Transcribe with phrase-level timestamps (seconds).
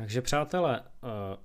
[0.00, 1.36] Takže přátelé, eh,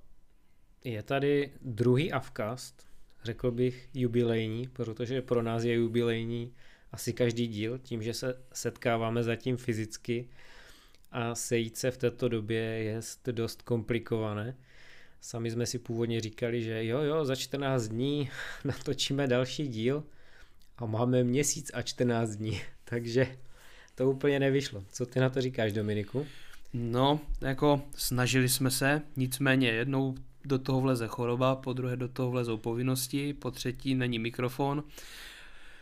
[0.84, 2.86] je tady druhý Avcast,
[3.24, 6.54] řekl bych jubilejní, protože pro nás je jubilejní
[6.92, 10.28] asi každý díl, tím, že se setkáváme zatím fyzicky
[11.10, 13.00] a sejít se v této době je
[13.32, 14.56] dost komplikované.
[15.20, 18.30] Sami jsme si původně říkali, že jo, jo, za 14 dní
[18.64, 20.04] natočíme další díl
[20.76, 23.36] a máme měsíc a 14 dní, takže
[23.94, 24.84] to úplně nevyšlo.
[24.88, 26.26] Co ty na to říkáš, Dominiku?
[26.72, 32.30] No, jako snažili jsme se, nicméně jednou do toho vleze choroba, po druhé do toho
[32.30, 34.84] vlezou povinnosti, po třetí není mikrofon.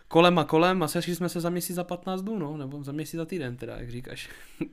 [0.08, 2.92] Kolem a kolem a sešli jsme se za měsíc za 15 dnů, no, nebo za
[2.92, 4.28] měsíc za týden teda, jak říkáš.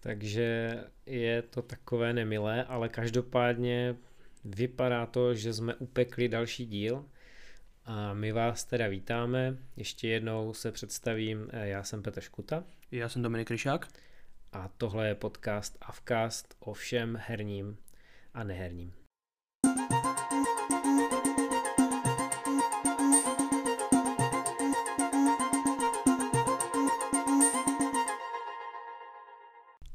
[0.00, 3.96] Takže je to takové nemilé, ale každopádně
[4.44, 7.04] vypadá to, že jsme upekli další díl
[7.84, 9.56] a my vás teda vítáme.
[9.76, 12.64] Ještě jednou se představím, já jsem Petr Škuta.
[12.90, 13.88] Já jsem Dominik Ryšák.
[14.56, 17.76] A tohle je podcast Avcast o všem herním
[18.34, 18.92] a neherním.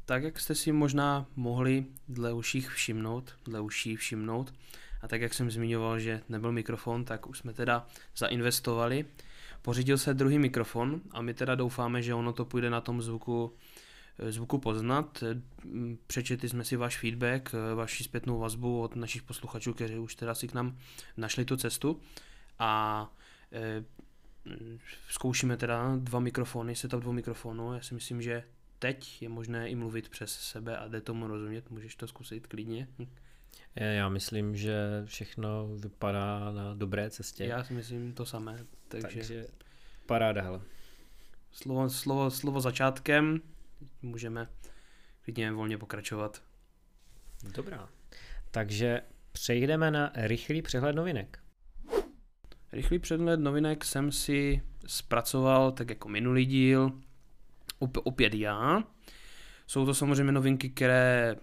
[0.04, 4.54] Tak jak jste si možná mohli dle uších všimnout, dle uší všimnout,
[5.00, 9.04] a tak jak jsem zmiňoval, že nebyl mikrofon, tak už jsme teda zainvestovali.
[9.62, 13.56] Pořídil se druhý mikrofon a my teda doufáme, že ono to půjde na tom zvuku
[14.28, 15.22] zvuku poznat.
[15.22, 15.40] Eh,
[16.06, 20.34] přečetli jsme si váš feedback, eh, vaši zpětnou vazbu od našich posluchačů, kteří už teda
[20.34, 20.76] si k nám
[21.16, 22.00] našli tu cestu
[22.58, 23.12] a
[25.08, 27.74] zkoušíme teda dva mikrofony, setup dvou mikrofonů.
[27.74, 28.44] Já si myslím, že
[28.78, 31.70] teď je možné i mluvit přes sebe a jde tomu rozumět.
[31.70, 32.88] Můžeš to zkusit klidně.
[33.76, 37.44] Já myslím, že všechno vypadá na dobré cestě.
[37.44, 38.66] Já si myslím to samé.
[38.88, 39.46] Takže, takže
[40.06, 40.60] paráda, hele.
[41.52, 43.40] Slovo, slovo, slovo začátkem,
[44.02, 44.48] můžeme
[45.24, 46.42] klidně volně pokračovat.
[47.54, 47.88] Dobrá.
[48.50, 49.02] Takže
[49.32, 51.38] přejdeme na rychlý přehled novinek.
[52.72, 56.92] Rychlý přehled novinek jsem si zpracoval tak jako minulý díl,
[57.78, 58.84] opět já.
[59.66, 61.36] Jsou to samozřejmě novinky, které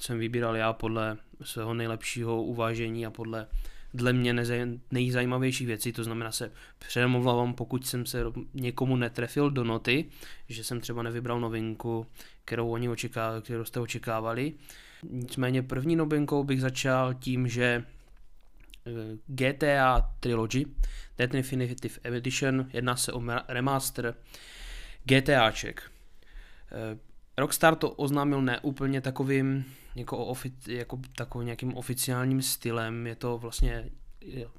[0.00, 3.46] jsem vybíral já podle svého nejlepšího uvážení a podle
[3.96, 4.34] dle mě
[4.90, 8.24] nejzajímavější věcí, to znamená se přemluvám, pokud jsem se
[8.54, 10.04] někomu netrefil do noty,
[10.48, 12.06] že jsem třeba nevybral novinku,
[12.44, 14.52] kterou oni očekávali, kterou jste očekávali.
[15.10, 17.84] Nicméně první novinkou bych začal tím, že
[18.86, 18.90] eh,
[19.26, 20.64] GTA Trilogy,
[21.18, 24.14] Dead Definitive Edition, jedná se o remaster
[25.04, 25.82] GTAček.
[26.72, 26.98] Eh,
[27.38, 29.64] Rockstar to oznámil ne úplně takovým
[29.96, 33.06] jako, ofi, jako takovým nějakým oficiálním stylem.
[33.06, 33.90] Je to vlastně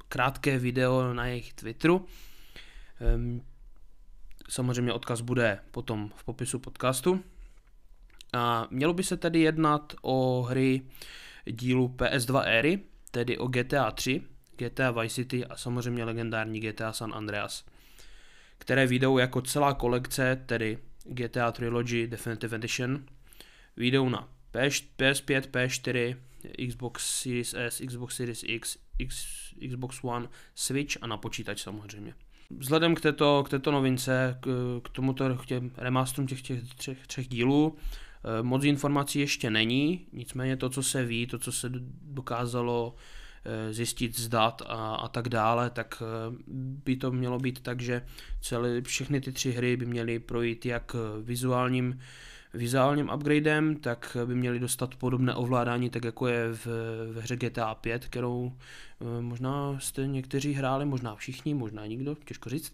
[0.10, 2.06] krátké video na jejich Twitteru.
[3.16, 3.42] Um,
[4.50, 7.24] samozřejmě odkaz bude potom v popisu podcastu.
[8.34, 10.82] A mělo by se tedy jednat o hry
[11.46, 12.80] dílu PS2 éry,
[13.12, 14.22] tedy o GTA 3,
[14.56, 17.66] GTA Vice City a samozřejmě legendární GTA San Andreas,
[18.58, 23.06] které vyjdou jako celá kolekce, tedy GTA Trilogy Definitive Edition,
[23.78, 26.16] vyjdou na PS5, PS4,
[26.68, 29.26] Xbox Series S, Xbox Series X, X,
[29.68, 32.14] Xbox One, Switch a na počítač samozřejmě.
[32.50, 37.08] Vzhledem k této, k této novince, k, k tomuto k těm remasterům těch, těch třech,
[37.08, 41.72] třech dílů, eh, moc informací ještě není, nicméně to, co se ví, to, co se
[42.02, 42.96] dokázalo
[43.46, 46.36] eh, zjistit z dat a, a tak dále, tak eh,
[46.86, 48.02] by to mělo být tak, že
[48.42, 52.00] celé, všechny ty tři hry by měly projít jak vizuálním
[52.54, 56.68] vizuálním upgradem, tak by měli dostat podobné ovládání, tak jako je v,
[57.12, 58.54] ve hře GTA 5, kterou
[59.02, 62.74] eh, možná jste někteří hráli, možná všichni, možná nikdo, těžko říct.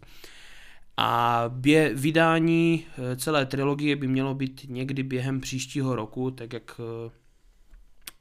[0.98, 6.80] A bě, vydání eh, celé trilogie by mělo být někdy během příštího roku, tak jak
[6.80, 7.12] eh,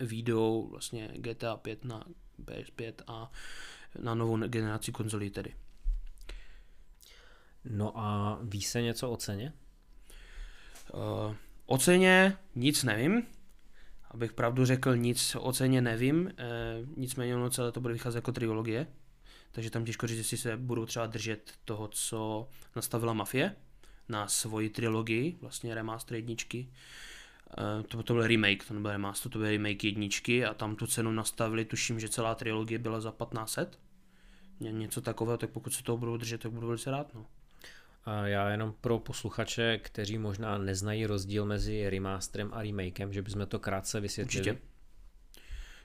[0.04, 2.04] výjdou vlastně GTA 5 na
[2.44, 3.32] PS5 a
[4.02, 5.54] na novou generaci konzolí tedy.
[7.64, 9.52] No a ví se něco o ceně?
[10.94, 11.34] Uh,
[11.66, 13.26] o ceně nic nevím,
[14.10, 18.32] abych pravdu řekl, nic o ceně nevím, uh, nicméně ono celé to bude vycházet jako
[18.32, 18.86] trilogie,
[19.50, 23.56] takže tam těžko říct, jestli se budou třeba držet toho, co nastavila Mafie
[24.08, 26.68] na svoji trilogii, vlastně remaster jedničky.
[27.58, 30.86] Uh, to, to byl remake, to nebyl remaster, to byl remake jedničky a tam tu
[30.86, 33.78] cenu nastavili, tuším, že celá trilogie byla za 1500.
[34.60, 37.14] Něco takového, tak pokud se toho budou držet, tak budu velice rád.
[37.14, 37.26] No.
[38.04, 43.46] A já jenom pro posluchače, kteří možná neznají rozdíl mezi remasterem a remakem, že bychom
[43.46, 44.50] to krátce vysvětlili.
[44.50, 44.66] Určitě.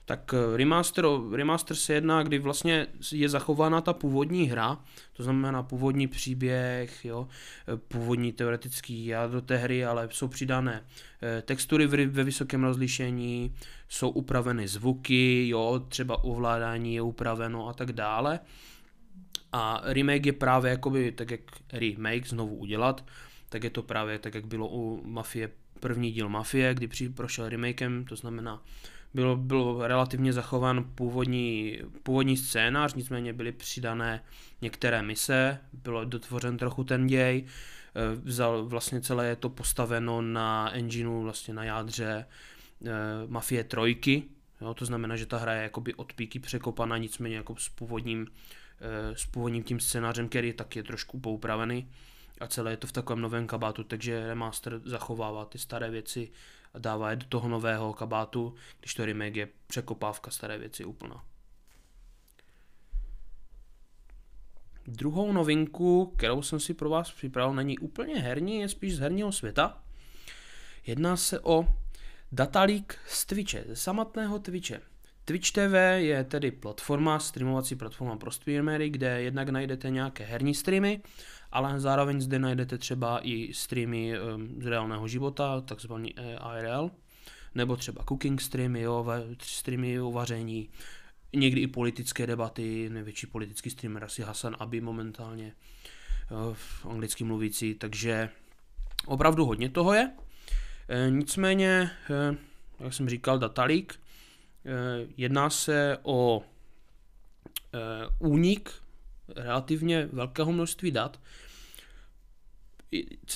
[0.04, 4.78] tak eh, remaster, remaster se jedná, kdy vlastně je zachována ta původní hra,
[5.12, 7.28] to znamená původní příběh, jo,
[7.68, 10.84] eh, původní teoretický jádro té hry, ale jsou přidané
[11.22, 13.54] eh, textury ve vysokém rozlišení,
[13.88, 18.40] jsou upraveny zvuky, jo, třeba ovládání je upraveno a tak dále.
[19.52, 21.40] A remake je právě jakoby tak jak
[21.72, 23.04] remake znovu udělat,
[23.48, 25.50] tak je to právě tak, jak bylo u Mafie,
[25.80, 28.62] první díl Mafie, kdy při, prošel remakem, to znamená
[29.14, 34.24] bylo, bylo relativně zachován původní, původní scénář, nicméně byly přidané
[34.62, 40.74] některé mise, bylo dotvořen trochu ten děj, eh, vzal, vlastně celé je to postaveno na
[40.74, 42.26] engineu, vlastně na jádře
[42.84, 42.90] e,
[43.26, 44.22] Mafie trojky,
[44.60, 48.26] jo, to znamená, že ta hra je jakoby od píky překopaná, nicméně jako s původním,
[48.26, 48.30] e,
[49.14, 51.90] s původním tím scénářem, který tak je trošku poupravený
[52.40, 56.30] a celé je to v takovém novém kabátu, takže remaster zachovává ty staré věci
[56.74, 61.24] a dává je do toho nového kabátu, když to remake je překopávka staré věci úplná.
[64.86, 69.32] Druhou novinku, kterou jsem si pro vás připravil, není úplně herní, je spíš z herního
[69.32, 69.82] světa.
[70.86, 71.68] Jedná se o
[72.32, 74.80] Dataleak z Twitche, ze samotného Twitche.
[75.28, 81.00] Twitch TV je tedy platforma, streamovací platforma pro streamery, kde jednak najdete nějaké herní streamy,
[81.52, 84.14] ale zároveň zde najdete třeba i streamy
[84.60, 86.14] z reálného života, takzvaný
[86.58, 86.90] IRL,
[87.54, 89.06] nebo třeba cooking streamy, jo,
[89.42, 90.70] streamy o vaření,
[91.32, 95.52] někdy i politické debaty, největší politický streamer asi Hasan Abi momentálně,
[96.52, 98.30] v anglicky mluvící, takže
[99.06, 100.10] opravdu hodně toho je.
[100.88, 102.36] E, nicméně, e,
[102.84, 103.94] jak jsem říkal, Datalik,
[105.16, 106.42] jedná se o
[108.18, 108.70] únik
[109.36, 111.20] relativně velkého množství dat,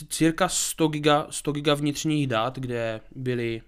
[0.08, 3.62] cirka 100 giga, 100 giga vnitřních dat, kde byly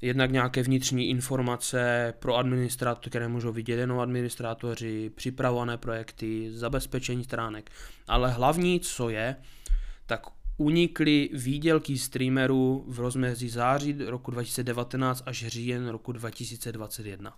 [0.00, 7.70] jednak nějaké vnitřní informace pro administrátory, které můžou vidět jenom administrátoři, připravované projekty, zabezpečení stránek.
[8.08, 9.36] Ale hlavní, co je,
[10.06, 10.26] tak
[10.56, 17.36] unikly výdělky streamerů v rozmezí září roku 2019 až říjen roku 2021.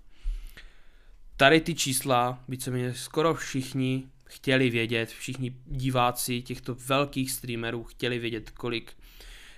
[1.37, 8.51] Tady ty čísla, víceméně skoro všichni chtěli vědět, všichni diváci těchto velkých streamerů chtěli vědět,
[8.51, 8.93] kolik,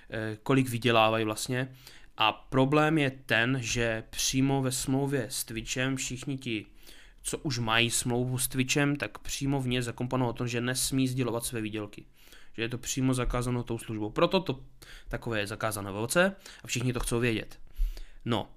[0.09, 1.75] eh, kolik vydělávají vlastně.
[2.17, 6.65] A problém je ten, že přímo ve smlouvě s Twitchem všichni ti,
[7.23, 11.45] co už mají smlouvu s Twitchem, tak přímo v ně zakomponovalo to, že nesmí sdělovat
[11.45, 12.05] své výdělky.
[12.53, 14.09] Že je to přímo zakázáno tou službou.
[14.09, 14.59] Proto to
[15.07, 17.59] takové je zakázané velce a všichni to chcou vědět.
[18.25, 18.49] No,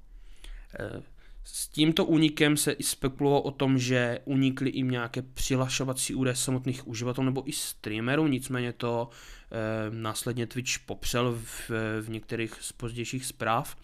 [0.81, 1.03] eh,
[1.45, 6.89] s tímto únikem se i spekulovalo o tom, že unikly i nějaké přihlašovací údaje samotných
[6.89, 9.09] uživatelů nebo i streamerů, nicméně to
[9.51, 11.71] e, následně Twitch popřel v,
[12.01, 13.77] v některých z pozdějších zpráv,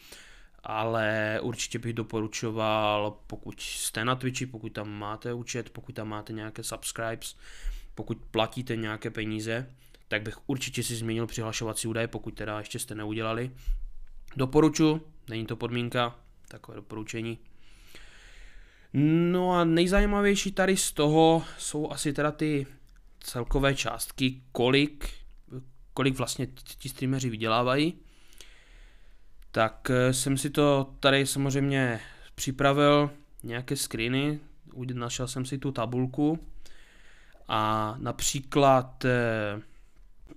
[0.64, 6.32] ale určitě bych doporučoval, pokud jste na Twitchi, pokud tam máte účet, pokud tam máte
[6.32, 7.36] nějaké subscribes,
[7.94, 9.66] pokud platíte nějaké peníze,
[10.08, 13.50] tak bych určitě si změnil přihlašovací údaje, pokud teda ještě jste neudělali.
[14.36, 16.18] Doporučuji, není to podmínka,
[16.48, 17.38] takové doporučení.
[18.92, 22.66] No a nejzajímavější tady z toho jsou asi teda ty
[23.20, 25.08] celkové částky, kolik,
[25.94, 26.46] kolik vlastně
[26.78, 27.94] ti streameři vydělávají.
[29.52, 32.00] Tak eh, jsem si to tady samozřejmě
[32.34, 33.10] připravil
[33.42, 34.40] nějaké screeny,
[34.92, 36.38] našel jsem si tu tabulku
[37.48, 39.60] a například eh,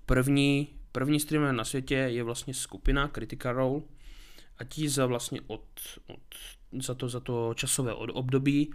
[0.06, 3.82] první, první streamer na světě je vlastně skupina Critical Role
[4.58, 5.64] a ti za vlastně od,
[6.08, 6.20] od
[6.82, 8.74] za to, za to časové období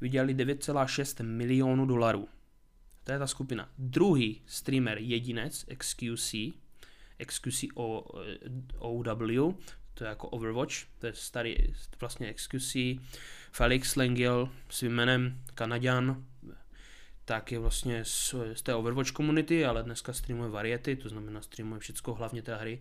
[0.00, 2.28] vydělali 9,6 milionů dolarů.
[3.04, 3.68] To je ta skupina.
[3.78, 6.34] Druhý streamer jedinec, XQC,
[7.18, 7.64] XQC
[8.78, 9.54] OW,
[9.94, 11.56] to je jako Overwatch, to je starý
[12.00, 12.76] vlastně XQC,
[13.52, 16.24] Felix Lengil svým jménem Kanaďan,
[17.24, 21.80] tak je vlastně z, z té Overwatch komunity, ale dneska streamuje variety, to znamená streamuje
[21.80, 22.80] všechno, hlavně té hry,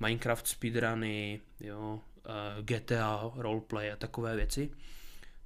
[0.00, 4.70] Minecraft speedruny, jo, uh, GTA, roleplay a takové věci,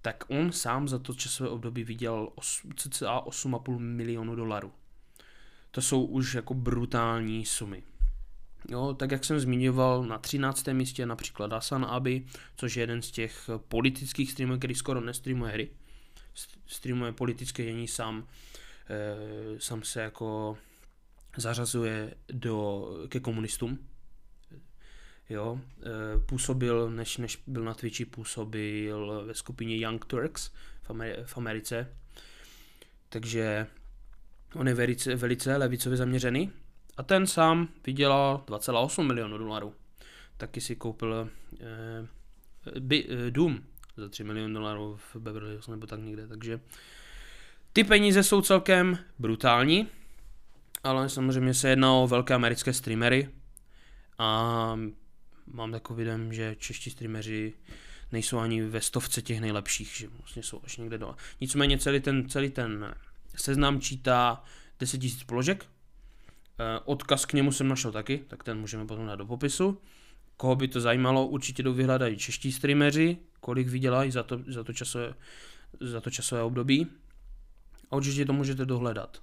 [0.03, 2.29] tak on sám za to časové období viděl
[2.77, 4.73] cca 8,5 milionu dolarů.
[5.71, 7.83] To jsou už jako brutální sumy.
[8.69, 10.69] Jo, tak jak jsem zmiňoval, na 13.
[10.73, 15.71] místě například Hasan Abi, což je jeden z těch politických streamerů, který skoro nestreamuje hry.
[16.67, 18.27] Streamuje politické dění sám,
[18.91, 20.59] e, sám se jako
[21.37, 23.79] zařazuje do, ke komunistům,
[25.31, 30.51] Jo, e, působil, než, než byl na Twitchi, působil ve skupině Young Turks
[30.83, 31.97] v, Ameri- v Americe.
[33.09, 33.67] Takže
[34.55, 36.53] on je velice, velice levicově zaměřený.
[36.97, 39.75] A ten sám vydělal 2,8 milionů dolarů.
[40.37, 43.65] Taky si koupil e, by, e, dům
[43.97, 46.61] za 3 miliony dolarů v Beverly Hills nebo tak někde, takže
[47.73, 49.89] ty peníze jsou celkem brutální,
[50.85, 53.31] ale samozřejmě se jedná o velké americké streamery
[54.19, 54.79] a
[55.47, 57.53] mám takový dojem, že čeští streameři
[58.13, 61.15] nejsou ani ve stovce těch nejlepších, že vlastně jsou až někde dole.
[61.41, 62.95] Nicméně celý ten, celý ten
[63.37, 64.45] seznam čítá
[64.81, 65.76] 10 000 položek, Eh,
[66.85, 69.81] odkaz k němu jsem našel taky, tak ten můžeme potom dát do popisu.
[70.37, 74.73] Koho by to zajímalo, určitě jdou vyhledat čeští streameři, kolik vydělají za to, za to,
[74.73, 75.15] časové,
[75.81, 76.87] za to časové období.
[77.91, 79.23] A určitě to můžete dohledat.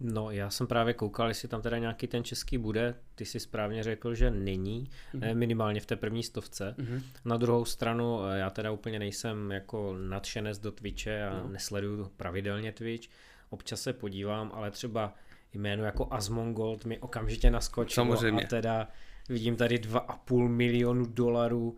[0.00, 2.94] No, já jsem právě koukal, jestli tam teda nějaký ten český bude.
[3.14, 5.34] Ty si správně řekl, že není, mm-hmm.
[5.34, 6.74] minimálně v té první stovce.
[6.78, 7.02] Mm-hmm.
[7.24, 11.48] Na druhou stranu, eh, já teda úplně nejsem jako nadšenec do Twitche a no.
[11.48, 13.08] nesleduju pravidelně Twitch.
[13.50, 15.14] Občas se podívám, ale třeba
[15.56, 18.44] jméno jako Asmongold mi okamžitě naskočilo Samozřejmě.
[18.44, 18.88] a teda
[19.28, 21.76] vidím tady 2,5 milionu dolarů.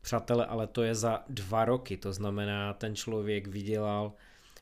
[0.00, 4.12] Přátelé, ale to je za dva roky, to znamená, ten člověk vydělal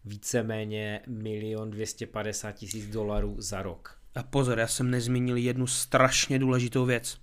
[0.04, 3.99] víceméně milion 250 tisíc dolarů za rok.
[4.14, 7.19] A pozor, já jsem nezmínil jednu strašně důležitou věc.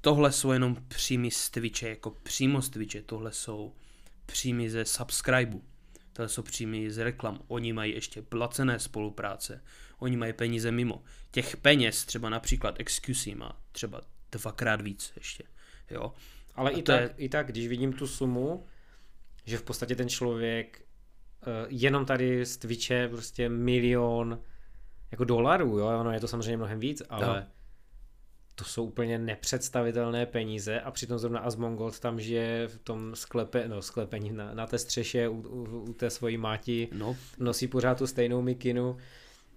[0.00, 3.72] Tohle jsou jenom příjmy z Twitche, jako přímo z Twitche, tohle jsou
[4.26, 5.58] příjmy ze subscribe.
[6.18, 7.40] Tohle jsou příjmy z reklam.
[7.48, 9.60] Oni mají ještě placené spolupráce
[9.98, 11.02] oni mají peníze mimo.
[11.30, 14.00] Těch peněz třeba například XQC má třeba
[14.32, 15.44] dvakrát víc ještě,
[15.90, 16.12] jo.
[16.54, 17.14] Ale i tak, je...
[17.16, 18.66] i tak, když vidím tu sumu,
[19.44, 20.80] že v podstatě ten člověk
[21.46, 24.42] uh, jenom tady z Twitche prostě milion
[25.10, 27.46] jako dolarů, jo, ono je to samozřejmě mnohem víc, ale no.
[28.58, 33.82] To jsou úplně nepředstavitelné peníze a přitom zrovna Asmongold tam žije v tom sklepe, no
[33.82, 37.16] sklepení na, na té střeše u, u, u té svojí máti, no.
[37.38, 38.96] nosí pořád tu stejnou mikinu,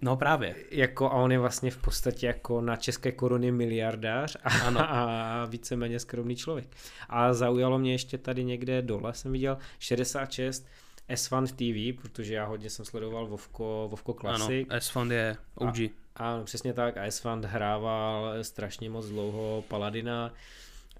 [0.04, 0.54] No právě.
[0.70, 4.80] Jako a on je vlastně v podstatě jako na české koruny miliardář a, ano.
[4.90, 6.76] a víceméně skromný člověk.
[7.08, 10.66] A zaujalo mě ještě tady někde dole, jsem viděl 66
[11.08, 14.66] S1 TV, protože já hodně jsem sledoval Vovko, Vovko Classic.
[14.70, 15.78] Ano, S1 je OG.
[15.78, 16.96] A, ano, přesně tak.
[16.96, 20.34] A S1 hrával strašně moc dlouho Paladina,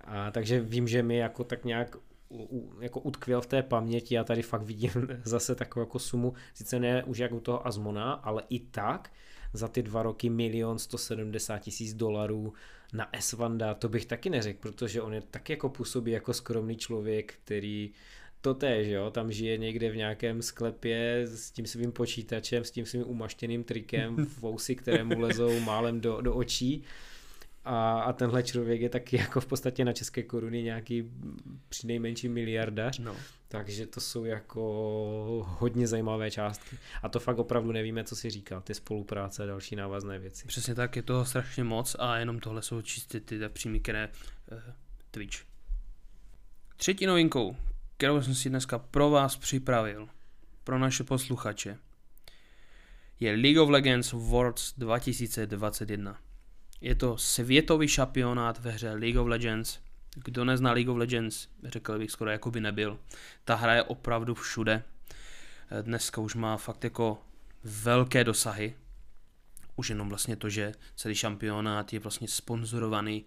[0.04, 1.96] a takže vím, že mi jako tak nějak
[2.80, 4.90] jako utkvěl v té paměti, já tady fakt vidím
[5.24, 9.12] zase takovou jako sumu, sice ne už jak u toho Azmona, ale i tak
[9.52, 12.52] za ty dva roky milion 170 tisíc dolarů
[12.92, 17.34] na S-Vanda, to bych taky neřekl, protože on je taky jako působí jako skromný člověk,
[17.44, 17.92] který
[18.42, 22.86] to též, jo, tam žije někde v nějakém sklepě s tím svým počítačem, s tím
[22.86, 26.84] svým umaštěným trikem, vousy, které mu lezou málem do, do očí
[27.64, 31.10] a, a tenhle člověk je taky jako v podstatě na české koruny nějaký
[31.68, 32.98] přinejmenší miliardař.
[32.98, 33.16] No.
[33.48, 34.62] Takže to jsou jako
[35.58, 36.78] hodně zajímavé částky.
[37.02, 40.46] A to fakt opravdu nevíme, co si říká, ty spolupráce a další návazné věci.
[40.46, 44.08] Přesně tak, je toho strašně moc a jenom tohle jsou čistě ty příjmy, které
[44.52, 44.58] uh,
[45.10, 45.36] Twitch.
[46.76, 47.56] Třetí novinkou,
[48.02, 50.08] kterou jsem si dneska pro vás připravil,
[50.64, 51.78] pro naše posluchače,
[53.20, 56.20] je League of Legends Worlds 2021.
[56.80, 59.78] Je to světový šampionát ve hře League of Legends.
[60.14, 62.98] Kdo nezná League of Legends, řekl bych skoro jako by nebyl.
[63.44, 64.82] Ta hra je opravdu všude.
[65.82, 67.22] Dneska už má fakt jako
[67.64, 68.74] velké dosahy.
[69.76, 73.24] Už jenom vlastně to, že celý šampionát je vlastně sponzorovaný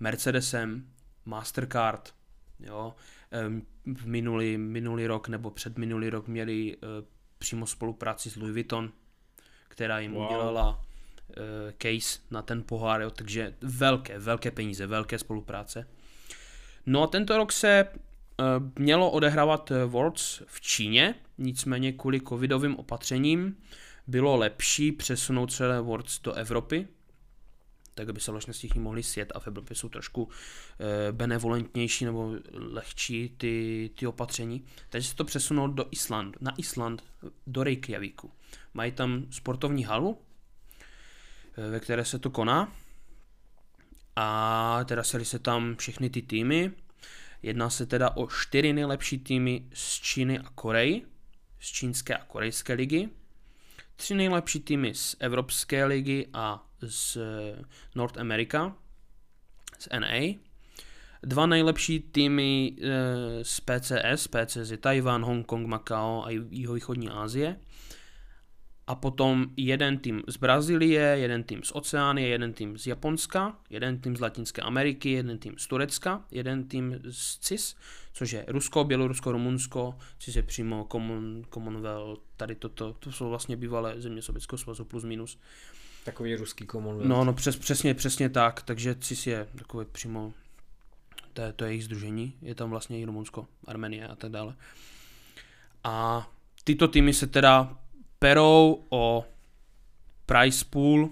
[0.00, 0.86] Mercedesem,
[1.24, 2.14] Mastercard,
[2.60, 2.94] jo.
[3.94, 6.86] V minulý, minulý rok nebo před minulý rok měli eh,
[7.38, 8.92] přímo spolupráci s Louis Vuitton,
[9.68, 10.26] která jim wow.
[10.26, 10.86] udělala
[11.30, 15.88] Eh, case na ten pohár, jo, takže velké, velké peníze, velké spolupráce.
[16.86, 18.46] No a tento rok se uh,
[18.78, 23.56] mělo odehrávat eh, Worlds v Číně, nicméně kvůli covidovým opatřením
[24.06, 26.88] bylo lepší přesunout celé Worlds do Evropy,
[27.96, 30.30] tak aby se vlastně nich mohli sjet a v Evropě jsou trošku uh,
[31.12, 34.64] benevolentnější nebo lehčí ty, ty opatření.
[34.88, 37.04] Takže se to přesunou do Islandu, na Island,
[37.46, 38.32] do Reykjavíku.
[38.74, 40.18] Mají tam sportovní halu,
[41.56, 42.72] Eh, ve které se to koná.
[44.16, 46.72] A teda seli se tam všechny ty týmy.
[47.42, 51.06] Jedná se teda o čtyři nejlepší týmy z Číny a Koreji,
[51.60, 53.08] z čínské a korejské ligy.
[53.96, 57.18] Tři nejlepší týmy z Evropské ligy a z
[57.94, 58.76] North America,
[59.78, 60.36] z NA.
[61.22, 67.56] Dva nejlepší týmy eh, z PCS, PCS je Tajvan, Hongkong, Macao a jihovýchodní Asie
[68.86, 73.98] a potom jeden tým z Brazílie, jeden tým z Oceánie, jeden tým z Japonska, jeden
[73.98, 77.76] tým z Latinské Ameriky, jeden tým z Turecka, jeden tým z CIS,
[78.12, 83.56] což je Rusko, Bělorusko, Rumunsko, což je přímo Common, Commonwealth, tady toto, to jsou vlastně
[83.56, 85.38] bývalé země Sovětského svazu plus minus.
[86.04, 87.08] Takový ruský Commonwealth.
[87.08, 90.32] No, no přes, přesně, přesně tak, takže CIS je takový přímo
[91.32, 94.54] to je, to je jejich združení, je tam vlastně i Rumunsko, Armenie a tak dále.
[95.84, 96.26] A
[96.64, 97.78] tyto týmy se teda
[98.18, 99.24] perou o
[100.26, 101.10] price pool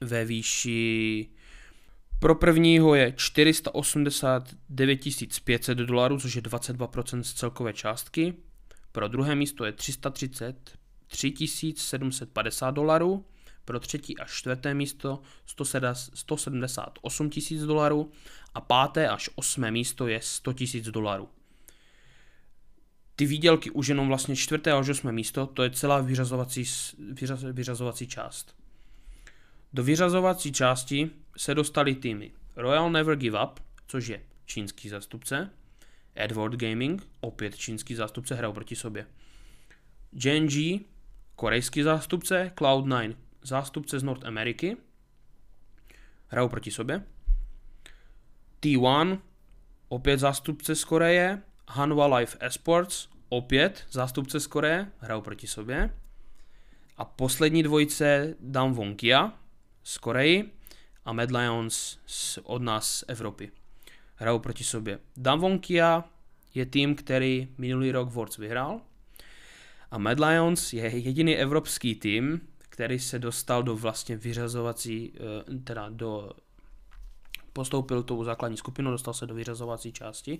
[0.00, 1.28] ve výši
[2.18, 5.00] pro prvního je 489
[5.44, 8.34] 500 dolarů, což je 22% z celkové částky.
[8.92, 13.24] Pro druhé místo je 333 750 dolarů.
[13.64, 18.10] Pro třetí a čtvrté místo 178 000 dolarů.
[18.54, 21.28] A páté až osmé místo je 100 000 dolarů.
[23.18, 26.64] Ty výdělky už jenom vlastně čtvrté až osmé místo, to je celá vyřazovací,
[27.12, 28.56] vyřaz, vyřazovací část.
[29.72, 35.50] Do vyřazovací části se dostali týmy Royal Never Give Up, což je čínský zástupce,
[36.14, 39.06] Edward Gaming, opět čínský zástupce, hrajou proti sobě.
[40.12, 40.82] JNG,
[41.36, 44.76] korejský zástupce, Cloud9, zástupce z North Ameriky,
[46.28, 47.04] hrajou proti sobě.
[48.62, 49.18] T1,
[49.88, 55.94] opět zástupce z Koreje, Hanwha Life Esports, opět zástupce z Koreje, hrajou proti sobě.
[56.96, 59.32] A poslední dvojice Damwon Kia
[59.82, 60.52] z Koreji
[61.04, 61.98] a Mad Lions
[62.42, 63.50] od nás z Evropy.
[64.14, 64.98] Hrajou proti sobě.
[65.16, 66.04] Damwon Kia
[66.54, 68.80] je tým, který minulý rok Worlds vyhrál
[69.90, 75.88] a Mad Lions je jediný evropský tým, který se dostal do vlastně vyřazovací, eh, teda
[75.88, 76.30] do
[77.52, 80.38] postoupil tou základní skupinu, dostal se do vyřazovací části.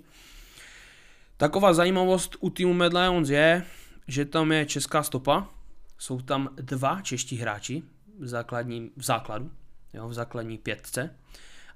[1.38, 3.64] Taková zajímavost u týmu Mad Lions je,
[4.08, 5.48] že tam je česká stopa,
[5.98, 7.82] jsou tam dva čeští hráči
[8.18, 9.50] v, základním, v základu,
[9.94, 11.14] jo, v základní pětce,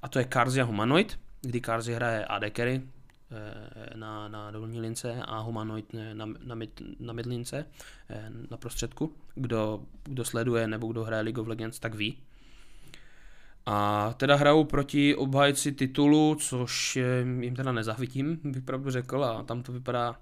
[0.02, 2.82] a to je Karzia Humanoid, kdy Karzia hraje AD carry
[3.30, 7.66] eh, na, na dolní lince a Humanoid na, na, mid, na midlince,
[8.10, 9.14] eh, na prostředku.
[9.34, 12.18] Kdo, kdo sleduje nebo kdo hraje League of Legends, tak ví.
[13.66, 16.98] A teda hrajou proti obhájci titulu, což
[17.40, 20.20] jim teda nezavidím, bych pravdu řekl, a tam to vypadá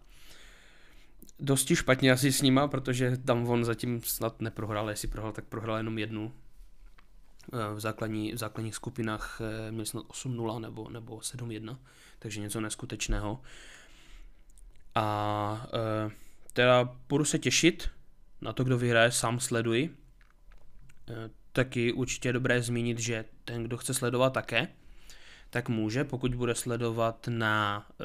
[1.39, 5.77] dosti špatně asi s nima, protože tam on zatím snad neprohrál, jestli prohrál, tak prohrál
[5.77, 6.33] jenom jednu.
[7.53, 11.77] Eh, v, základní, v základních skupinách eh, měl snad 8-0 nebo, nebo 7-1,
[12.19, 13.41] takže něco neskutečného.
[14.95, 15.67] A
[16.07, 16.11] e,
[16.53, 17.91] teda budu se těšit
[18.41, 19.97] na to, kdo vyhraje, sám sleduji.
[21.53, 24.69] Taky určitě dobré zmínit, že ten, kdo chce sledovat také,
[25.51, 28.05] tak může, pokud bude sledovat na e,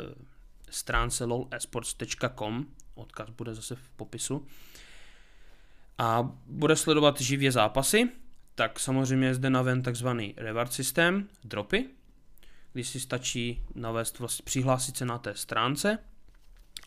[0.70, 4.48] stránce lolesports.com, odkaz bude zase v popisu,
[5.98, 8.10] a bude sledovat živě zápasy,
[8.56, 11.90] tak samozřejmě je zde naven takzvaný reward systém, dropy,
[12.74, 16.00] kdy si stačí navést, vlastně přihlásit se na té stránce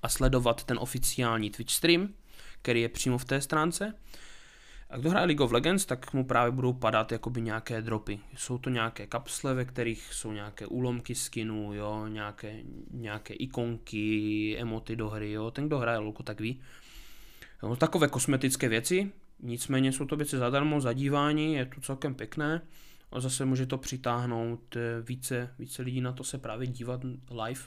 [0.03, 2.15] a sledovat ten oficiální Twitch stream,
[2.63, 3.95] který je přímo v té stránce
[4.91, 8.21] a kdo hraje League of Legends, tak mu právě budou padat jakoby nějaké dropy.
[8.37, 14.97] Jsou to nějaké kapsle, ve kterých jsou nějaké úlomky skinů, jo, nějaké, nějaké ikonky, emoty
[14.97, 15.51] do hry, jo.
[15.51, 16.61] Ten, kdo hraje LoLku, tak ví.
[17.63, 22.63] Jo, takové kosmetické věci, nicméně jsou to věci zadarmo, zadívání, je to celkem pěkné.
[23.13, 27.01] A zase může to přitáhnout eh, více, více lidí na to se právě dívat
[27.45, 27.61] live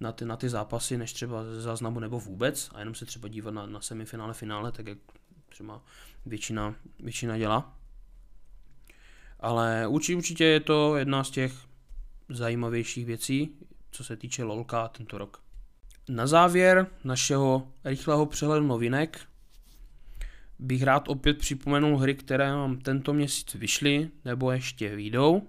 [0.00, 3.28] na ty, na ty zápasy, než třeba ze záznamu nebo vůbec, a jenom se třeba
[3.28, 4.98] dívat na, na semifinále, finále, tak jak
[5.54, 5.82] třeba
[6.26, 7.78] většina, většina dělá.
[9.40, 11.52] Ale určitě, je to jedna z těch
[12.28, 13.56] zajímavějších věcí,
[13.90, 15.42] co se týče LOLka tento rok.
[16.08, 19.20] Na závěr našeho rychlého přehledu novinek
[20.58, 25.42] bych rád opět připomenul hry, které nám tento měsíc vyšly nebo ještě výjdou.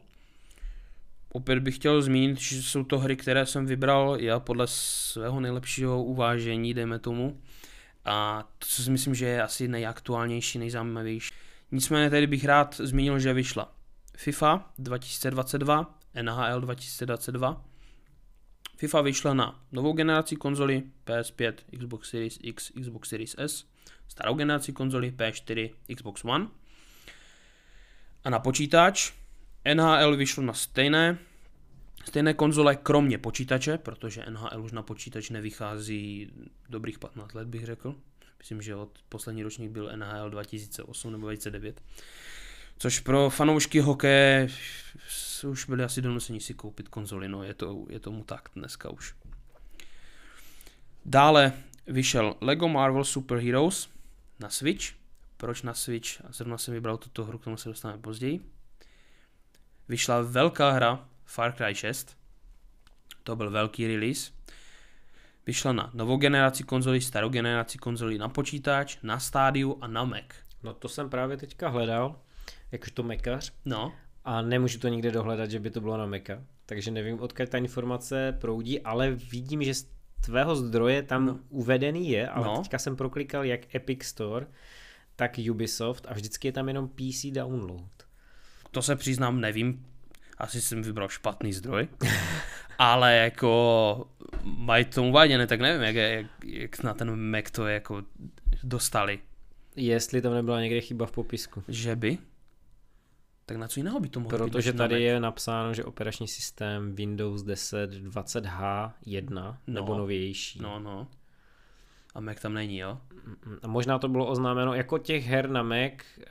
[1.30, 6.04] Opět bych chtěl zmínit, že jsou to hry, které jsem vybral já podle svého nejlepšího
[6.04, 7.42] uvážení, dejme tomu.
[8.06, 11.34] A to, co si myslím, že je asi nejaktuálnější, nejzajímavější.
[11.72, 13.76] Nicméně tady bych rád zmínil, že vyšla
[14.18, 17.66] FIFA 2022, NHL 2022.
[18.78, 23.66] FIFA vyšla na novou generaci konzoli PS5, Xbox Series X, Xbox Series S,
[24.08, 26.48] starou generaci konzoli PS4, Xbox One.
[28.24, 29.14] A na počítač
[29.74, 31.18] NHL vyšlo na stejné
[32.06, 36.32] stejné konzole, kromě počítače, protože NHL už na počítač nevychází
[36.70, 37.96] dobrých 15 let, bych řekl.
[38.38, 41.82] Myslím, že od poslední ročník byl NHL 2008 nebo 2009.
[42.78, 44.48] Což pro fanoušky hokeje
[45.48, 49.16] už byli asi donuceni si koupit konzoli, no je, to, je tomu tak dneska už.
[51.06, 51.54] Dále
[51.88, 53.90] vyšel Lego Marvel Super Heroes
[54.40, 54.86] na Switch.
[55.38, 56.10] Proč na Switch?
[56.30, 58.40] Zrovna jsem vybral tuto hru, k tomu se dostaneme později.
[59.88, 62.18] Vyšla velká hra Far Cry 6.
[63.24, 64.32] To byl velký release.
[65.46, 70.26] Vyšla na novou generaci konzolí, starou generaci konzolí na počítač, na stádiu a na Mac.
[70.64, 72.20] No to jsem právě teďka hledal,
[72.72, 73.54] jakožto mekař.
[73.66, 73.94] No.
[74.26, 76.44] A nemůžu to nikde dohledat, že by to bylo na Maca.
[76.66, 79.88] takže nevím, odkud ta informace proudí, ale vidím, že z
[80.22, 81.40] tvého zdroje tam no.
[81.50, 82.58] uvedený je, ale no.
[82.58, 84.48] teďka jsem proklikal jak Epic Store,
[85.16, 87.92] tak Ubisoft a vždycky je tam jenom PC download.
[88.72, 89.86] To se přiznám, nevím,
[90.38, 91.88] asi jsem vybral špatný zdroj,
[92.78, 94.10] ale jako
[94.44, 98.04] mají to uváděné, tak nevím, jak, jak, jak na ten Mac to jako
[98.64, 99.20] dostali.
[99.76, 101.64] Jestli tam nebyla někde chyba v popisku.
[101.68, 102.18] Že by?
[103.46, 106.96] Tak na co jiného by to mohlo Protože být, tady je napsáno, že operační systém
[106.96, 110.60] Windows 10 20H1 no, nebo novější.
[110.62, 111.08] No, no.
[112.16, 112.98] A Mac tam není, jo?
[113.64, 116.26] A možná to bylo oznámeno jako těch her na Mac, eh,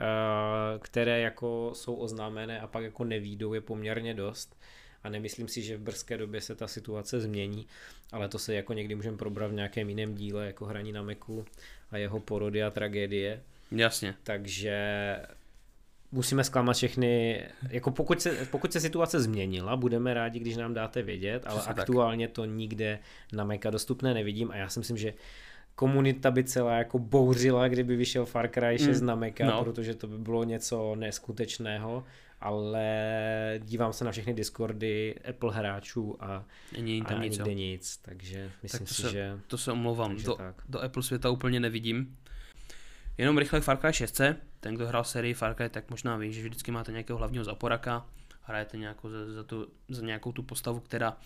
[0.78, 4.56] které jako jsou oznámené a pak jako nevídou, je poměrně dost.
[5.02, 7.66] A nemyslím si, že v brzké době se ta situace změní,
[8.12, 11.44] ale to se jako někdy můžeme probrat v nějakém jiném díle, jako hraní na Macu
[11.90, 13.42] a jeho porody a tragédie.
[13.70, 14.14] Jasně.
[14.22, 14.76] Takže
[16.12, 21.02] musíme zklamat všechny, jako pokud se, pokud se situace změnila, budeme rádi, když nám dáte
[21.02, 22.34] vědět, ale Přesně aktuálně tak.
[22.34, 22.98] to nikde
[23.32, 25.14] na Maca dostupné nevidím a já si myslím, že
[25.74, 29.06] komunita by celá jako bouřila, kdyby vyšel Far Cry 6 mm.
[29.06, 29.64] na Maca, no.
[29.64, 32.04] protože to by bylo něco neskutečného,
[32.40, 37.96] ale dívám se na všechny Discordy Apple hráčů a, Není tam a nic, nikde nic,
[37.96, 39.38] takže myslím tak to si, se, že...
[39.46, 40.62] To se omlouvám, do, tak.
[40.68, 42.16] do Apple světa úplně nevidím.
[43.18, 44.20] Jenom rychle Far Cry 6,
[44.60, 48.06] ten, kdo hrál sérii Far Cry, tak možná ví, že vždycky máte nějakého hlavního zaporaka,
[48.42, 51.16] hrajete nějakou za, za, tu, za nějakou tu postavu, která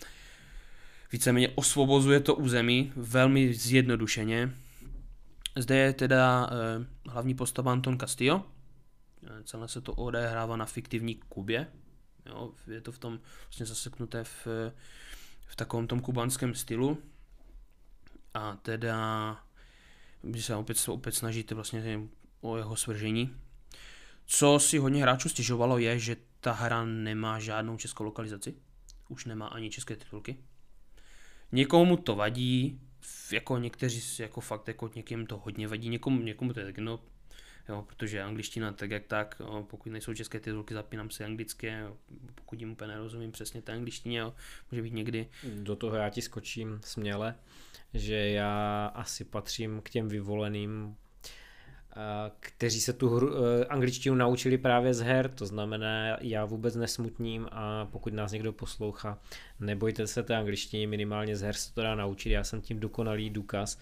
[1.11, 4.53] víceméně osvobozuje to území velmi zjednodušeně.
[5.57, 8.45] Zde je teda eh, hlavní postava Anton Castillo.
[9.27, 11.67] Eh, celé se to odehrává na fiktivní Kubě.
[12.25, 14.47] Jo, je to v tom vlastně zaseknuté v,
[15.45, 16.97] v takovém tom kubanském stylu.
[18.33, 19.37] A teda
[20.23, 21.99] vy se opět, opět snažíte vlastně
[22.41, 23.35] o jeho svržení.
[24.25, 28.55] Co si hodně hráčů stěžovalo je, že ta hra nemá žádnou českou lokalizaci.
[29.07, 30.37] Už nemá ani české titulky.
[31.51, 32.79] Někomu to vadí,
[33.31, 36.99] jako někteří, jako fakt, jako někým to hodně vadí, někomu, někomu to je tak, no,
[37.69, 41.97] jo, protože angličtina tak jak tak, jo, pokud nejsou české titulky, zapínám si anglické, jo,
[42.35, 44.33] pokud jim úplně nerozumím přesně té angličtině, jo,
[44.71, 45.27] může být někdy.
[45.53, 47.35] Do toho já ti skočím směle,
[47.93, 50.95] že já asi patřím k těm vyvoleným
[52.39, 57.47] kteří se tu hru, e, angličtinu naučili právě z her, to znamená, já vůbec nesmutním
[57.51, 59.19] a pokud nás někdo poslouchá,
[59.59, 63.29] nebojte se té angličtině, minimálně z her se to dá naučit, já jsem tím dokonalý
[63.29, 63.79] důkaz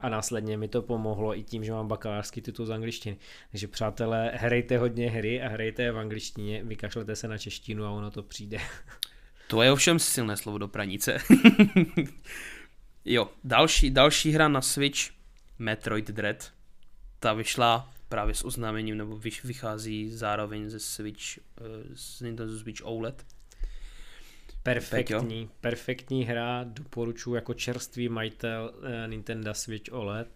[0.00, 3.16] a následně mi to pomohlo i tím, že mám bakalářský titul z angličtiny.
[3.50, 8.10] Takže přátelé, hrajte hodně hry a hrajte v angličtině, vykašlete se na češtinu a ono
[8.10, 8.58] to přijde.
[9.48, 11.18] To je ovšem silné slovo do pranice.
[13.04, 15.00] jo, další, další hra na Switch,
[15.58, 16.52] Metroid Dread
[17.18, 21.38] ta vyšla právě s oznámením, nebo vychází zároveň ze Switch,
[21.94, 23.24] z eh, Nintendo Switch OLED.
[24.62, 25.52] Perfektní, Peťo.
[25.60, 30.28] perfektní hra, doporučuji jako čerstvý majitel eh, Nintendo Switch OLED,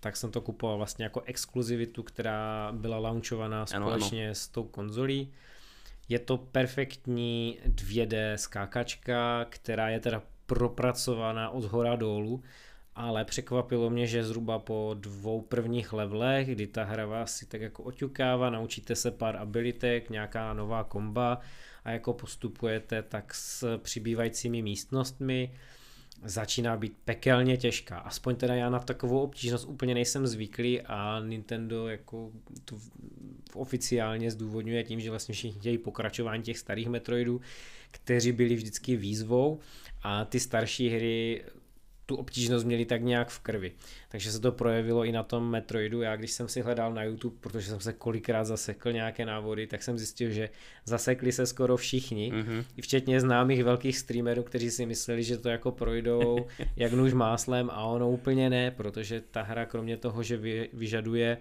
[0.00, 4.34] tak jsem to kupoval vlastně jako exkluzivitu, která byla launchovaná společně ano, ano.
[4.34, 5.32] s tou konzolí.
[6.08, 12.42] Je to perfektní 2D skákačka, která je teda propracovaná od hora dolů
[12.96, 17.60] ale překvapilo mě, že zhruba po dvou prvních levelech, kdy ta hra vás si tak
[17.60, 21.40] jako oťukává, naučíte se pár abilitek, nějaká nová komba
[21.84, 25.54] a jako postupujete tak s přibývajícími místnostmi,
[26.24, 27.98] začíná být pekelně těžká.
[27.98, 32.32] Aspoň teda já na takovou obtížnost úplně nejsem zvyklý a Nintendo jako
[32.64, 32.76] to
[33.54, 37.40] oficiálně zdůvodňuje tím, že vlastně všichni chtějí pokračování těch starých Metroidů,
[37.90, 39.60] kteří byli vždycky výzvou
[40.02, 41.44] a ty starší hry
[42.06, 43.72] tu obtížnost měli tak nějak v krvi.
[44.08, 46.02] Takže se to projevilo i na tom Metroidu.
[46.02, 49.82] Já když jsem si hledal na YouTube, protože jsem se kolikrát zasekl nějaké návody, tak
[49.82, 50.48] jsem zjistil, že
[50.84, 52.64] zasekli se skoro všichni, mm-hmm.
[52.76, 57.70] i včetně známých velkých streamerů, kteří si mysleli, že to jako projdou jak nůž máslem
[57.70, 61.38] a ono úplně ne, protože ta hra kromě toho, že vy, vyžaduje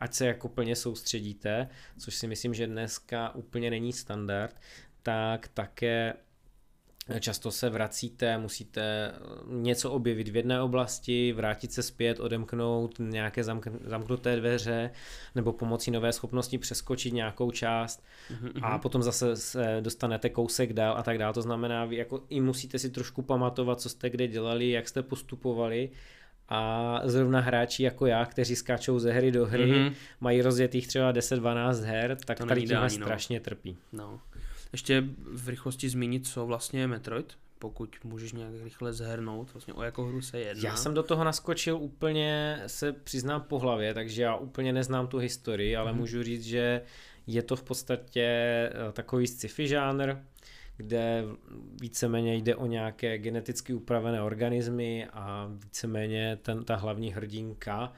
[0.00, 4.60] ať se jako plně soustředíte, což si myslím, že dneska úplně není standard,
[5.02, 6.14] tak také
[7.20, 9.12] Často se vracíte, musíte
[9.46, 13.44] něco objevit v jedné oblasti, vrátit se zpět, odemknout nějaké
[13.84, 14.90] zamknuté dveře
[15.34, 18.60] nebo pomocí nové schopnosti přeskočit nějakou část mm-hmm.
[18.62, 21.34] a potom zase se dostanete kousek dál a tak dále.
[21.34, 25.02] To znamená, vy jako i musíte si trošku pamatovat, co jste kde dělali, jak jste
[25.02, 25.90] postupovali
[26.48, 29.92] a zrovna hráči jako já, kteří skáčou ze hry do hry, mm-hmm.
[30.20, 32.90] mají rozjetých třeba 10-12 her, tak to tady tímhle no.
[32.90, 33.76] strašně trpí.
[33.92, 34.20] No.
[34.72, 39.82] Ještě v rychlosti zmínit, co vlastně je Metroid, pokud můžeš nějak rychle zhrnout, vlastně o
[39.82, 40.70] jakou hru se jedná.
[40.70, 45.18] Já jsem do toho naskočil úplně, se přiznám po hlavě, takže já úplně neznám tu
[45.18, 45.98] historii, ale mm.
[45.98, 46.82] můžu říct, že
[47.26, 50.14] je to v podstatě eh, takový sci-fi žánr,
[50.76, 51.24] kde
[51.80, 57.92] víceméně jde o nějaké geneticky upravené organismy a víceméně ten, ta hlavní hrdinka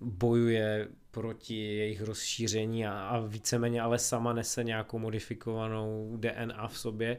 [0.00, 7.18] bojuje proti jejich rozšíření a, a víceméně ale sama nese nějakou modifikovanou DNA v sobě,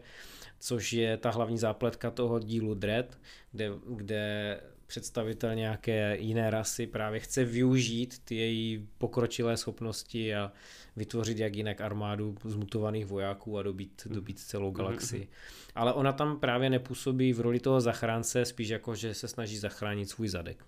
[0.60, 3.18] což je ta hlavní zápletka toho dílu Dread,
[3.52, 4.60] kde, kde
[4.92, 10.52] představitel nějaké jiné rasy právě chce využít ty její pokročilé schopnosti a
[10.96, 15.28] vytvořit jak jinak armádu zmutovaných vojáků a dobít, dobít celou mhm, galaxii.
[15.76, 20.10] Ale ona tam právě nepůsobí v roli toho zachránce, spíš jako, že se snaží zachránit
[20.10, 20.66] svůj zadek.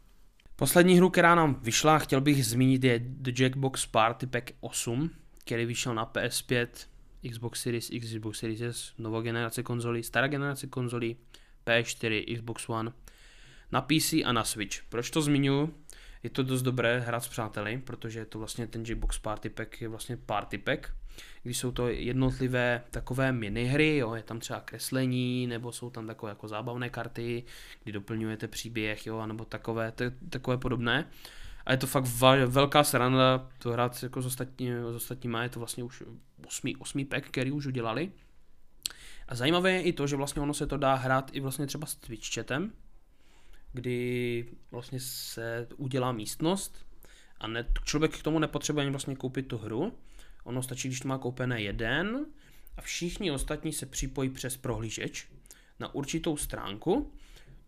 [0.64, 5.66] Poslední hru, která nám vyšla, chtěl bych zmínit, je The Jackbox Party Pack 8, který
[5.66, 6.68] vyšel na PS5,
[7.32, 11.18] Xbox Series X, Xbox Series S, nová generace konzolí, stará generace konzolí,
[11.66, 12.92] PS4, Xbox One,
[13.72, 14.84] na PC a na Switch.
[14.90, 15.74] Proč to zmiňuji?
[16.24, 19.82] Je to dost dobré hrát s přáteli, protože je to vlastně ten Jackbox Party Pack
[19.82, 20.92] je vlastně Party Pack,
[21.44, 26.32] když jsou to jednotlivé takové minihry, jo, je tam třeba kreslení, nebo jsou tam takové
[26.32, 27.44] jako zábavné karty,
[27.84, 31.08] kdy doplňujete příběh, jo, nebo takové, t- takové podobné.
[31.66, 35.50] A je to fakt va- velká sranda to hrát jako s, ostatní, s ostatníma, je
[35.50, 36.04] to vlastně už
[36.48, 38.12] osmý, osmý pack, který už udělali.
[39.28, 41.88] A zajímavé je i to, že vlastně ono se to dá hrát i vlastně třeba
[41.88, 42.72] s Twitch chatem,
[43.74, 46.86] kdy vlastně se udělá místnost
[47.40, 49.94] a ne, člověk k tomu nepotřebuje ani vlastně koupit tu hru,
[50.44, 52.26] Ono stačí, když to má koupené jeden
[52.78, 55.28] a všichni ostatní se připojí přes prohlížeč
[55.80, 57.12] na určitou stránku,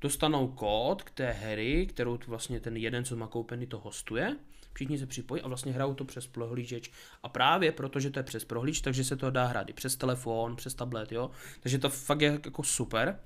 [0.01, 4.37] dostanou kód k té hry, kterou vlastně ten jeden, co má koupený, to hostuje.
[4.73, 6.91] Všichni se připojí a vlastně hrajou to přes prohlížeč.
[7.23, 10.55] A právě protože to je přes prohlíž, takže se to dá hrát i přes telefon,
[10.55, 11.31] přes tablet, jo.
[11.59, 13.19] Takže to fakt je jako super.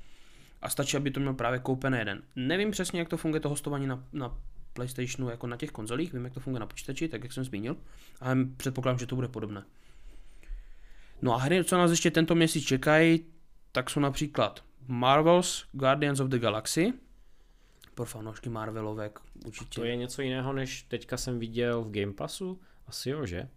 [0.62, 2.23] A stačí, aby to měl právě koupený jeden.
[2.35, 4.38] Nevím přesně, jak to funguje to hostování na, na
[4.79, 7.77] PlayStationu jako na těch konzolích, vím, jak to funguje na počítači, tak jak jsem zmínil,
[8.21, 9.63] ale předpokládám, že to bude podobné.
[11.21, 13.25] No a hry, co nás ještě tento měsíc čekají,
[13.71, 16.93] tak jsou například Marvel's Guardians of the Galaxy,
[17.95, 19.75] pro fanoušky Marvelovek určitě.
[19.75, 22.61] To je něco jiného, než teďka jsem viděl v Game Passu?
[22.87, 23.49] Asi jo, že?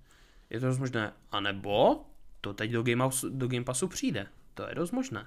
[0.51, 1.13] Je to dost možné.
[1.31, 2.05] A nebo
[2.41, 4.27] to teď do Game, do Game Passu přijde.
[4.55, 5.27] To je dost možné.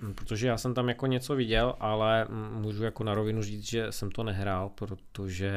[0.00, 3.92] Hm, protože já jsem tam jako něco viděl, ale můžu jako na rovinu říct, že
[3.92, 5.52] jsem to nehrál, protože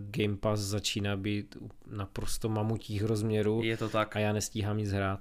[0.00, 3.60] Game Pass začíná být naprosto mamutích rozměrů.
[3.64, 4.16] Je to tak.
[4.16, 5.20] A já nestíhám nic hrát.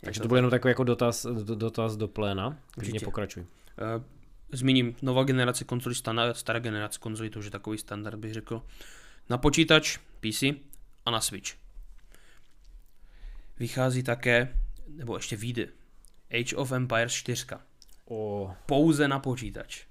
[0.00, 2.58] Takže to, to bude jenom takový jako dotaz, dotaz do pléna.
[2.70, 3.42] Klidně pokračuj.
[3.42, 4.02] Uh,
[4.52, 5.94] zmíním nová generace konzolí,
[6.32, 8.62] stará generace konzolí, to už je takový standard, bych řekl.
[9.30, 10.42] Na počítač, PC
[11.06, 11.54] a na Switch.
[13.58, 14.56] Vychází také,
[14.88, 15.68] nebo ještě vyjde,
[16.40, 17.46] Age of Empires 4
[18.04, 18.54] O...
[18.66, 19.86] Pouze na počítač.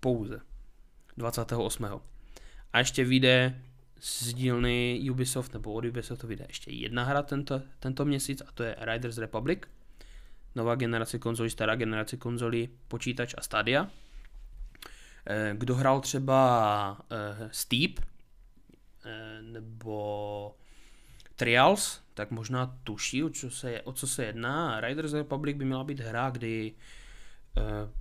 [0.00, 0.40] Pouze.
[1.16, 2.00] 28.
[2.72, 3.62] A ještě vyjde
[4.00, 8.62] z dílny Ubisoft, nebo od Ubisoft vyjde ještě jedna hra tento, tento měsíc a to
[8.62, 9.58] je Riders Republic.
[10.54, 13.90] Nová generace konzolí, stará generace konzolí, počítač a Stadia.
[15.26, 18.04] Eh, kdo hrál třeba uh, Steep uh,
[19.52, 20.56] nebo
[21.36, 24.80] Trials, tak možná tuší, o co se, o co se jedná.
[24.80, 26.99] Riders Republic by měla být hra, kdy Eh,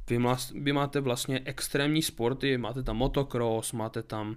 [0.09, 4.35] vy, má, vy máte vlastně extrémní sporty, máte tam motocross, máte tam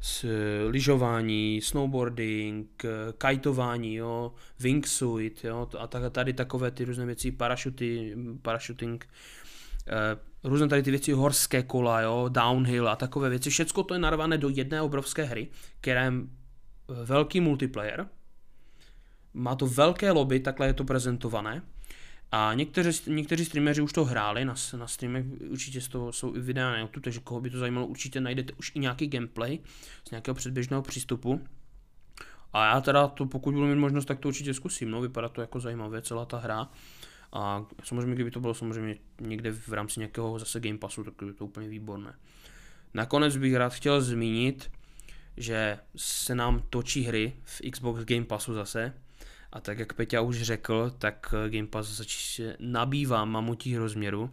[0.00, 0.24] s,
[0.68, 9.08] lyžování, snowboarding, eh, kajtování, jo, wingsuit, jo, a tady takové ty různé věci, parašuty, parašuting,
[9.86, 14.00] eh, různé tady ty věci, horské kola, jo, downhill a takové věci, všecko to je
[14.00, 15.48] narvané do jedné obrovské hry,
[15.80, 16.12] která je
[17.04, 18.08] velký multiplayer,
[19.34, 21.62] má to velké lobby, takhle je to prezentované,
[22.32, 26.40] a někteří, někteří streameři už to hráli, na, na streamech určitě z toho jsou i
[26.40, 29.58] videa na YouTube, takže koho by to zajímalo, určitě najdete už i nějaký gameplay
[30.08, 31.40] z nějakého předběžného přístupu.
[32.52, 35.40] A já teda to, pokud budu mít možnost, tak to určitě zkusím, no, vypadá to
[35.40, 36.68] jako zajímavě celá ta hra.
[37.32, 41.32] A samozřejmě, kdyby to bylo samozřejmě někde v rámci nějakého zase Game Passu, tak by
[41.32, 42.14] to úplně výborné.
[42.94, 44.70] Nakonec bych rád chtěl zmínit,
[45.36, 48.94] že se nám točí hry v Xbox Game Passu zase,
[49.52, 54.30] a tak jak Peťa už řekl, tak eh, Game Pass zač nabývá mamutí rozměru.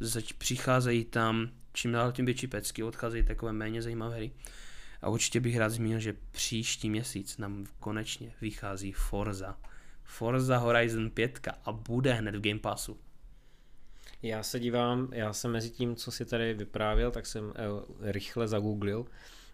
[0.00, 4.32] Zač přicházejí tam čím dál tím větší pecky, odcházejí takové méně zajímavé hry.
[5.02, 9.58] A určitě bych rád zmínil, že příští měsíc nám konečně vychází Forza.
[10.04, 12.98] Forza Horizon 5 a bude hned v Game Passu.
[14.22, 18.48] Já se dívám, já jsem mezi tím, co si tady vyprávěl, tak jsem eh, rychle
[18.48, 19.06] zagooglil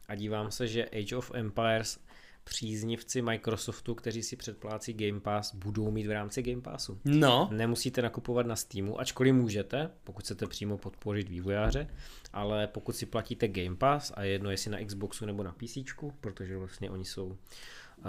[0.09, 1.99] a dívám se, že Age of Empires
[2.45, 7.01] příznivci Microsoftu, kteří si předplácí Game Pass, budou mít v rámci Game Passu.
[7.05, 7.49] No.
[7.53, 11.87] Nemusíte nakupovat na Steamu, ačkoliv můžete, pokud chcete přímo podpořit vývojáře,
[12.33, 15.79] ale pokud si platíte Game Pass a jedno jestli na Xboxu nebo na PC,
[16.21, 17.37] protože vlastně oni jsou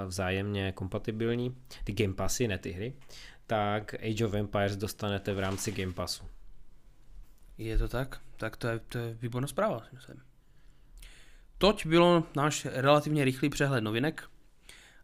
[0.06, 2.94] vzájemně kompatibilní, ty Game Passy, ne ty hry,
[3.48, 6.24] tak Age of Empires dostanete v rámci Game Passu.
[7.58, 8.22] Je to tak?
[8.38, 10.22] Tak to je, to je výborná zpráva, myslím.
[11.62, 14.30] Toť bylo náš relativně rychlý přehled novinek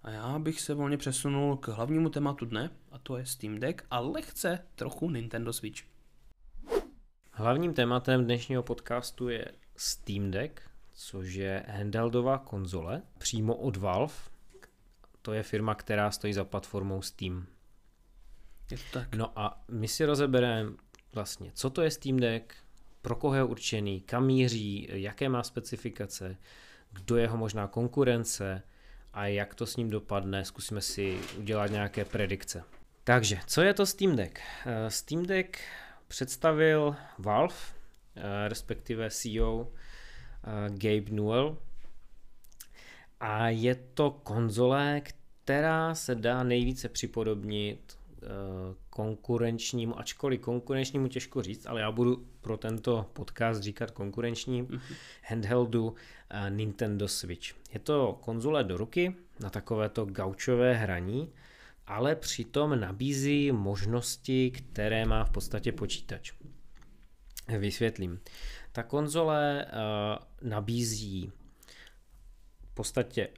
[0.03, 3.85] a já bych se volně přesunul k hlavnímu tématu dne a to je Steam Deck
[3.91, 5.83] a lehce trochu Nintendo Switch.
[7.31, 10.61] Hlavním tématem dnešního podcastu je Steam Deck,
[10.93, 14.13] což je handheldová konzole přímo od Valve.
[15.21, 17.45] To je firma, která stojí za platformou Steam.
[18.71, 19.15] Je to tak.
[19.15, 20.71] No a my si rozebereme
[21.13, 22.53] vlastně, co to je Steam Deck,
[23.07, 26.37] pro koho je určený, kam míří, jaké má specifikace,
[26.91, 28.63] kdo je jeho možná konkurence
[29.13, 32.63] a jak to s ním dopadne, zkusíme si udělat nějaké predikce.
[33.03, 34.39] Takže, co je to Steam Deck?
[34.65, 35.57] Eh, Steam Deck
[36.07, 37.55] představil Valve,
[38.15, 41.57] eh, respektive CEO eh, Gabe Newell.
[43.19, 45.01] A je to konzole,
[45.43, 47.97] která se dá nejvíce připodobnit
[48.89, 54.95] konkurenčnímu, ačkoliv konkurenčnímu těžko říct, ale já budu pro tento podcast říkat konkurenčním mm-hmm.
[55.23, 55.95] handheldu
[56.49, 57.73] Nintendo Switch.
[57.73, 61.33] Je to konzole do ruky na takovéto gaučové hraní,
[61.87, 66.33] ale přitom nabízí možnosti, které má v podstatě počítač.
[67.59, 68.19] Vysvětlím.
[68.71, 71.31] Ta konzole uh, nabízí
[72.65, 73.29] v podstatě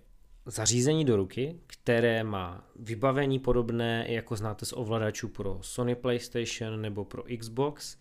[0.49, 7.05] zařízení do ruky, které má vybavení podobné, jako znáte z ovladačů pro Sony PlayStation nebo
[7.05, 7.97] pro Xbox,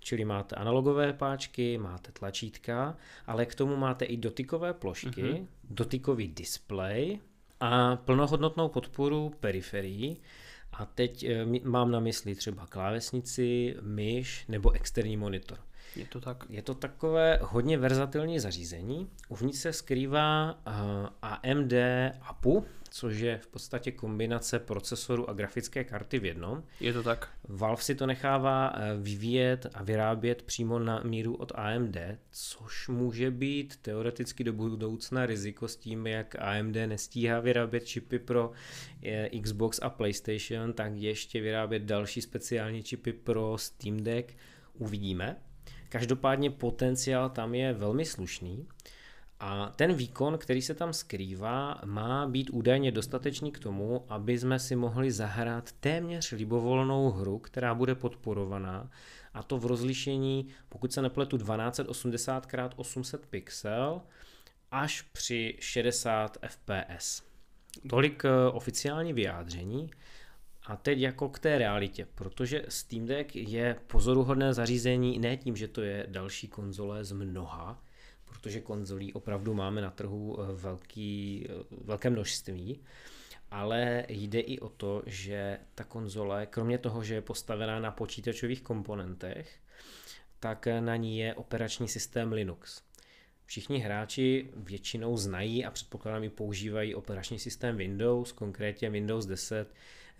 [0.00, 5.46] čili máte analogové páčky, máte tlačítka, ale k tomu máte i dotykové plošky, uh-huh.
[5.70, 7.20] dotykový displej,
[7.60, 10.16] a plnohodnotnou podporu periferií.
[10.72, 15.58] A teď eh, mám na mysli třeba klávesnici, myš nebo externí monitor.
[15.96, 16.44] Je to tak?
[16.48, 19.10] Je to takové hodně verzatilní zařízení.
[19.28, 20.72] Uvnitř se skrývá uh,
[21.22, 21.72] AMD
[22.22, 26.62] APU, což je v podstatě kombinace procesoru a grafické karty v jednom.
[26.80, 27.28] Je to tak?
[27.48, 31.96] Valve si to nechává uh, vyvíjet a vyrábět přímo na míru od AMD,
[32.30, 38.48] což může být teoreticky do budoucna riziko s tím, jak AMD nestíhá vyrábět čipy pro
[38.48, 44.36] uh, Xbox a PlayStation, tak ještě vyrábět další speciální čipy pro Steam Deck.
[44.78, 45.36] Uvidíme.
[45.88, 48.66] Každopádně potenciál tam je velmi slušný
[49.40, 54.58] a ten výkon, který se tam skrývá, má být údajně dostatečný k tomu, aby jsme
[54.58, 58.90] si mohli zahrát téměř libovolnou hru, která bude podporovaná
[59.34, 64.02] a to v rozlišení, pokud se nepletu 1280x800 pixel
[64.70, 67.22] až při 60 fps.
[67.90, 69.90] Tolik eh, oficiální vyjádření.
[70.66, 75.68] A teď jako k té realitě, protože Steam Deck je pozoruhodné zařízení ne tím, že
[75.68, 77.82] to je další konzole z mnoha,
[78.24, 82.80] protože konzolí opravdu máme na trhu eh, velký, eh, velké množství,
[83.50, 88.62] ale jde i o to, že ta konzole, kromě toho, že je postavená na počítačových
[88.62, 89.58] komponentech,
[90.40, 92.82] tak na ní je operační systém Linux.
[93.44, 99.74] Všichni hráči většinou znají a předpokládám i používají operační systém Windows, konkrétně Windows 10,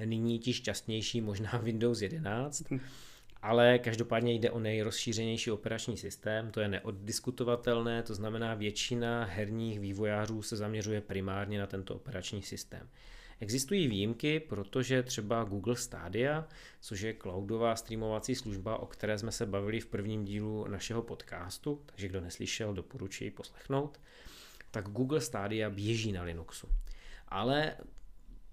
[0.05, 2.63] nyní ti šťastnější možná Windows 11,
[3.43, 10.43] ale každopádně jde o nejrozšířenější operační systém, to je neoddiskutovatelné, to znamená většina herních vývojářů
[10.43, 12.89] se zaměřuje primárně na tento operační systém.
[13.41, 16.49] Existují výjimky, protože třeba Google Stadia,
[16.81, 21.83] což je cloudová streamovací služba, o které jsme se bavili v prvním dílu našeho podcastu,
[21.87, 24.01] takže kdo neslyšel, doporučuji poslechnout,
[24.71, 26.69] tak Google Stadia běží na Linuxu.
[27.29, 27.77] Ale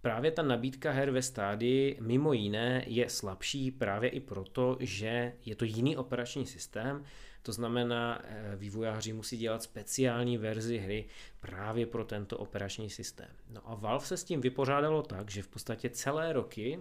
[0.03, 5.55] Právě ta nabídka her ve stádii mimo jiné je slabší právě i proto, že je
[5.55, 7.03] to jiný operační systém,
[7.41, 11.05] to znamená, eh, vývojáři musí dělat speciální verzi hry
[11.39, 13.29] právě pro tento operační systém.
[13.49, 16.79] No a Valve se s tím vypořádalo tak, že v podstatě celé roky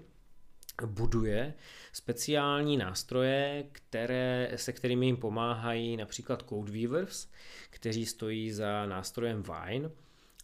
[0.86, 1.54] buduje
[1.92, 7.28] speciální nástroje, které, se kterými jim pomáhají například Codeweavers,
[7.70, 9.90] kteří stojí za nástrojem Vine,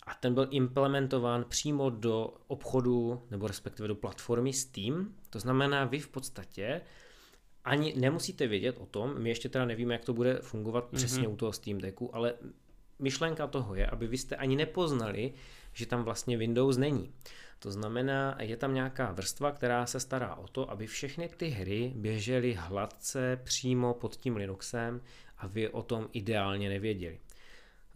[0.08, 5.14] a ten byl implementován přímo do obchodu nebo respektive do platformy Steam.
[5.30, 6.80] To znamená, vy v podstatě
[7.64, 10.96] ani nemusíte vědět o tom, my ještě teda nevíme, jak to bude fungovat mm-hmm.
[10.96, 12.34] přesně u toho Steam Decku, ale
[12.98, 15.32] myšlenka toho je, aby vy jste ani nepoznali,
[15.72, 17.12] že tam vlastně Windows není.
[17.58, 21.92] To znamená, je tam nějaká vrstva, která se stará o to, aby všechny ty hry
[21.96, 25.00] běžely hladce přímo pod tím Linuxem
[25.38, 27.18] a vy o tom ideálně nevěděli.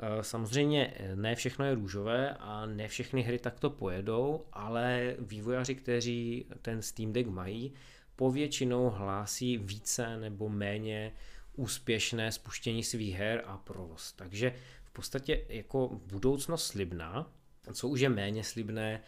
[0.03, 5.75] Eh, samozřejmě eh, ne všechno je růžové a ne všechny hry takto pojedou, ale vývojáři,
[5.75, 7.75] kteří ten Steam Deck mají,
[8.17, 11.13] povětšinou hlásí více nebo méně
[11.57, 14.13] úspěšné spuštění svých her a provoz.
[14.13, 17.33] Takže v podstatě jako budoucnost slibná,
[17.73, 19.01] Co už je méně slibné,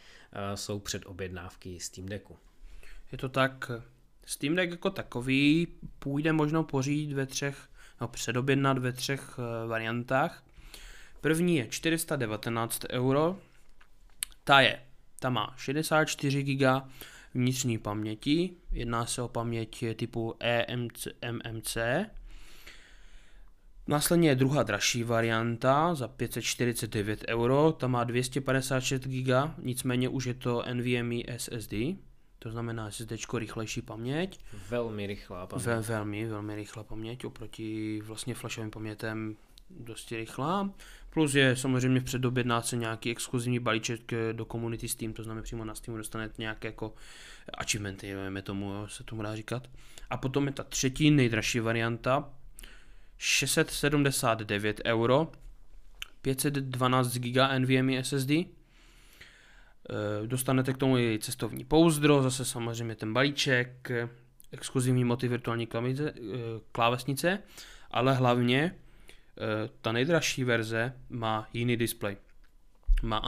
[0.55, 2.37] jsou předobjednávky Steam Decku.
[3.13, 3.71] Je to tak,
[4.25, 5.67] Steam Deck jako takový
[5.99, 7.69] půjde možno pořídit ve třech,
[8.01, 10.44] no předobjednat ve třech variantách.
[11.25, 13.39] První je 419 euro,
[14.45, 14.81] ta je,
[15.21, 16.63] ta má 64 GB
[17.35, 21.77] vnitřní paměti, jedná se o paměť typu EMC, MMC.
[23.87, 30.35] Následně je druhá dražší varianta za 549 euro, ta má 256 GB, nicméně už je
[30.35, 31.75] to NVMe SSD,
[32.39, 34.41] to znamená SSD rychlejší paměť.
[34.69, 35.67] Velmi rychlá paměť.
[35.67, 39.37] Ve, velmi, velmi rychlá paměť oproti vlastně flashovým pamětem
[39.71, 40.71] dosti rychlá.
[41.15, 45.65] Plus je samozřejmě v předobjednáce nějaký exkluzivní balíček eh, do komunity Steam, to znamená přímo
[45.65, 46.95] na Steamu dostanete nějaké jako
[47.55, 49.69] achievementy, nevíme tomu, jo, se tomu dá říkat.
[50.11, 52.31] A potom je ta třetí nejdražší varianta,
[53.19, 55.33] 679 euro,
[56.23, 58.31] 512 GB NVMe SSD,
[60.27, 63.91] dostanete k tomu i cestovní pouzdro, zase samozřejmě ten balíček,
[64.53, 66.13] exkluzivní motiv virtuální eh,
[66.73, 67.39] klávesnice,
[67.91, 68.84] ale hlavně Eh,
[69.81, 72.17] ta nejdražší verze má jiný displej.
[73.03, 73.23] Má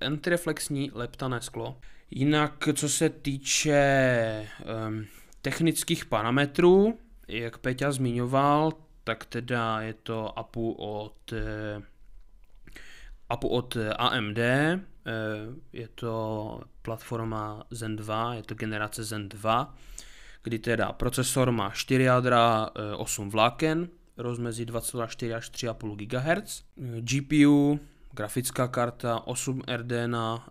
[0.00, 1.78] antireflexní leptané sklo.
[2.10, 4.48] Jinak, co se týče
[4.86, 5.06] um,
[5.42, 8.72] technických parametrů, jak Peťa zmiňoval,
[9.04, 11.32] tak teda je to APU od,
[13.28, 14.44] APU od AMD, uh,
[15.72, 19.74] je to platforma Zen 2, je to generace Zen 2,
[20.42, 26.64] kdy teda procesor má 4 jádra, 8 vláken, rozmezí 2,4 až 3,5 GHz.
[27.00, 27.80] GPU,
[28.12, 30.48] grafická karta 8 RDNA,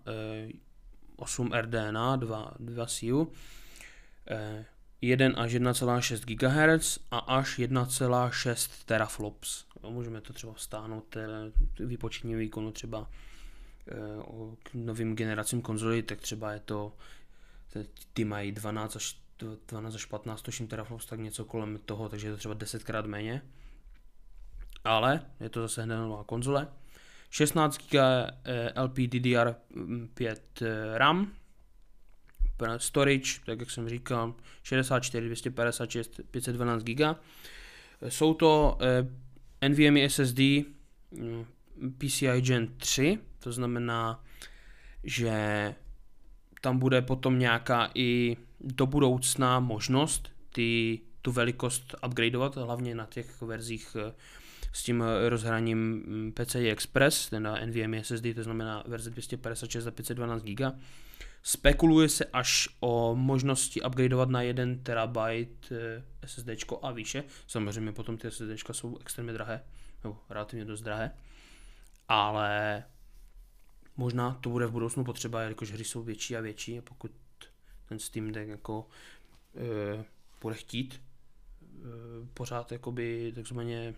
[1.16, 3.32] 8 RDNA, 2, 2 CU,
[5.02, 9.66] 1 až 1,6 GHz a až 1,6 teraflops.
[9.90, 11.18] Můžeme to třeba stáhnout
[11.80, 13.10] výpočetní výkonu třeba
[13.88, 13.96] eh,
[14.64, 16.94] k novým generacím konzolí, tak třeba je to,
[18.14, 19.23] ty mají 12 až
[19.68, 23.06] 12 až 15 tuším teraflops, tak něco kolem toho, takže je to třeba 10 krát
[23.06, 23.42] méně.
[24.84, 26.68] Ale je to zase hned nová konzole.
[27.30, 27.94] 16 GB
[28.76, 30.38] LPDDR5
[30.94, 31.34] RAM,
[32.78, 37.02] storage, tak jak jsem říkal, 64, 256, 512 GB.
[38.10, 40.40] Jsou to eh, NVMe SSD
[41.12, 41.46] mm,
[41.98, 44.24] PCI Gen 3, to znamená,
[45.04, 45.76] že
[46.62, 53.42] tam bude potom nějaká i do budoucna možnost ty, tu velikost upgradeovat, hlavně na těch
[53.42, 54.14] verzích eh,
[54.74, 59.92] s tím eh, rozhraním mm, PCI Express, ten NVMe SSD, to znamená verze 256 a
[59.92, 60.62] 512 GB.
[61.44, 65.18] Spekuluje se až o možnosti upgradeovat na 1 TB
[66.26, 66.50] SSD
[66.82, 67.24] a výše.
[67.48, 69.64] Samozřejmě potom ty SSD jsou extrémně drahé,
[70.04, 71.12] nebo relativně dost drahé.
[72.08, 72.84] Ale
[73.98, 77.12] možná to bude v budoucnu potřeba, jelikož hry jsou větší a větší a pokud
[77.94, 78.88] ten Steam Deck jako
[79.56, 80.04] e,
[80.42, 81.80] bude chtít e,
[82.34, 83.94] pořád jakoby takzvaně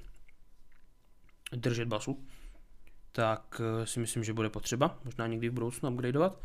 [1.51, 2.25] držet basu,
[3.11, 6.39] tak e, si myslím, že bude potřeba, možná někdy v budoucnu upgradeovat.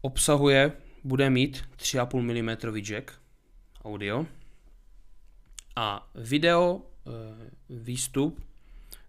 [0.00, 0.72] Obsahuje,
[1.04, 3.20] bude mít 3,5 mm jack
[3.84, 4.26] audio
[5.76, 7.10] a video e,
[7.70, 8.46] výstup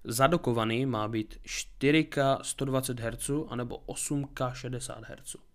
[0.03, 5.47] zadokovaný má být 4K 120 Hz anebo 8K 60 Hz.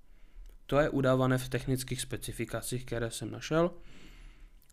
[0.72, 3.70] To je udávané v technických specifikacích, které jsem našel,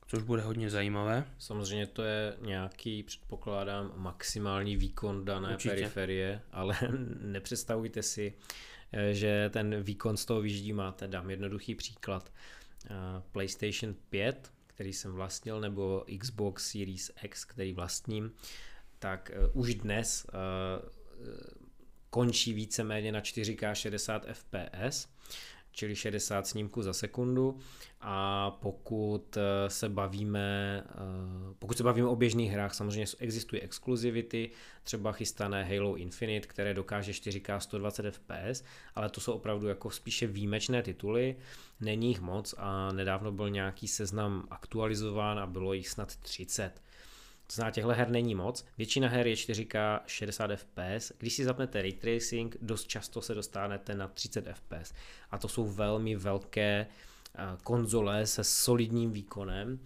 [0.07, 1.25] což bude hodně zajímavé.
[1.37, 5.75] Samozřejmě to je nějaký, předpokládám, maximální výkon dané Určitě.
[5.75, 6.77] periferie, ale
[7.21, 8.33] nepředstavujte si,
[8.91, 11.07] eh, že ten výkon z toho vyždí máte.
[11.07, 12.31] Dám jednoduchý příklad.
[12.85, 12.89] Eh,
[13.31, 18.31] PlayStation 5, který jsem vlastnil, nebo Xbox Series X, který vlastním,
[18.99, 20.25] tak uh, už dnes
[22.09, 25.07] končí víceméně na 4K 60 fps,
[25.79, 27.59] čili 60 snímků za sekundu
[28.01, 30.83] a pokud se bavíme,
[31.59, 34.51] pokud se bavíme o běžných hrách, samozřejmě existují exkluzivity,
[34.83, 38.63] třeba chystané Halo Infinite, které dokáže 4K 120 fps,
[38.95, 41.35] ale to jsou opravdu jako spíše výjimečné tituly,
[41.79, 46.81] není jich moc a nedávno byl nějaký seznam aktualizován a bylo jich snad 30.
[47.49, 48.65] To znamená, těchto her není moc.
[48.77, 51.11] Většina her je 4K 60 fps.
[51.17, 54.93] Když si zapnete ray tracing, dost často se dostanete na 30 fps.
[55.31, 56.87] A to jsou velmi velké
[57.35, 59.79] eh, konzole se solidním výkonem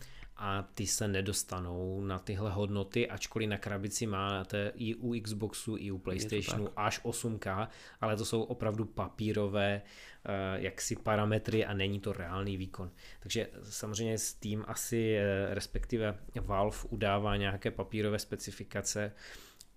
[0.43, 5.91] a ty se nedostanou na tyhle hodnoty, ačkoliv na krabici máte i u Xboxu, i
[5.91, 7.67] u PlayStationu až 8K,
[8.01, 9.81] ale to jsou opravdu papírové
[10.25, 12.91] Eh, jaksi parametry a není to reálný výkon.
[13.19, 19.11] Takže samozřejmě Steam asi, eh, respektive Valve udává nějaké papírové specifikace,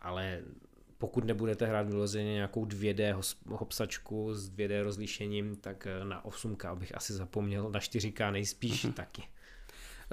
[0.01, 0.43] ale
[0.99, 3.15] pokud nebudete hrát vyloženě nějakou 2D
[3.49, 9.23] hopsačku s 2D rozlišením, tak eh, na 8K bych asi zapomněl, na 4K nejspíš taky.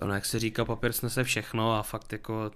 [0.01, 2.51] Ono, jak se říká, papír snese všechno a fakt jako,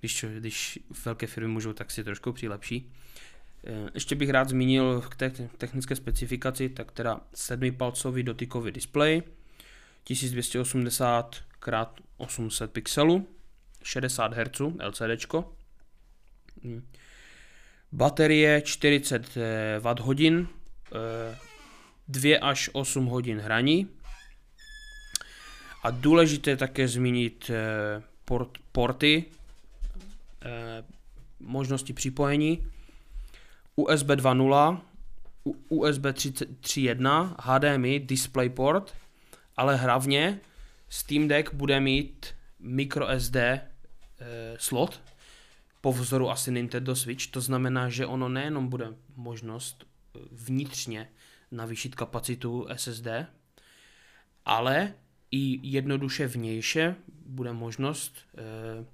[0.00, 2.92] když, když velké firmy můžou, tak si trošku přilepší.
[3.66, 9.22] Eh, ještě bych rád zmínil k té technické specifikaci, tak teda 7-palcový dotykový displej,
[10.04, 11.36] 1280
[11.68, 13.28] x 800 pixelů,
[13.82, 15.44] 60 Hz LCD.
[17.92, 19.36] Baterie 40
[19.78, 20.46] Wh,
[22.08, 23.88] 2 až 8 hodin hraní.
[25.82, 29.24] A důležité také zmínit eh, port, porty,
[30.42, 30.84] eh,
[31.40, 32.66] možnosti připojení.
[33.76, 34.80] USB 2.0,
[35.68, 38.94] USB 3.1, HDMI, DisplayPort,
[39.56, 40.40] ale hlavně
[40.88, 42.26] Steam Deck bude mít
[42.58, 43.60] microSD eh,
[44.58, 45.00] slot,
[45.80, 49.84] po vzoru asi Nintendo Switch, to znamená, že ono nejenom bude možnost
[50.32, 51.08] vnitřně
[51.50, 53.06] navýšit kapacitu SSD,
[54.44, 54.94] ale
[55.30, 58.84] i jednoduše vnějše bude možnost eh,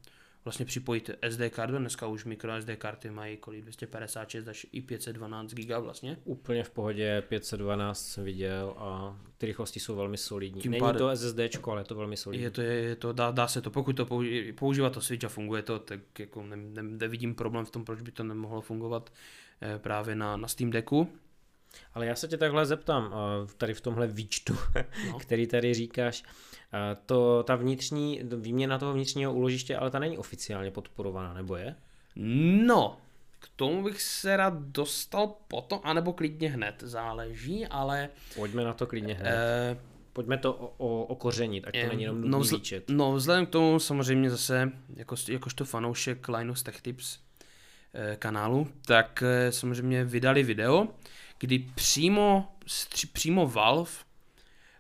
[0.46, 5.54] vlastně připojit SD kartu, dneska už micro SD karty mají kolik 256 až i 512
[5.54, 6.16] GB vlastně.
[6.24, 10.62] Úplně v pohodě, 512 jsem viděl a ty rychlosti jsou velmi solidní.
[10.62, 10.96] Tím Není pár...
[10.96, 12.44] to SSD, ale je to velmi solidní.
[12.44, 15.28] Je to, je to dá, dá, se to, pokud to použi, používá to Switch a
[15.28, 19.12] funguje to, tak jako ne, ne, nevidím problém v tom, proč by to nemohlo fungovat
[19.60, 21.08] eh, právě na, na Steam Decku.
[21.94, 24.56] Ale já se tě takhle zeptám, eh, tady v tomhle výčtu,
[25.10, 25.18] no.
[25.18, 26.22] který tady říkáš,
[26.72, 31.74] eh, to, ta vnitřní, výměna toho vnitřního úložiště, ale ta není oficiálně podporovaná, nebo je?
[32.66, 32.96] No,
[33.38, 38.08] k tomu bych se rád dostal potom, anebo klidně hned, záleží, ale...
[38.34, 39.34] Pojďme na to klidně hned.
[39.34, 39.76] Eh,
[40.16, 42.84] Pojďme to o, o, okořenit, ať to není jenom no, vzl- výčet.
[42.90, 47.18] No, vzhledem k tomu samozřejmě zase, jako, jakožto fanoušek Linus Tech Tips
[47.94, 50.88] eh, kanálu, tak eh, samozřejmě vydali video,
[51.38, 53.90] kdy přímo, stři, přímo Valve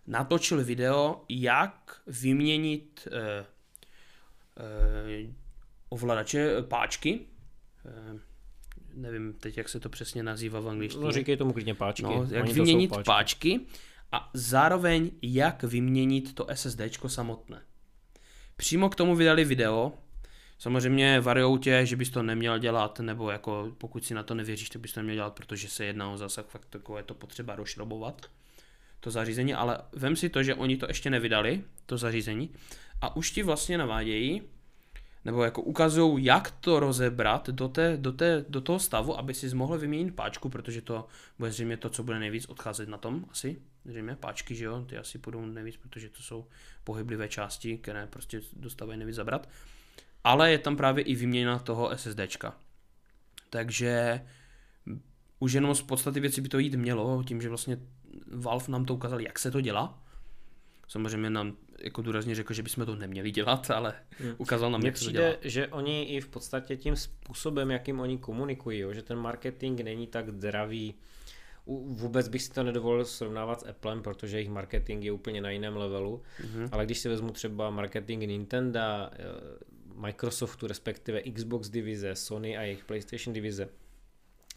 [0.06, 3.46] natočil video, jak vyměnit eh,
[4.56, 5.32] eh,
[5.88, 7.20] ovladače páčky.
[7.86, 8.18] Eh,
[8.94, 11.04] nevím teď, jak se to přesně nazývá v angličtině.
[11.04, 12.02] No říkej tomu klidně páčky.
[12.02, 13.04] No, jak Oni vyměnit páčky.
[13.04, 13.60] páčky
[14.12, 17.62] a zároveň jak vyměnit to SSD samotné.
[18.56, 19.92] Přímo k tomu vydali video,
[20.58, 24.68] Samozřejmě varujou tě, že bys to neměl dělat, nebo jako pokud si na to nevěříš,
[24.68, 28.30] tak bys to neměl dělat, protože se jedná o zásah, fakt takové to potřeba rozšrobovat
[29.00, 32.50] to zařízení, ale vem si to, že oni to ještě nevydali, to zařízení,
[33.00, 34.42] a už ti vlastně navádějí,
[35.24, 39.54] nebo jako ukazují, jak to rozebrat do, té, do, té, do toho stavu, aby si
[39.54, 41.06] mohl vyměnit páčku, protože to
[41.38, 43.56] bude zřejmě to, co bude nejvíc odcházet na tom asi.
[43.84, 46.46] Zřejmě páčky, že jo, ty asi půjdou nejvíc, protože to jsou
[46.84, 49.48] pohyblivé části, které prostě dostávají nejvíc zabrat
[50.26, 52.56] ale je tam právě i výměna toho SSDčka.
[53.50, 54.20] Takže
[55.38, 57.78] už jenom z podstaty věci by to jít mělo, tím, že vlastně
[58.32, 60.02] Valve nám to ukázal, jak se to dělá.
[60.88, 64.34] Samozřejmě nám jako důrazně řekl, že bychom to neměli dělat, ale hmm.
[64.38, 65.34] ukázal nám, jak se to dělá.
[65.42, 70.06] že oni i v podstatě tím způsobem, jakým oni komunikují, jo, že ten marketing není
[70.06, 70.94] tak dravý,
[71.68, 75.76] Vůbec bych si to nedovolil srovnávat s Applem, protože jejich marketing je úplně na jiném
[75.76, 76.68] levelu, mm-hmm.
[76.72, 82.84] ale když si vezmu třeba marketing Nintendo, eh, Microsoftu, respektive Xbox divize, Sony a jejich
[82.84, 83.68] PlayStation divize,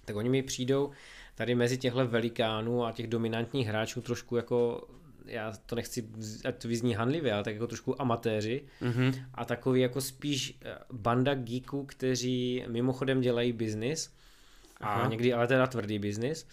[0.06, 0.92] tak oni mi přijdou
[1.36, 4.88] tady mezi těchto velikánů a těch dominantních hráčů trošku jako
[5.26, 6.10] já to nechci,
[6.46, 8.64] ať to vyzní hanlivě, ale tak jako trošku amatéři.
[8.82, 9.26] Mm-hmm.
[9.34, 14.14] a takový jako spíš eh, banda geeků, kteří mimochodem dělají biznis.
[14.82, 16.48] A někdy ale teda tvrdý biznis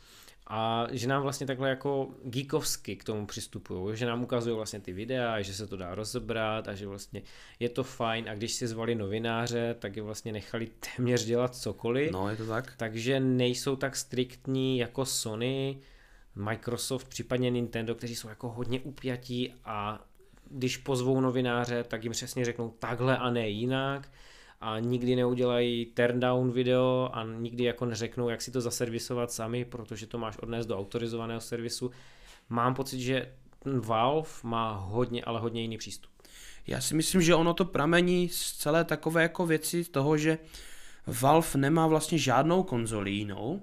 [0.46, 4.92] a že nám vlastně takhle jako geekovsky k tomu přistupují, že nám ukazují vlastně ty
[4.92, 7.22] videa, že se to dá rozebrat a že vlastně
[7.60, 12.12] je to fajn a když si zvali novináře, tak je vlastně nechali téměř dělat cokoliv.
[12.12, 12.74] No, je to tak.
[12.76, 15.78] Takže nejsou tak striktní jako Sony,
[16.34, 20.04] Microsoft, případně Nintendo, kteří jsou jako hodně upjatí a
[20.50, 24.08] když pozvou novináře, tak jim přesně řeknou takhle a ne jinak
[24.66, 29.64] a nikdy neudělají turn down video a nikdy jako neřeknou, jak si to zaservisovat sami,
[29.64, 31.90] protože to máš odnést do autorizovaného servisu.
[32.48, 33.32] Mám pocit, že
[33.64, 36.10] Valve má hodně, ale hodně jiný přístup.
[36.66, 40.38] Já si myslím, že ono to pramení z celé takové jako věci toho, že
[41.06, 43.62] Valve nemá vlastně žádnou konzoli jinou,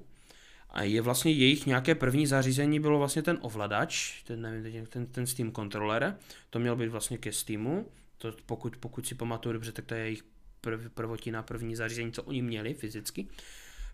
[0.69, 5.27] a je vlastně jejich nějaké první zařízení bylo vlastně ten ovladač, ten, nevím, ten, ten
[5.27, 6.17] Steam controller,
[6.49, 7.87] to měl být vlastně ke Steamu,
[8.17, 10.23] to pokud, pokud si pamatuju dobře, tak to je jejich
[10.63, 13.27] prv, prvotina, první zařízení, co oni měli fyzicky.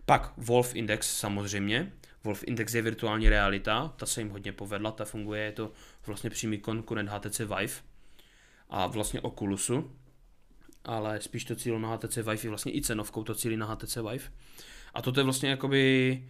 [0.05, 1.93] Pak Wolf Index samozřejmě.
[2.23, 5.71] Wolf Index je virtuální realita, ta se jim hodně povedla, ta funguje, je to
[6.05, 7.73] vlastně přímý konkurent HTC Vive
[8.69, 9.91] a vlastně Oculusu.
[10.85, 14.31] ale spíš to cílilo na HTC Vive, vlastně i cenovkou to cílí na HTC Vive.
[14.93, 16.23] A toto je vlastně jakoby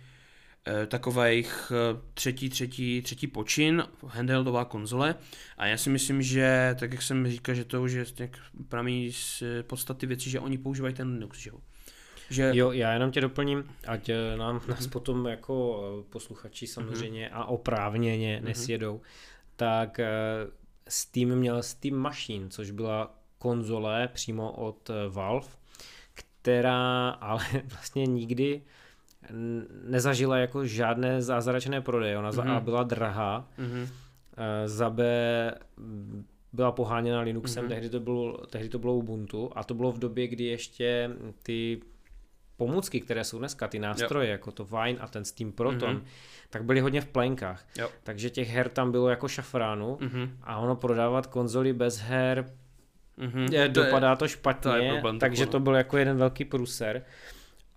[0.67, 5.15] eh, takových eh, třetí, třetí, třetí počin, handheldová konzole
[5.57, 8.05] a já si myslím, že tak jak jsem říkal, že to už je
[8.69, 11.57] pramí z podstaty věcí, že oni používají ten Linux, že jo.
[12.29, 12.51] Že...
[12.53, 14.69] Jo, já jenom tě doplním, ať eh, nám mm-hmm.
[14.75, 17.39] nás potom jako posluchači samozřejmě mm-hmm.
[17.39, 18.45] a oprávněně mm-hmm.
[18.45, 19.01] nesjedou,
[19.55, 19.99] tak
[20.87, 25.47] Steam měl Steam Machine, což byla konzole přímo od Valve,
[26.13, 28.61] která ale vlastně nikdy
[29.83, 32.17] nezažila jako žádné zázračné prodeje.
[32.17, 32.63] Ona za A mhm.
[32.63, 33.87] byla drahá, mm-hmm.
[34.65, 35.03] za B
[36.53, 37.69] byla poháněna Linuxem, mm-hmm.
[37.69, 41.09] tehdy, to bylo, tehdy to bylo Ubuntu a to bylo v době, kdy ještě
[41.43, 41.81] ty
[42.57, 44.31] pomůcky, které jsou dneska, ty nástroje, jo.
[44.31, 46.03] jako to Vine a ten Steam Proton, mm-hmm.
[46.49, 47.65] tak byly hodně v plenkách.
[47.79, 47.89] Jo.
[48.03, 50.29] Takže těch her tam bylo jako šafránu mm-hmm.
[50.43, 52.45] a ono prodávat konzoli bez her
[53.19, 53.53] Mm-hmm.
[53.53, 56.45] Je, to dopadá je, to špatně, to je problém, takže to byl jako jeden velký
[56.45, 57.03] průser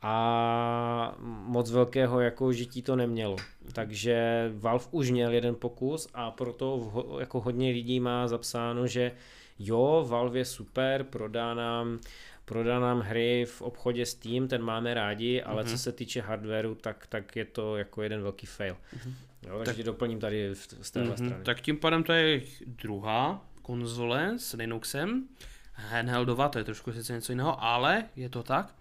[0.03, 3.37] a moc velkého jako žití to nemělo.
[3.73, 9.13] Takže Valve už měl jeden pokus a proto jako hodně lidí má zapsáno, že
[9.59, 12.01] jo, Valve je super, prodá nám,
[12.45, 15.71] prodá nám hry v obchodě Steam, ten máme rádi, ale mm-hmm.
[15.71, 18.77] co se týče hardwareu, tak, tak je to jako jeden velký fail.
[18.97, 19.13] Mm-hmm.
[19.47, 21.27] Jo, takže tak, doplním tady z téhle mm-hmm.
[21.27, 21.45] strany.
[21.45, 25.29] Tak tím pádem to je druhá konzole s Linuxem,
[25.75, 28.75] handheldová, to je trošku sice něco jiného, ale je to tak.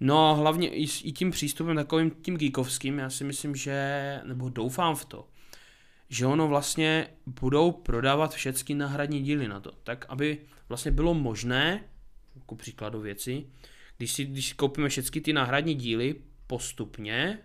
[0.00, 4.96] No hlavně i, i tím přístupem takovým tím geekovským, já si myslím, že, nebo doufám
[4.96, 5.28] v to,
[6.08, 10.38] že ono vlastně budou prodávat všechny náhradní díly na to, tak aby
[10.68, 11.84] vlastně bylo možné,
[12.46, 13.46] ku příkladu věci,
[13.96, 16.14] když si, když koupíme všechny ty náhradní díly
[16.46, 17.38] postupně,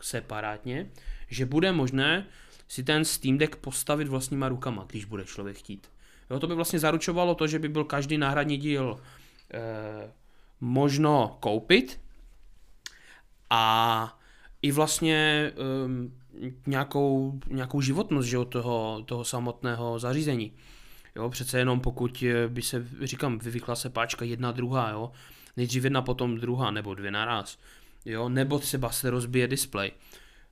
[0.00, 0.90] separátně,
[1.28, 2.26] že bude možné
[2.68, 5.90] si ten Steam Deck postavit vlastníma rukama, když bude člověk chtít.
[6.30, 9.00] Jo, to by vlastně zaručovalo to, že by byl každý náhradní díl
[9.54, 10.12] eh,
[10.60, 12.00] možno koupit
[13.50, 14.18] a
[14.62, 16.10] i vlastně eh,
[16.66, 20.52] nějakou, nějakou životnost že, toho, toho samotného zařízení.
[21.16, 25.12] Jo, přece jenom pokud eh, by se, říkám, vyvykla se páčka jedna, druhá, jo,
[25.56, 27.58] nejdřív jedna, potom druhá, nebo dvě naraz,
[28.04, 29.92] jo, nebo třeba se rozbije displej.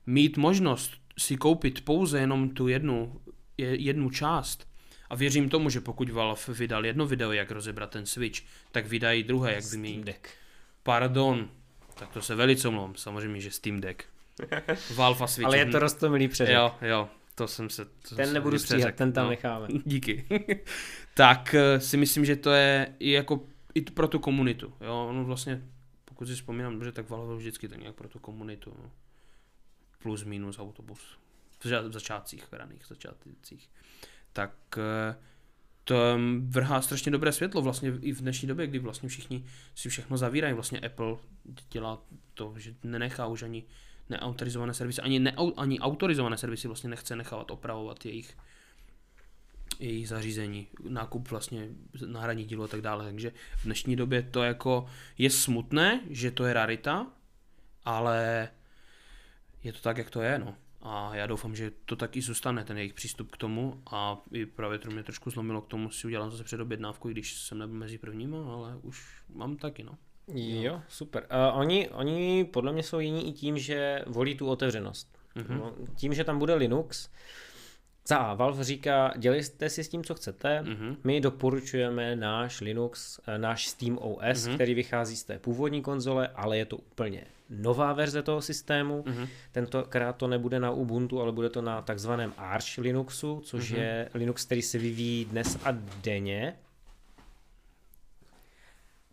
[0.05, 3.21] Mít možnost si koupit pouze jenom tu jednu,
[3.57, 4.68] jednu část
[5.09, 8.41] a věřím tomu, že pokud Valve vydal jedno video, jak rozebrat ten Switch,
[8.71, 10.03] tak vydají druhé, jak vymění.
[10.03, 10.27] Deck.
[10.83, 11.49] Pardon,
[11.95, 14.03] tak to se velice omlouvám, samozřejmě, že Steam Deck.
[14.95, 15.45] Valve a Switch.
[15.45, 16.55] Ale je to rostomilý přeřek.
[16.55, 17.85] Jo, jo, to jsem se...
[17.85, 19.67] To ten jsem nebudu stříhat, ten tam no, necháme.
[19.85, 20.25] Díky.
[21.13, 23.43] tak eh, si myslím, že to je i jako
[23.75, 24.73] i pro tu komunitu.
[24.81, 25.61] Jo, ono vlastně,
[26.05, 28.73] pokud si vzpomínám dobře, tak Valve vždycky tak nějak pro tu komunitu.
[28.83, 28.91] No.
[30.03, 31.17] Plus minus autobus.
[31.63, 33.69] V začátcích, v raných začátcích
[34.39, 35.15] tak eh,
[35.83, 40.17] to vrhá strašně dobré světlo vlastně i v dnešní době, kdy vlastně všichni si všechno
[40.17, 40.53] zavírají.
[40.53, 41.17] Vlastně Apple
[41.71, 42.01] dělá
[42.33, 43.63] to, že nenechá už ani
[44.09, 48.37] neautorizované servisy, ani, ne, ani autorizované servisy vlastně nechce nechávat opravovat jejich,
[49.79, 51.67] jejich zařízení, nákup vlastně
[52.05, 53.05] náhradních dílů a tak dále.
[53.05, 54.85] Takže v dnešní době to jako
[55.17, 57.07] je smutné, že to je rarita,
[57.85, 58.49] ale
[59.63, 60.55] je to tak, jak to je, no.
[60.81, 64.79] A já doufám, že to taky zůstane, ten jejich přístup k tomu a i právě
[64.79, 67.97] to mě trošku zlomilo k tomu si udělám zase předobjednávku, i když jsem nebyl mezi
[67.97, 69.97] prvníma, ale už mám taky, no.
[70.33, 71.27] Jo, super.
[71.51, 75.19] Uh, oni, oni podle mě jsou jiní i tím, že volí tu otevřenost.
[75.35, 75.57] Mm-hmm.
[75.57, 77.09] No, tím, že tam bude Linux,
[78.09, 80.95] za A, Valve říká, dělejte si s tím, co chcete, mm-hmm.
[81.03, 84.55] my doporučujeme náš Linux, eh, náš Steam OS, mm-hmm.
[84.55, 89.03] který vychází z té původní konzole, ale je to úplně nová verze toho systému.
[89.03, 89.27] Mm-hmm.
[89.51, 93.77] Tentokrát to nebude na Ubuntu, ale bude to na takzvaném Arch Linuxu, což mm-hmm.
[93.77, 95.71] je Linux, který se vyvíjí dnes a
[96.03, 96.55] denně,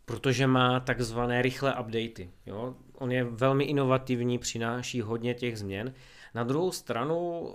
[0.05, 2.31] protože má takzvané rychlé updaty.
[2.47, 2.75] Jo?
[2.95, 5.95] On je velmi inovativní, přináší hodně těch změn.
[6.35, 7.49] Na druhou stranu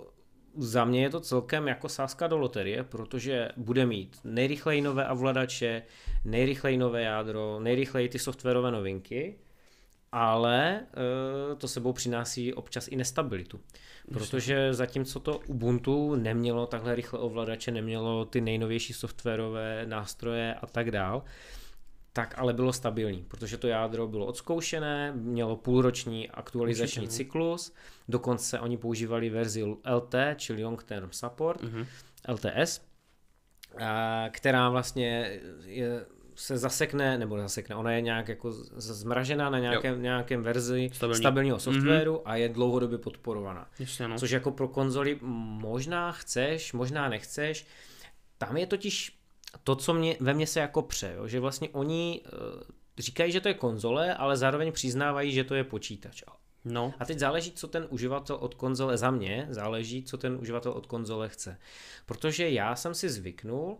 [0.56, 5.82] za mě je to celkem jako sázka do loterie, protože bude mít nejrychleji nové ovladače,
[6.24, 9.38] nejrychleji nové jádro, nejrychleji ty softwarové novinky,
[10.12, 10.80] ale
[11.52, 13.60] e, to sebou přináší občas i nestabilitu.
[14.12, 20.90] Protože zatímco to Ubuntu nemělo takhle rychle ovladače, nemělo ty nejnovější softwarové nástroje a tak
[20.90, 21.22] dál,
[22.12, 27.74] tak ale bylo stabilní, protože to jádro bylo odzkoušené, mělo půlroční aktualizační Určitě, cyklus,
[28.08, 31.86] dokonce oni používali verzi LT, čili Long Term Support, mm-hmm.
[32.28, 32.80] LTS,
[34.30, 40.42] která vlastně je, se zasekne, nebo zasekne, ona je nějak jako zmražená na nějakém, nějakém
[40.42, 41.18] verzi Stabilní.
[41.18, 42.22] stabilního softwaru mm-hmm.
[42.24, 43.70] a je dlouhodobě podporovaná.
[44.08, 44.18] No.
[44.18, 47.66] Což jako pro konzoli možná chceš, možná nechceš.
[48.38, 49.21] Tam je totiž
[49.64, 52.62] to, co mě, ve mně se jako pře, jo, že vlastně oni uh,
[52.98, 56.22] říkají, že to je konzole, ale zároveň přiznávají, že to je počítač.
[56.64, 56.94] No.
[56.98, 60.86] A teď záleží, co ten uživatel od konzole, za mě záleží, co ten uživatel od
[60.86, 61.58] konzole chce.
[62.06, 63.78] Protože já jsem si zvyknul,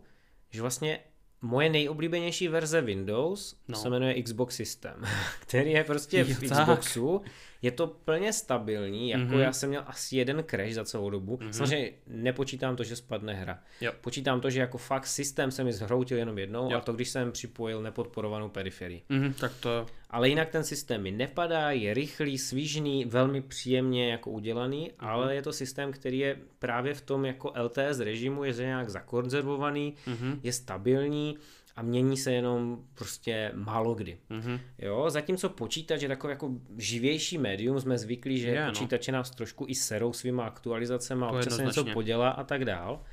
[0.49, 0.99] že vlastně
[1.41, 3.77] moje nejoblíbenější verze Windows no.
[3.77, 5.03] se jmenuje Xbox System,
[5.39, 6.59] který je prostě v tak.
[6.59, 7.21] Xboxu
[7.63, 9.39] je to plně stabilní, jako mm-hmm.
[9.39, 11.37] já jsem měl asi jeden crash za celou dobu.
[11.37, 11.51] Mm-hmm.
[11.51, 13.59] Samozřejmě nepočítám to, že spadne hra.
[13.81, 13.91] Jo.
[14.01, 16.77] Počítám to, že jako fakt systém se mi zhroutil jenom jednou jo.
[16.77, 19.01] a to, když jsem připojil nepodporovanou periferii.
[19.09, 19.85] Mm-hmm, tak to...
[20.09, 25.07] Ale jinak ten systém mi nepadá, je rychlý, svížný, velmi příjemně jako udělaný, mm-hmm.
[25.07, 29.93] ale je to systém, který je právě v tom jako LTS režimu, je nějak zakonzervovaný,
[30.07, 30.39] mm-hmm.
[30.43, 31.37] je stabilní
[31.75, 34.17] a mění se jenom prostě málo kdy.
[34.29, 34.59] Mm-hmm.
[34.79, 38.71] Jo, zatímco počítač je takový jako živější médium, jsme zvyklí, že je, no.
[38.71, 43.03] počítače nás trošku i serou svýma aktualizacemi, občas se něco podělá a tak dál.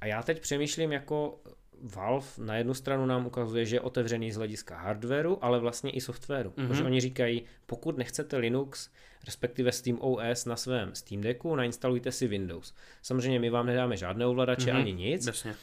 [0.00, 1.40] A já teď přemýšlím jako
[1.82, 6.00] Valve na jednu stranu nám ukazuje, že je otevřený z hlediska hardwareu, ale vlastně i
[6.00, 6.50] softwaru.
[6.50, 6.68] Mm-hmm.
[6.68, 8.90] Protože oni říkají, pokud nechcete Linux,
[9.26, 12.74] respektive Steam OS na svém Steam Decku, nainstalujte si Windows.
[13.02, 14.76] Samozřejmě my vám nedáme žádné ovladače mm-hmm.
[14.76, 15.26] ani nic.
[15.26, 15.54] Jasně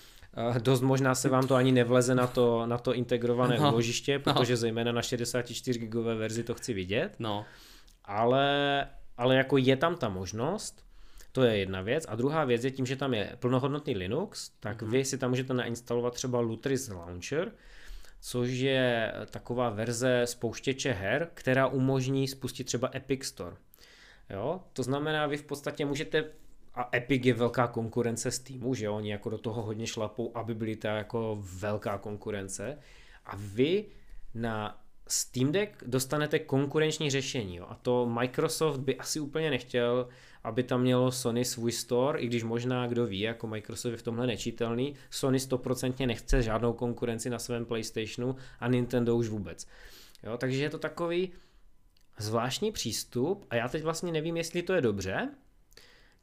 [0.59, 3.71] Dost možná se vám to ani nevleze na to, na to integrované no.
[3.71, 4.57] uložiště, protože no.
[4.57, 7.15] zejména na 64 gigové verzi to chci vidět.
[7.19, 7.45] No.
[8.05, 10.85] Ale, ale jako je tam ta možnost,
[11.31, 12.05] to je jedna věc.
[12.09, 14.89] A druhá věc je tím, že tam je plnohodnotný Linux, tak mm-hmm.
[14.89, 17.51] vy si tam můžete nainstalovat třeba Lutris Launcher,
[18.21, 23.55] což je taková verze spouštěče her, která umožní spustit třeba Epic Store.
[24.29, 24.61] Jo?
[24.73, 26.23] To znamená, vy v podstatě můžete
[26.75, 30.75] a Epic je velká konkurence Steamu, že oni jako do toho hodně šlapou, aby byly
[30.75, 32.77] ta jako velká konkurence.
[33.25, 33.85] A vy
[34.33, 37.55] na Steam Deck dostanete konkurenční řešení.
[37.55, 37.65] Jo?
[37.69, 40.07] A to Microsoft by asi úplně nechtěl,
[40.43, 44.03] aby tam mělo Sony svůj store, i když možná, kdo ví, jako Microsoft je v
[44.03, 44.95] tomhle nečitelný.
[45.09, 49.67] Sony stoprocentně nechce žádnou konkurenci na svém PlayStationu a Nintendo už vůbec.
[50.23, 50.37] Jo?
[50.37, 51.31] Takže je to takový
[52.17, 55.29] zvláštní přístup a já teď vlastně nevím, jestli to je dobře,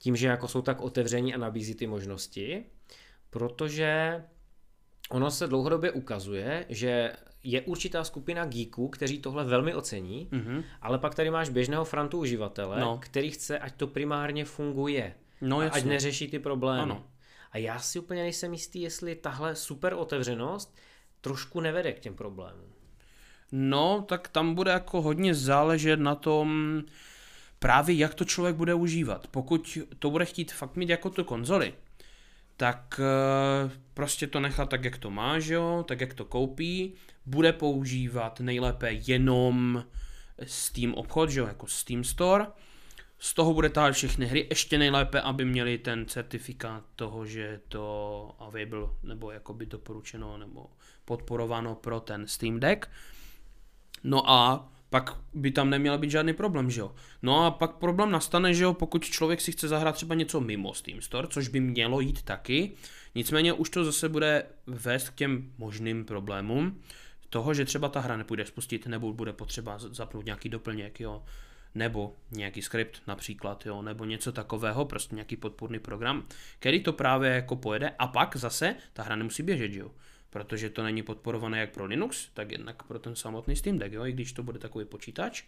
[0.03, 2.65] tím, že jako jsou tak otevření a nabízí ty možnosti,
[3.31, 4.23] protože
[5.11, 10.65] ono se dlouhodobě ukazuje, že je určitá skupina geeků, kteří tohle velmi ocení, mm-hmm.
[10.81, 12.99] ale pak tady máš běžného frontu uživatele, no.
[13.03, 15.15] který chce, ať to primárně funguje.
[15.41, 16.83] No, a ať neřeší ty problémy.
[16.83, 17.05] Ano.
[17.53, 20.77] A já si úplně nejsem jistý, jestli tahle super otevřenost
[21.21, 22.73] trošku nevede k těm problémům.
[23.53, 26.83] No, tak tam bude jako hodně záležet na tom,
[27.63, 29.27] právě jak to člověk bude užívat.
[29.27, 31.75] Pokud to bude chtít fakt mít jako tu konzoli,
[32.57, 36.95] tak eh, prostě to nechat tak, jak to má, že jo, tak, jak to koupí,
[37.27, 39.85] bude používat nejlépe jenom
[40.47, 42.47] Steam obchod, že jo, jako Steam Store,
[43.19, 47.61] z toho bude tahat všechny hry, ještě nejlépe, aby měli ten certifikát toho, že je
[47.69, 50.67] to available, nebo jakoby doporučeno, nebo
[51.05, 52.91] podporováno pro ten Steam Deck.
[54.05, 56.95] No a pak by tam neměl být žádný problém, že jo.
[57.23, 60.75] No a pak problém nastane, že jo, pokud člověk si chce zahrát třeba něco mimo
[60.75, 62.73] Steam Store, což by mělo jít taky,
[63.15, 66.81] nicméně už to zase bude vést k těm možným problémům
[67.31, 71.23] toho, že třeba ta hra nepůjde spustit, nebo bude potřeba zapnout nějaký doplněk, jo,
[71.75, 76.27] nebo nějaký skript například, jo, nebo něco takového, prostě nějaký podpůrný program,
[76.59, 77.91] který to právě jako pojede.
[77.99, 79.91] A pak zase ta hra nemusí běžet, jo
[80.33, 84.07] protože to není podporované jak pro Linux, tak jednak pro ten samotný Steam Deck, jo?
[84.07, 85.43] i když to bude takový počítač,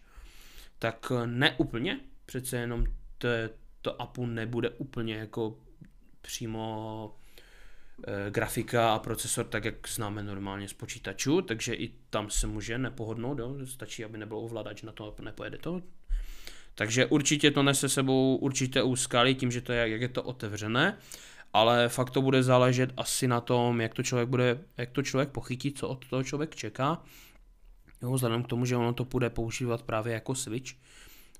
[0.78, 2.84] tak ne úplně, přece jenom
[3.18, 3.28] to,
[3.82, 5.58] to APU nebude úplně jako
[6.20, 7.16] přímo
[8.06, 12.78] e, grafika a procesor tak, jak známe normálně z počítačů, takže i tam se může
[12.78, 13.56] nepohodnout, jo?
[13.64, 15.82] stačí, aby nebyl ovladač, na to nepojede to.
[16.74, 20.98] Takže určitě to nese sebou určité úskalí tím, že to je, jak je to otevřené
[21.54, 25.28] ale fakt to bude záležet asi na tom, jak to člověk bude, jak to člověk
[25.28, 27.02] pochytí, co od toho člověk čeká.
[28.02, 30.72] Jo, vzhledem k tomu, že ono to bude používat právě jako switch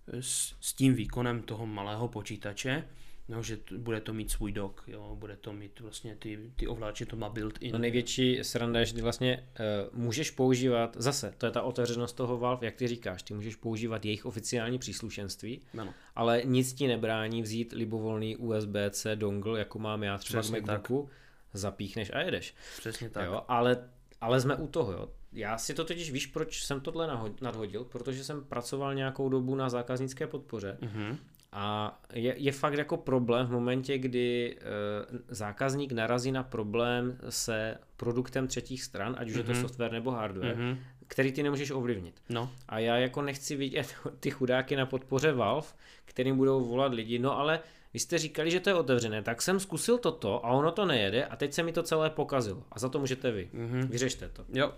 [0.06, 2.84] s, s tím výkonem toho malého počítače,
[3.28, 6.66] No, že t- bude to mít svůj dock, jo, bude to mít vlastně ty, ty
[6.66, 7.72] ovláče, to má built-in.
[7.72, 9.48] No největší sranda je, že ty vlastně
[9.92, 13.56] uh, můžeš používat, zase, to je ta otevřenost toho Valve, jak ty říkáš, ty můžeš
[13.56, 15.94] používat jejich oficiální příslušenství, ano.
[16.14, 21.02] ale nic ti nebrání vzít libovolný USB-C dongle, jako mám já třeba Přesně v MacBooku,
[21.02, 21.16] tak.
[21.52, 22.54] zapíchneš a jedeš.
[22.78, 23.26] Přesně tak.
[23.26, 23.88] Jo, ale,
[24.20, 25.08] ale jsme u toho, jo.
[25.32, 27.08] Já si to totiž víš, proč jsem tohle
[27.40, 31.16] nadhodil, protože jsem pracoval nějakou dobu na zákaznické podpoře mm-hmm.
[31.56, 37.78] A je, je fakt jako problém v momentě, kdy e, zákazník narazí na problém se
[37.96, 39.38] produktem třetích stran, ať už mm-hmm.
[39.38, 39.60] je to mhm.
[39.60, 40.78] software nebo hardware, mm-hmm.
[41.06, 42.22] který ty nemůžeš ovlivnit.
[42.28, 42.50] No.
[42.68, 45.68] A já jako nechci vidět ty chudáky na podpoře Valve,
[46.04, 47.60] kterým budou volat lidi, no ale
[47.92, 51.24] vy jste říkali, že to je otevřené, tak jsem zkusil toto a ono to nejede
[51.24, 52.62] a teď se mi to celé pokazilo.
[52.72, 53.50] A za to můžete vy.
[53.52, 53.88] Mhm.
[53.88, 54.44] Vyřešte to.
[54.48, 54.72] Jo.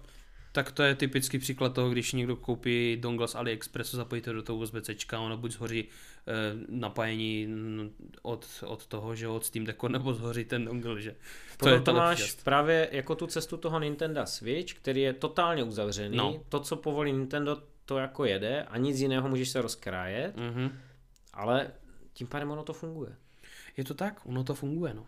[0.57, 4.59] Tak to je typický příklad toho, když někdo koupí dongle z AliExpressu, zapojíte do toho
[4.59, 5.86] USB-C, ono buď zhoří e,
[6.68, 7.48] napájení
[8.22, 11.16] od, od toho, že od Steam Decku, nebo zhoří ten dongle, že.
[11.57, 16.16] To, ta máš lepší právě jako tu cestu toho Nintendo Switch, který je totálně uzavřený.
[16.16, 16.42] No.
[16.48, 20.72] To, co povolí Nintendo, to jako jede a nic jiného můžeš se rozkrájet, Mhm.
[21.34, 21.70] ale
[22.12, 23.16] tím pádem ono to funguje.
[23.76, 25.07] Je to tak, ono to funguje, no.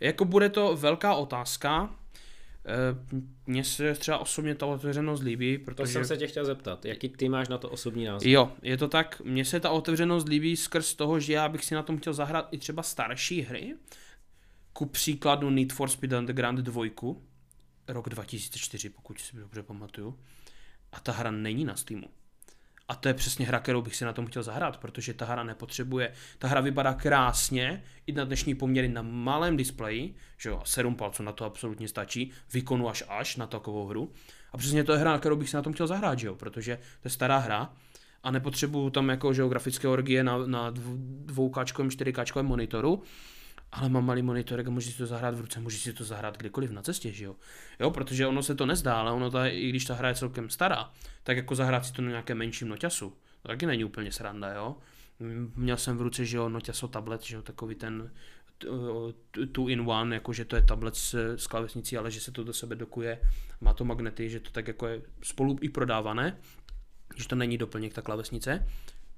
[0.00, 1.94] Jako bude to velká otázka,
[3.46, 5.92] mně se třeba osobně ta otevřenost líbí, To protože...
[5.92, 8.28] jsem se tě chtěl zeptat, jaký ty máš na to osobní názor?
[8.28, 11.74] Jo, je to tak, mně se ta otevřenost líbí skrz toho, že já bych si
[11.74, 13.74] na tom chtěl zahrát i třeba starší hry,
[14.72, 16.84] ku příkladu Need for Speed Underground 2,
[17.88, 20.18] rok 2004, pokud si dobře pamatuju,
[20.92, 22.06] a ta hra není na Steamu.
[22.90, 25.42] A to je přesně hra, kterou bych si na tom chtěl zahrát, protože ta hra
[25.42, 30.94] nepotřebuje, ta hra vypadá krásně, i na dnešní poměry na malém displeji, že jo, 7
[30.94, 34.12] palců na to absolutně stačí, výkonu až až na takovou hru.
[34.52, 36.76] A přesně to je hra, kterou bych si na tom chtěl zahrát, že jo, protože
[36.76, 37.72] to je stará hra
[38.22, 43.02] a nepotřebuju tam jako že jo, grafické orgie na, na dv- dvoukáčkovém, čtyřikáčkovém monitoru,
[43.72, 46.36] ale mám malý monitorek a můžu si to zahrát v ruce, můžu si to zahrát
[46.38, 47.36] kdykoliv na cestě, že jo.
[47.80, 50.50] Jo, protože ono se to nezdá, ale ono ta, i když ta hra je celkem
[50.50, 50.90] stará,
[51.22, 54.76] tak jako zahrát si to na nějakém menším noťasu, to taky není úplně sranda, jo.
[55.56, 58.10] Měl jsem v ruce, že jo, noťaso tablet, že jo, takový ten
[59.52, 62.44] two in one, jako že to je tablet s, s klávesnicí, ale že se to
[62.44, 63.20] do sebe dokuje,
[63.60, 66.36] má to magnety, že to tak jako je spolu i prodávané,
[67.16, 68.66] že to není doplněk ta klávesnice,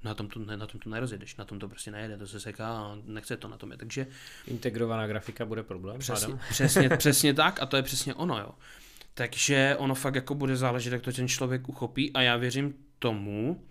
[0.04, 2.68] na tom to, na tom to nerozjedeš, na tom to prostě nejede, to se seká
[2.68, 3.76] a nechce to na tom je.
[3.76, 4.06] Takže
[4.46, 5.98] Integrovaná grafika bude problém?
[5.98, 8.50] Přesně, přesně, přesně tak a to je přesně ono, jo.
[9.14, 13.62] Takže ono fakt jako bude záležet, jak to ten člověk uchopí a já věřím tomu,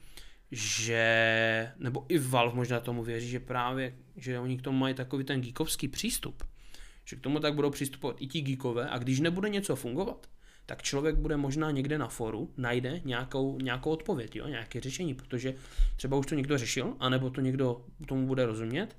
[0.52, 5.24] že, nebo i Valve možná tomu věří, že právě, že oni k tomu mají takový
[5.24, 6.44] ten geekovský přístup,
[7.06, 10.28] že k tomu tak budou přistupovat i ti geekové a když nebude něco fungovat,
[10.66, 15.54] tak člověk bude možná někde na foru, najde nějakou, nějakou odpověď, jo, nějaké řešení, protože
[15.96, 18.96] třeba už to někdo řešil, anebo to někdo tomu bude rozumět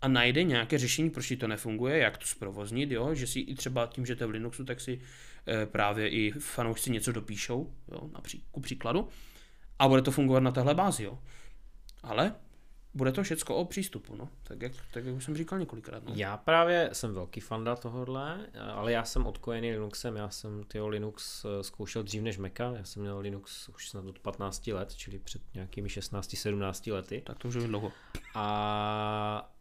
[0.00, 3.14] a najde nějaké řešení, proč to nefunguje, jak to zprovoznit, jo?
[3.14, 5.00] že si i třeba tím, že to je v Linuxu, tak si
[5.48, 8.10] e, právě i fanoušci něco dopíšou, jo?
[8.12, 9.08] Napří, ku příkladu,
[9.78, 11.04] a bude to fungovat na téhle bázi.
[11.04, 11.18] Jo?
[12.02, 12.34] Ale
[12.94, 14.28] bude to všecko o přístupu, no.
[14.42, 16.04] tak, jak, tak jak už jsem říkal několikrát.
[16.04, 16.12] No.
[16.16, 21.44] Já právě jsem velký fanda tohohle, ale já jsem odkojený Linuxem, já jsem tyho Linux
[21.44, 25.18] eh, zkoušel dřív než Maca, já jsem měl Linux už snad od 15 let, čili
[25.18, 27.22] před nějakými 16-17 lety.
[27.26, 27.92] Tak to už je dlouho.
[28.34, 29.54] A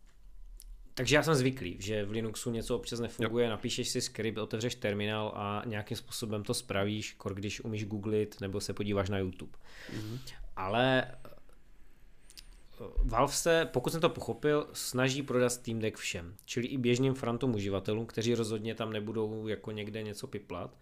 [0.97, 3.51] takže já jsem zvyklý, že v Linuxu něco občas nefunguje, jo.
[3.51, 8.61] napíšeš si skript, otevřeš terminál a nějakým způsobem to spravíš, kor když umíš googlit nebo
[8.61, 9.57] se podíváš na YouTube.
[9.93, 10.19] Mm-hmm.
[10.55, 11.11] Ale
[13.03, 17.55] Valve se, pokud jsem to pochopil, snaží prodat Steam Deck všem, čili i běžným frantům
[17.55, 20.77] uživatelům, kteří rozhodně tam nebudou jako někde něco piplat.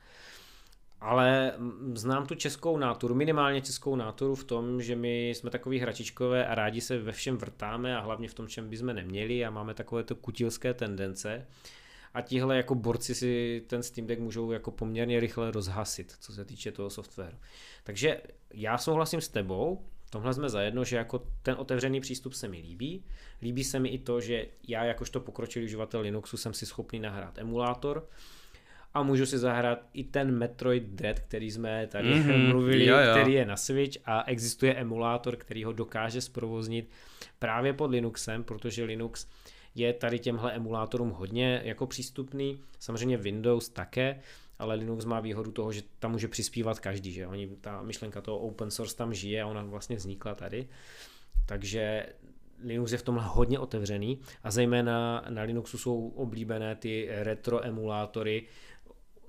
[1.02, 5.80] Ale mm, znám tu českou náturu, minimálně českou náturu v tom, že my jsme takový
[5.80, 9.50] hračičkové a rádi se ve všem vrtáme a hlavně v tom, čem bychom neměli a
[9.50, 11.48] máme takové to kutilské tendence.
[12.14, 16.46] A tihle jako borci si ten Steam Deck můžou jako poměrně rychle rozhasit, co se
[16.46, 17.38] týče toho softwaru.
[17.84, 18.22] Takže
[18.54, 19.86] já souhlasím s tebou,
[20.16, 23.04] tomhle jsme zajedno, že jako ten otevřený přístup se mi líbí.
[23.42, 27.38] Líbí se mi i to, že já jakožto pokročilý uživatel Linuxu jsem si schopný nahrát
[27.38, 28.08] emulátor,
[28.94, 33.12] a můžu si zahrát i ten Metroid Dread, který jsme tady mm-hmm, mluvili, jo, jo.
[33.12, 36.90] který je na Switch a existuje emulátor, který ho dokáže zprovoznit
[37.40, 39.28] právě pod Linuxem, protože Linux
[39.76, 44.20] je tady těmhle emulátorům hodně jako přístupný, samozřejmě Windows také,
[44.60, 48.40] ale Linux má výhodu toho, že tam může přispívat každý, že oni, ta myšlenka toho
[48.40, 50.68] open source tam žije a ona vlastně vznikla tady,
[51.46, 52.06] takže
[52.64, 58.48] Linux je v tomhle hodně otevřený a zejména na Linuxu jsou oblíbené ty retro emulátory,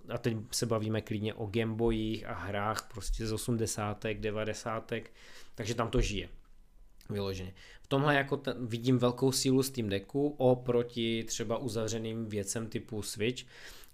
[0.08, 4.04] a teď se bavíme klidně o Gameboyích a hrách prostě z 80.
[4.14, 4.92] 90.
[5.54, 6.28] takže tam to žije
[7.10, 7.54] vyloženě.
[7.82, 13.44] V tomhle jako ten, vidím velkou sílu Steam Decku oproti třeba uzavřeným věcem typu Switch,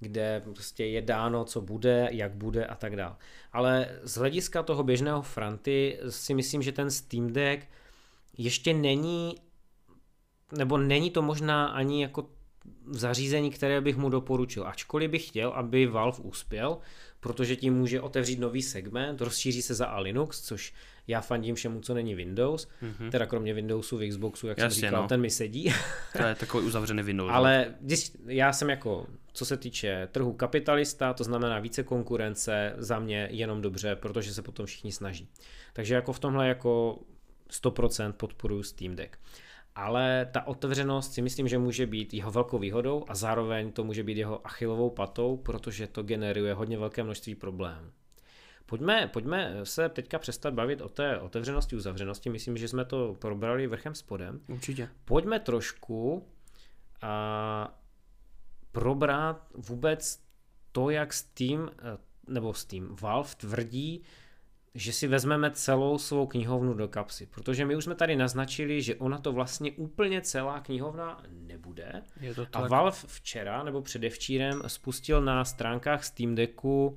[0.02, 3.16] kde prostě je dáno, co bude, jak bude a tak dále.
[3.52, 7.66] Ale z hlediska toho běžného fronty si myslím, že ten Steam Deck
[8.38, 9.36] ještě není,
[10.56, 12.28] nebo není to možná ani jako
[12.90, 14.66] zařízení, které bych mu doporučil.
[14.66, 16.78] Ačkoliv bych chtěl, aby Valve uspěl,
[17.22, 20.72] protože tím může otevřít nový segment, rozšíří se za a Linux, což
[21.06, 23.10] já fandím všemu, co není Windows, mm-hmm.
[23.10, 25.08] teda kromě Windowsu v Xboxu, jak Jasně, jsem říkal, no.
[25.08, 25.74] ten mi sedí.
[26.16, 27.30] to je takový uzavřený Windows.
[27.32, 32.98] Ale když, já jsem jako, co se týče trhu kapitalista, to znamená více konkurence, za
[32.98, 35.28] mě jenom dobře, protože se potom všichni snaží.
[35.72, 36.98] Takže jako v tomhle jako
[37.50, 39.18] 100% podporuji Steam Deck.
[39.74, 44.02] Ale ta otevřenost si myslím, že může být jeho velkou výhodou a zároveň to může
[44.02, 47.90] být jeho achilovou patou, protože to generuje hodně velké množství problémů.
[48.66, 52.30] Pojďme, pojďme se teďka přestat bavit o té otevřenosti, uzavřenosti.
[52.30, 54.40] Myslím, že jsme to probrali vrchem spodem.
[54.48, 54.88] Určitě.
[55.04, 56.26] Pojďme trošku
[57.02, 57.78] a
[58.72, 60.22] probrat vůbec
[60.72, 61.70] to, jak Steam,
[62.28, 64.02] nebo Steam, Valve tvrdí,
[64.74, 68.94] že si vezmeme celou svou knihovnu do kapsy, protože my už jsme tady naznačili, že
[68.94, 72.02] ona to vlastně úplně celá knihovna nebude.
[72.20, 72.64] Je to tak.
[72.64, 76.96] A Valve včera nebo předevčírem spustil na stránkách Steam Decku uh,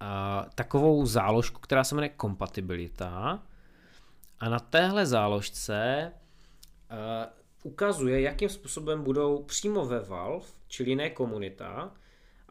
[0.00, 3.42] uh, takovou záložku, která se jmenuje kompatibilita
[4.40, 6.12] a na téhle záložce
[6.90, 11.92] uh, ukazuje, jakým způsobem budou přímo ve Valve, čili ne komunita,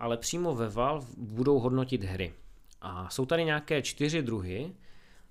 [0.03, 2.33] ale přímo ve Valve budou hodnotit hry.
[2.81, 4.75] A jsou tady nějaké čtyři druhy.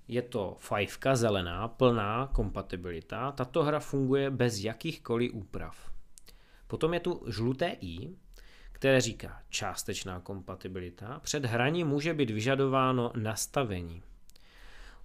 [0.07, 3.31] Je to fajfka zelená, plná kompatibilita.
[3.31, 5.91] Tato hra funguje bez jakýchkoliv úprav.
[6.67, 8.09] Potom je tu žluté i,
[8.71, 11.19] které říká částečná kompatibilita.
[11.23, 14.01] Před hraní může být vyžadováno nastavení.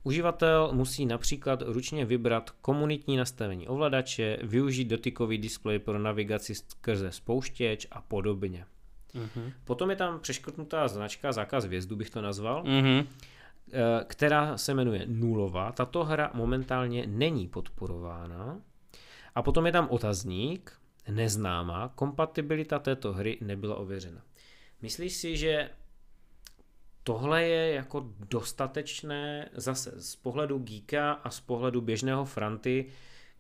[0.02, 7.86] Uživatel musí například ručně vybrat komunitní nastavení ovladače, využít dotykový displej pro navigaci skrze spouštěč
[7.90, 8.66] a podobně.
[9.14, 9.52] Mm-hmm.
[9.64, 13.06] Potom je tam přeškrtnutá značka zákaz vjezdu, bych to nazval, mm-hmm.
[14.04, 15.72] která se jmenuje Nulová.
[15.72, 18.60] Tato hra momentálně není podporována.
[19.34, 20.72] A potom je tam otazník,
[21.10, 24.22] neznámá, kompatibilita této hry nebyla ověřena.
[24.82, 25.70] Myslíš si, že
[27.02, 32.86] tohle je jako dostatečné zase z pohledu geeka a z pohledu běžného Franty,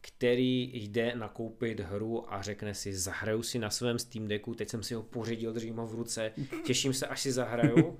[0.00, 4.82] který jde nakoupit hru a řekne si, zahraju si na svém Steam Decku, teď jsem
[4.82, 6.32] si ho pořídil, držím ho v ruce,
[6.64, 7.98] těším se, až si zahraju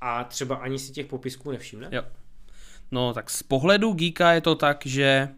[0.00, 1.88] a třeba ani si těch popisků nevšimne?
[1.92, 2.02] Jo.
[2.90, 5.28] No tak z pohledu geeka je to tak, že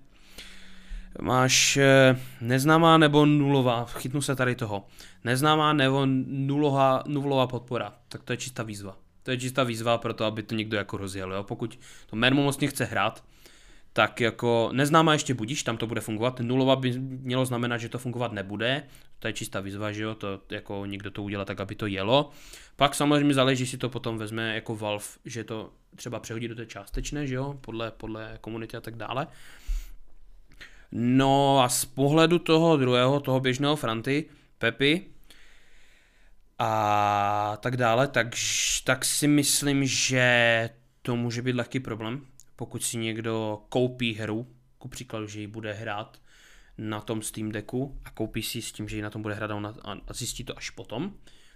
[1.20, 4.86] máš eh, neznámá nebo nulová, chytnu se tady toho,
[5.24, 8.96] neznámá nebo nulová, nulová podpora, tak to je čistá výzva.
[9.22, 11.32] To je čistá výzva pro to, aby to někdo jako rozjel.
[11.32, 11.42] Jo?
[11.42, 13.24] Pokud to mermomocně chce hrát,
[13.98, 16.40] tak jako neznámá ještě budíš, tam to bude fungovat.
[16.40, 18.82] Nulová by mělo znamenat, že to fungovat nebude.
[19.18, 22.30] To je čistá výzva, že jo, to jako někdo to udělá tak, aby to jelo.
[22.76, 26.66] Pak samozřejmě záleží, si to potom vezme jako Valve, že to třeba přehodí do té
[26.66, 29.26] částečné, že jo, podle, podle komunity a tak dále.
[30.92, 34.24] No a z pohledu toho druhého, toho běžného Franty,
[34.58, 35.06] Pepi
[36.58, 38.26] a tak dále, tak,
[38.84, 40.70] tak si myslím, že
[41.02, 42.26] to může být lehký problém,
[42.58, 44.46] pokud si někdo koupí hru,
[44.78, 46.20] ku příkladu, že ji bude hrát
[46.78, 49.50] na tom Steam Decku a koupí si s tím, že ji na tom bude hrát
[50.06, 51.14] a zjistí to až potom,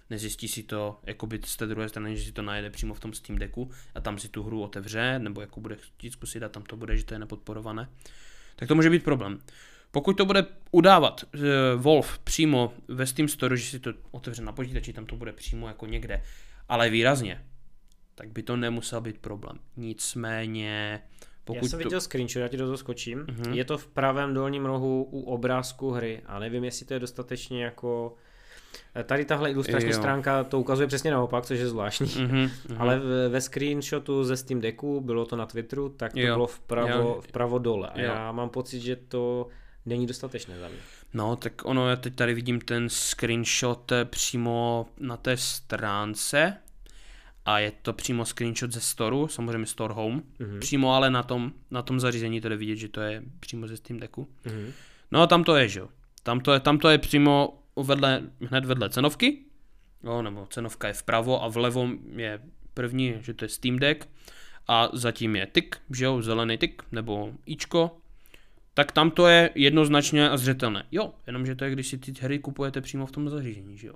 [0.09, 3.13] nezjistí si to jakoby z té druhé strany, že si to najede přímo v tom
[3.13, 6.63] Steam Decku a tam si tu hru otevře, nebo jako bude chtít zkusit a tam
[6.63, 7.89] to bude, že to je nepodporované,
[8.55, 9.39] tak to může být problém.
[9.91, 11.41] Pokud to bude udávat uh,
[11.81, 15.67] Wolf přímo ve Steam Store, že si to otevře na počítači, tam to bude přímo
[15.67, 16.23] jako někde,
[16.69, 17.45] ale výrazně,
[18.15, 19.59] tak by to nemusel být problém.
[19.77, 21.01] Nicméně,
[21.43, 21.83] pokud Já jsem to...
[21.83, 23.25] viděl screenshot, já ti do toho skočím.
[23.25, 23.53] Uh-huh.
[23.53, 27.63] Je to v pravém dolním rohu u obrázku hry a nevím, jestli to je dostatečně
[27.63, 28.15] jako...
[29.03, 29.95] Tady tahle ilustrační jo.
[29.95, 32.07] stránka to ukazuje přesně naopak, což je zvláštní.
[32.07, 32.75] Uh-huh, uh-huh.
[32.77, 36.35] Ale ve screenshotu ze Steam Decku, bylo to na Twitteru, tak to jo.
[36.35, 37.21] bylo vpravo, jo.
[37.21, 37.89] vpravo dole.
[37.89, 38.05] A jo.
[38.05, 39.47] já mám pocit, že to
[39.85, 40.77] není dostatečné za mě.
[41.13, 46.57] No, tak ono, já teď tady vidím ten screenshot eh, přímo na té stránce,
[47.45, 50.59] a je to přímo screenshot ze storu, samozřejmě Store Home, mm-hmm.
[50.59, 53.77] přímo ale na tom, na tom zařízení to jde vidět, že to je přímo ze
[53.77, 54.27] Steam Decku.
[54.45, 54.71] Mm-hmm.
[55.11, 55.89] No a tam to je, že jo.
[56.23, 59.37] Tam to je, tam to je přímo vedle, hned vedle cenovky,
[60.03, 62.39] jo, nebo cenovka je vpravo a vlevo je
[62.73, 64.09] první, že to je Steam Deck
[64.67, 67.97] a zatím je tik, že jo, zelený tik, nebo ičko,
[68.73, 70.85] tak tam to je jednoznačně a zřetelné.
[70.91, 73.95] Jo, jenomže to je, když si ty hry kupujete přímo v tom zařízení, že jo.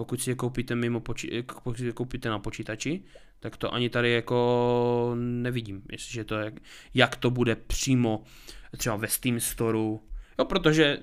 [0.00, 3.02] Pokud si je koupíte, mimo poči- pokud si je koupíte na počítači,
[3.40, 6.52] tak to ani tady jako nevidím, jestliže to je,
[6.94, 8.24] jak to bude přímo
[8.76, 10.00] třeba ve Steam Storeu,
[10.38, 10.98] jo, protože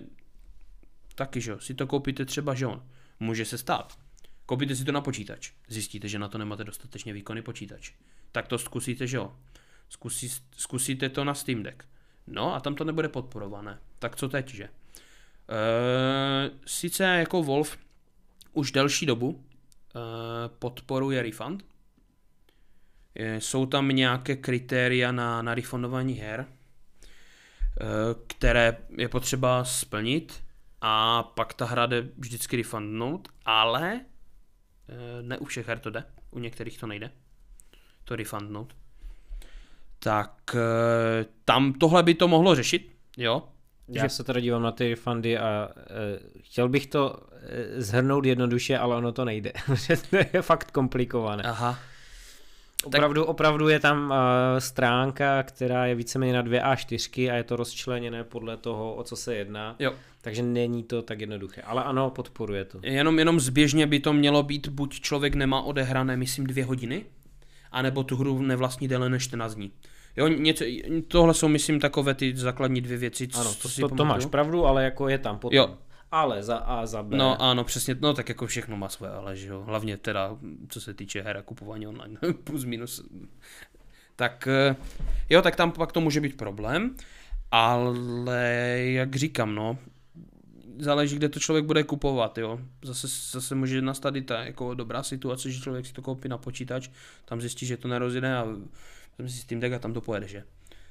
[1.16, 2.84] taky, že jo, si to koupíte třeba, že on,
[3.20, 3.98] může se stát.
[4.46, 7.92] Koupíte si to na počítač, zjistíte, že na to nemáte dostatečně výkonný počítač.
[8.32, 9.36] Tak to zkusíte, že jo.
[9.90, 11.84] Zkusí, zkusíte to na Steam Deck.
[12.28, 13.80] No a tam to nebude podporované.
[14.00, 14.64] Tak co teď, že?
[14.64, 14.70] E,
[16.66, 17.78] sice jako Wolf
[18.58, 20.00] už delší dobu e,
[20.60, 21.66] podporuje refund.
[23.16, 26.46] E, jsou tam nějaké kritéria na, na refundování her, e,
[28.28, 30.44] které je potřeba splnit
[30.82, 34.02] a pak ta hra jde vždycky refundnout, ale
[35.22, 37.12] ne u všech her to jde, u některých to nejde,
[38.04, 38.76] to refundnout.
[40.00, 40.56] Tak
[41.46, 43.50] tam tohle by to mohlo řešit, jo,
[43.88, 44.10] já že...
[44.10, 47.18] se teda dívám na ty refundy a uh, chtěl bych to uh,
[47.78, 49.52] zhrnout jednoduše, ale ono to nejde.
[50.10, 51.44] to je fakt komplikované.
[51.44, 51.80] Aha.
[52.84, 53.30] Opravdu, tak...
[53.30, 54.16] opravdu je tam uh,
[54.60, 59.16] stránka, která je víceméně na dvě A4 a je to rozčleněné podle toho, o co
[59.16, 59.76] se jedná.
[59.80, 59.94] Jo.
[60.22, 61.62] Takže není to tak jednoduché.
[61.62, 62.80] Ale ano, podporuje to.
[62.84, 67.06] Jenom, jenom zběžně by to mělo být, buď člověk nemá odehrané, myslím, dvě hodiny,
[67.72, 69.72] anebo tu hru nevlastní déle než 14 dní.
[70.18, 70.66] Jo, něco,
[71.08, 74.26] tohle jsou, myslím, takové ty základní dvě věci, co, ano, to, si to, to máš
[74.26, 75.58] pravdu, ale jako je tam potom.
[75.58, 75.78] Jo.
[76.12, 77.18] Ale za A, za B.
[77.18, 79.64] No ano, přesně, no tak jako všechno má své ale, že jo.
[79.64, 80.38] Hlavně teda,
[80.70, 83.04] co se týče her a kupování online, plus minus.
[84.16, 84.76] Tak eh,
[85.30, 86.96] jo, tak tam pak to může být problém,
[87.52, 89.78] ale jak říkám, no,
[90.80, 92.60] záleží, kde to člověk bude kupovat, jo.
[92.84, 96.38] Zase, zase může nastat i ta jako dobrá situace, že člověk si to koupí na
[96.38, 96.90] počítač,
[97.26, 98.48] tam zjistí, že to nerozjede a
[99.18, 100.44] vezmi si Steam Deck a tam to pojede, že?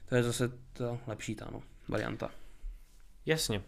[0.08, 2.30] To je zase to lepší ta no, varianta.
[3.26, 3.62] Jasně.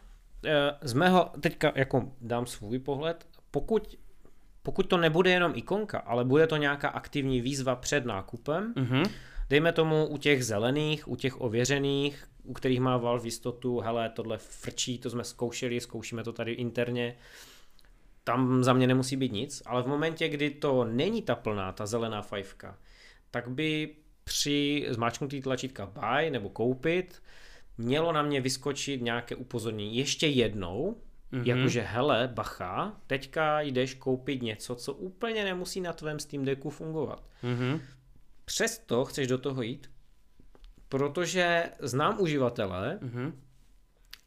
[0.45, 3.99] Eh, z mého, teďka jako dám svůj pohled, pokud,
[4.63, 9.11] pokud to nebude jenom ikonka, ale bude to nějaká aktivní výzva před nákupem, mm-hmm.
[9.51, 14.39] dejme tomu u těch zelených, u těch ověřených, u kterých má Valve jistotu, hele, tohle
[14.39, 17.17] frčí, to jsme zkoušeli, zkoušíme to tady interně,
[18.25, 21.87] tam za mě nemusí být nic, ale v momentě, kdy to není ta plná, ta
[21.87, 22.79] zelená fajfka,
[23.31, 23.97] tak by
[24.29, 27.23] při zmáčknutí tlačítka buy nebo koupit
[27.79, 30.97] mělo na mě vyskočit nějaké upozornění ještě jednou,
[31.33, 31.43] mm-hmm.
[31.47, 37.25] jakože hele, bacha, teďka jdeš koupit něco, co úplně nemusí na tvém Steam Decku fungovat.
[37.45, 37.81] Mm-hmm.
[38.45, 39.91] Přesto chceš do toho jít,
[40.89, 43.33] protože znám uživatele mm-hmm.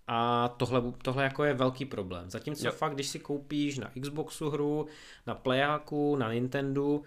[0.07, 2.29] a tohle, tohle jako je velký problém.
[2.29, 2.71] Zatímco jo.
[2.71, 4.87] fakt, když si koupíš na Xboxu hru,
[5.27, 7.01] na Playaku, na Nintendo,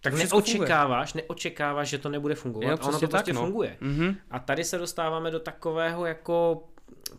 [0.00, 3.40] tak neočekáváš, neočekáváš, že to nebude fungovat jo, a ono to tak, prostě no.
[3.40, 3.76] funguje.
[3.82, 4.16] Mm-hmm.
[4.30, 6.64] A tady se dostáváme do takového jako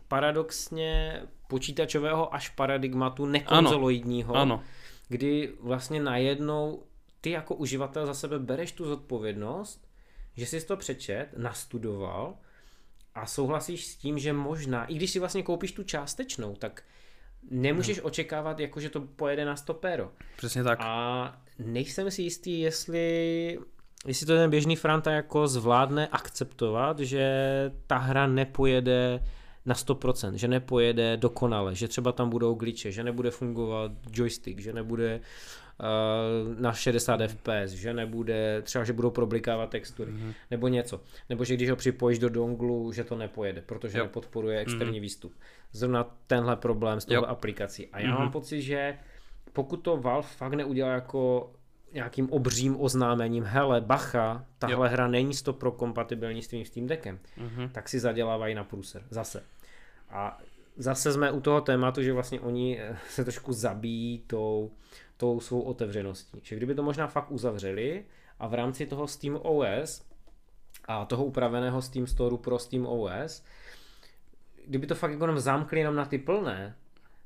[0.08, 4.42] paradoxně počítačového až paradigmatu nekonzoloidního, ano.
[4.42, 4.64] ano.
[5.08, 6.84] kdy vlastně najednou
[7.22, 9.88] ty jako uživatel za sebe bereš tu zodpovědnost,
[10.38, 12.36] že jsi to přečet, nastudoval
[13.16, 16.84] a souhlasíš s tím, že možná, i když si vlastně koupíš tu částečnou, tak
[17.50, 18.04] nemůžeš no.
[18.04, 20.12] očekávat, jako že to pojede na stopéro.
[20.38, 20.80] Přesně tak.
[20.82, 23.60] A nejsem si jistý, jestli,
[24.08, 27.32] jestli to ten běžný Franta jako zvládne akceptovat, že
[27.88, 29.24] ta hra nepojede
[29.66, 34.74] na 100%, že nepojede dokonale, že třeba tam budou glitche, že nebude fungovat joystick, že
[34.74, 35.20] nebude
[35.80, 40.34] uh, na 60 fps, že nebude, třeba že budou problikávat textury, mm-hmm.
[40.52, 41.02] nebo něco.
[41.30, 44.04] Nebo že když ho připojíš do donglu, že to nepojede, protože jo.
[44.04, 45.02] nepodporuje externí mm-hmm.
[45.02, 45.34] výstup.
[45.72, 47.88] Zrovna tenhle problém s tou aplikací.
[47.88, 48.20] A já mm-hmm.
[48.20, 48.98] mám pocit, že
[49.54, 51.52] pokud to Valve fakt neudělá jako
[51.94, 54.92] nějakým obřím oznámením, hele, bacha, tahle jo.
[54.94, 57.70] hra není to pro kompatibilní s tvým Steam Deckem, mm-hmm.
[57.72, 59.04] tak si zadělávají na průser.
[59.10, 59.44] Zase.
[60.10, 60.40] A
[60.78, 64.72] zase jsme u toho tématu, že vlastně oni eh, se trošku zabíjí tou,
[65.18, 66.40] tou svou otevřeností.
[66.44, 68.06] Že kdyby to možná fakt uzavřeli
[68.40, 70.06] a v rámci toho Steam OS
[70.86, 73.44] a toho upraveného Steam Storeu pro Steam OS,
[74.66, 76.76] kdyby to fakt jenom zamkli jenom na ty plné,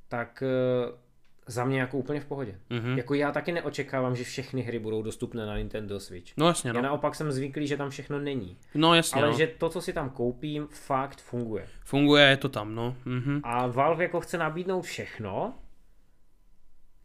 [0.08, 1.05] tak eh,
[1.48, 2.60] za mě jako úplně v pohodě.
[2.72, 2.98] Mm-hmm.
[2.98, 6.32] Jako já taky neočekávám, že všechny hry budou dostupné na Nintendo Switch.
[6.38, 6.78] No jasně, no.
[6.78, 8.58] Já naopak jsem zvyklý, že tam všechno není.
[8.76, 9.38] No jasně, Ale no.
[9.38, 11.68] že to, co si tam koupím, fakt funguje.
[11.84, 12.96] Funguje, je to tam, no.
[13.06, 13.42] Mm-hmm.
[13.44, 15.54] A Valve jako chce nabídnout všechno,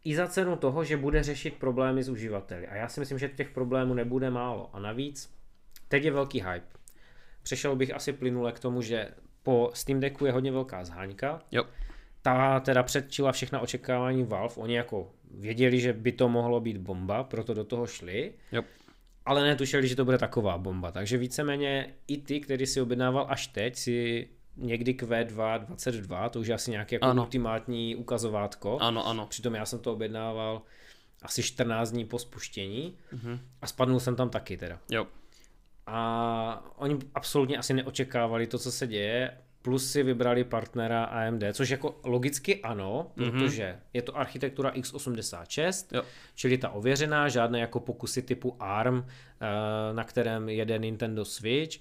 [0.03, 2.67] i za cenu toho, že bude řešit problémy s uživateli.
[2.67, 4.69] A já si myslím, že těch problémů nebude málo.
[4.73, 5.33] A navíc,
[5.87, 6.67] teď je velký hype.
[7.43, 9.09] Přešel bych asi plynule k tomu, že
[9.43, 11.41] po Steam Decku je hodně velká zháňka.
[11.51, 11.63] Jo
[12.21, 14.55] ta teda předčila všechna očekávání Valve.
[14.57, 18.33] Oni jako věděli, že by to mohlo být bomba, proto do toho šli.
[18.51, 18.65] Yep.
[19.25, 20.91] Ale netušili, že to bude taková bomba.
[20.91, 24.27] Takže víceméně i ty, který si objednával až teď, si
[24.57, 27.23] někdy Q2 22, to už je asi nějaké jako ano.
[27.23, 28.77] ultimátní ukazovátko.
[28.79, 29.25] Ano, ano.
[29.25, 30.61] Přitom já jsem to objednával
[31.21, 33.39] asi 14 dní po spuštění mm-hmm.
[33.61, 34.79] a spadnul jsem tam taky teda.
[34.91, 35.07] Jo.
[35.87, 41.69] A oni absolutně asi neočekávali to, co se děje plus si vybrali partnera AMD, což
[41.69, 43.31] jako logicky ano, mm-hmm.
[43.31, 46.03] protože je to architektura x86, jo.
[46.35, 51.77] čili ta ověřená, žádné jako pokusy typu ARM, eh, na kterém jede Nintendo Switch.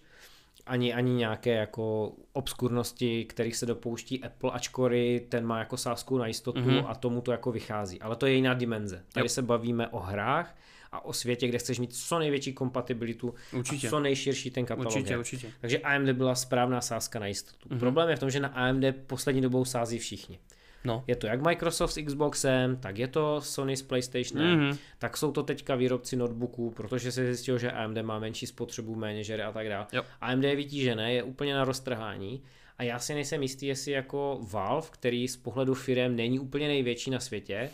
[0.66, 6.27] ani, ani nějaké jako obskurnosti, kterých se dopouští Apple, ačkoliv ten má jako sázku na
[6.27, 6.85] jistotu mm-hmm.
[6.89, 8.01] a tomu to jako vychází.
[8.01, 9.05] Ale to je jiná dimenze.
[9.12, 9.31] Tady yep.
[9.31, 10.55] se bavíme o hrách
[10.93, 13.87] a o světě, kde chceš mít co největší kompatibilitu určitě.
[13.87, 14.93] a co nejširší ten katalog.
[14.93, 15.53] Určitě, určitě.
[15.61, 17.69] Takže AMD byla správná sázka na jistotu.
[17.69, 17.79] Mm-hmm.
[17.79, 20.39] Problém je v tom, že na AMD poslední dobou sází všichni.
[20.85, 21.05] No.
[21.07, 24.79] Je to jak Microsoft s Xboxem, tak je to Sony s PlayStationem, mm-hmm.
[24.99, 29.25] tak jsou to teďka výrobci notebooků, protože se zjistilo, že AMD má menší spotřebu, méně
[29.25, 29.87] žere a tak dále.
[30.21, 32.43] AMD je vytížené, je úplně na roztrhání
[32.79, 37.11] a já si nejsem jistý, jestli jako Valve, který z pohledu firm není úplně největší
[37.11, 37.71] na světě,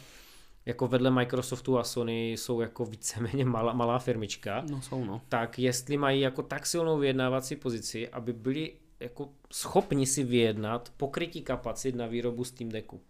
[0.67, 5.23] jako vedle Microsoftu a Sony jsou jako víceméně malá, malá firmička, no, jsou, no.
[5.29, 11.43] tak jestli mají jako tak silnou vyjednávací pozici, aby byli jako schopni si vyjednat pokrytí
[11.43, 13.03] kapacit na výrobu Steam Decku.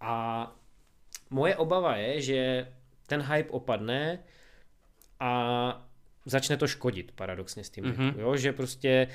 [0.00, 0.56] A
[1.30, 2.68] moje obava je, že
[3.06, 4.18] ten hype opadne
[5.20, 5.88] a
[6.26, 8.20] začne to škodit paradoxně Steam Decku, mm-hmm.
[8.20, 8.36] jo?
[8.36, 9.08] že prostě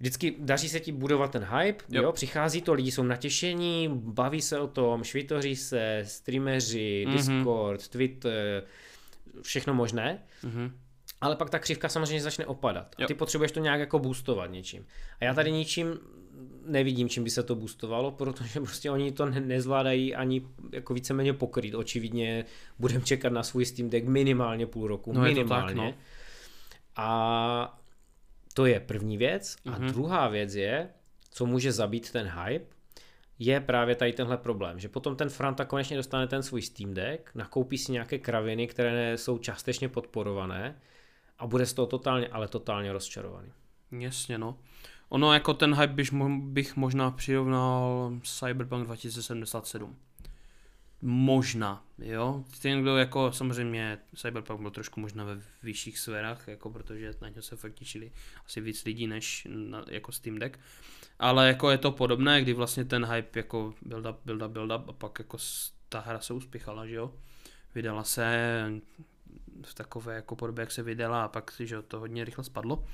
[0.00, 2.02] vždycky daří se ti budovat ten hype, jo.
[2.02, 7.12] jo, přichází to, lidi jsou natěšení, baví se o tom, švitoří se, streameři, mm-hmm.
[7.12, 8.64] Discord, Twitter,
[9.42, 10.22] všechno možné.
[10.44, 10.70] Mm-hmm
[11.22, 12.94] ale pak ta křivka samozřejmě začne opadat.
[13.04, 14.86] A ty potřebuješ to nějak jako boostovat něčím.
[15.20, 15.98] A já tady ničím
[16.66, 21.32] nevidím, čím by se to boostovalo, protože prostě oni to ne- nezvládají ani jako víceméně
[21.32, 21.74] pokryt.
[21.74, 22.44] Očividně
[22.78, 25.12] budeme čekat na svůj Steam Deck minimálně půl roku.
[25.12, 25.74] No minimálně.
[25.74, 25.94] Tak, no.
[26.96, 27.81] A
[28.54, 29.56] to je první věc.
[29.64, 29.86] A mm-hmm.
[29.86, 30.88] druhá věc je,
[31.30, 32.66] co může zabít ten hype,
[33.38, 37.30] je právě tady tenhle problém, že potom ten Franta konečně dostane ten svůj Steam Deck,
[37.34, 40.80] nakoupí si nějaké kraviny, které jsou částečně podporované
[41.38, 43.52] a bude z toho totálně, ale totálně rozčarovaný.
[43.90, 44.58] Jasně, no.
[45.08, 49.96] Ono jako ten hype bych, bych možná přirovnal Cyberpunk 2077.
[51.04, 52.44] Možná, jo.
[52.62, 57.42] Ten, kdo jako samozřejmě Cyberpunk byl trošku možná ve vyšších sférách, jako protože na něj
[57.42, 58.12] se fakt těšili
[58.46, 60.58] asi víc lidí než na, jako Steam Deck.
[61.18, 64.72] Ale jako je to podobné, kdy vlastně ten hype jako build up, build up, build
[64.80, 65.38] up a pak jako
[65.88, 67.14] ta hra se uspěchala, že jo.
[67.74, 68.26] Vydala se,
[69.64, 72.84] v takové jako podobě, jak se vydala a pak že to hodně rychle spadlo,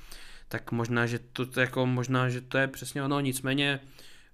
[0.47, 3.79] tak možná, že to, jako, možná, že to je přesně ono, nicméně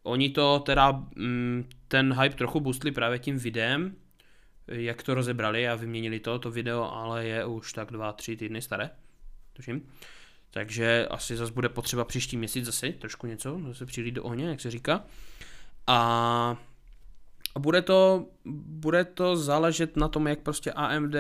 [0.06, 3.96] oni to teda, mm, ten hype trochu boostli právě tím videem,
[4.68, 8.62] jak to rozebrali a vyměnili to, to video ale je už tak dva, tři týdny
[8.62, 8.90] staré,
[9.54, 9.90] tuším.
[10.52, 14.62] Takže asi zase bude potřeba příští měsíc zase trošku něco, zase přijít do ohně, jak
[14.62, 15.04] se říká.
[15.88, 16.58] A
[17.56, 18.26] a bude to,
[18.66, 21.16] bude to záležet na tom, jak prostě AMD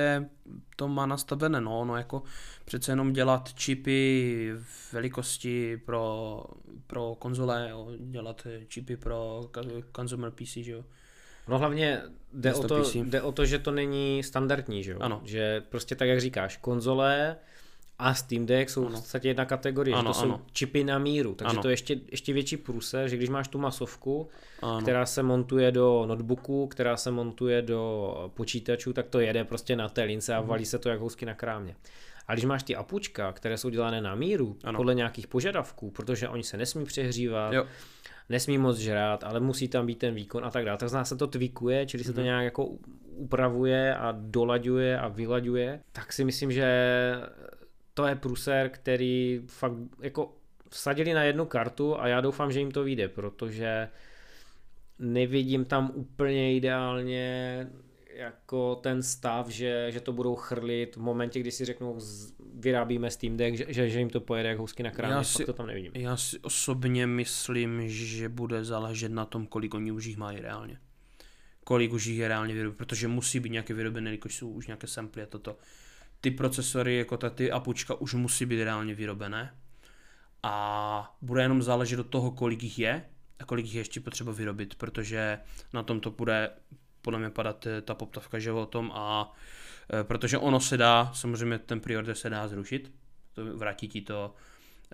[0.76, 2.24] to má nastavené, no, no jako
[2.66, 4.52] přece jenom dělat čipy
[4.94, 6.44] velikosti pro,
[6.88, 9.42] pro konzole, jo, dělat čipy pro
[9.96, 10.84] consumer PC, že jo.
[11.48, 12.02] No hlavně
[12.34, 14.98] jde o, to, jde o to, že to není standardní, že jo?
[15.02, 15.22] Ano.
[15.24, 17.38] Že prostě tak, jak říkáš, konzole
[18.00, 18.98] a Steam Deck jsou ano.
[18.98, 20.38] v podstatě jedna kategorie, ano, že to ano.
[20.38, 21.62] jsou čipy na míru, takže ano.
[21.62, 24.30] to je ještě, ještě větší průse, že když máš tu masovku,
[24.62, 24.82] ano.
[24.82, 29.90] která se montuje do notebooku, která se montuje do počítačů, tak to jede prostě na
[29.90, 30.50] té lince a mhm.
[30.50, 31.76] valí se to jak housky na krámě.
[32.28, 34.78] A když máš ty apučka, které jsou dělané na míru, ano.
[34.78, 37.66] podle nějakých požadavků, protože oni se nesmí přehřívat, jo.
[38.30, 40.78] nesmí moc žrát, ale musí tam být ten výkon a tak dále.
[40.78, 42.26] Tak zná se to tweakuje, čili se to mhm.
[42.26, 42.70] nějak jako
[43.16, 46.66] upravuje a dolaďuje a vylaďuje, tak si myslím, že
[47.96, 50.36] to je pruser, který fakt jako
[50.70, 53.90] vsadili na jednu kartu a já doufám, že jim to vyjde, protože
[55.00, 57.68] nevidím tam úplně ideálně
[58.16, 62.00] jako ten stav, že, že to budou chrlit v momentě, kdy si řeknou,
[62.54, 65.92] vyrábíme Steam Deck, že, že, jim to pojede jak housky na krámě, to tam nevidím.
[65.96, 70.80] Já si osobně myslím, že bude záležet na tom, kolik oni už jich mají reálně.
[71.64, 74.88] Kolik už jich je reálně vyrobené, protože musí být nějaké vyrobené, když jsou už nějaké
[74.88, 75.58] samply a toto
[76.26, 79.56] ty procesory, jako ta ty apučka už musí být reálně vyrobené
[80.44, 83.06] a bude jenom záležet od toho, kolik jich je
[83.40, 85.40] a kolik jich je ještě potřeba vyrobit, protože
[85.74, 86.50] na tom to bude
[87.02, 89.34] podle mě padat eh, ta poptavka, že o tom a
[89.94, 92.92] e, protože ono se dá, samozřejmě ten preorder se dá zrušit,
[93.34, 94.36] to vrátí ti to,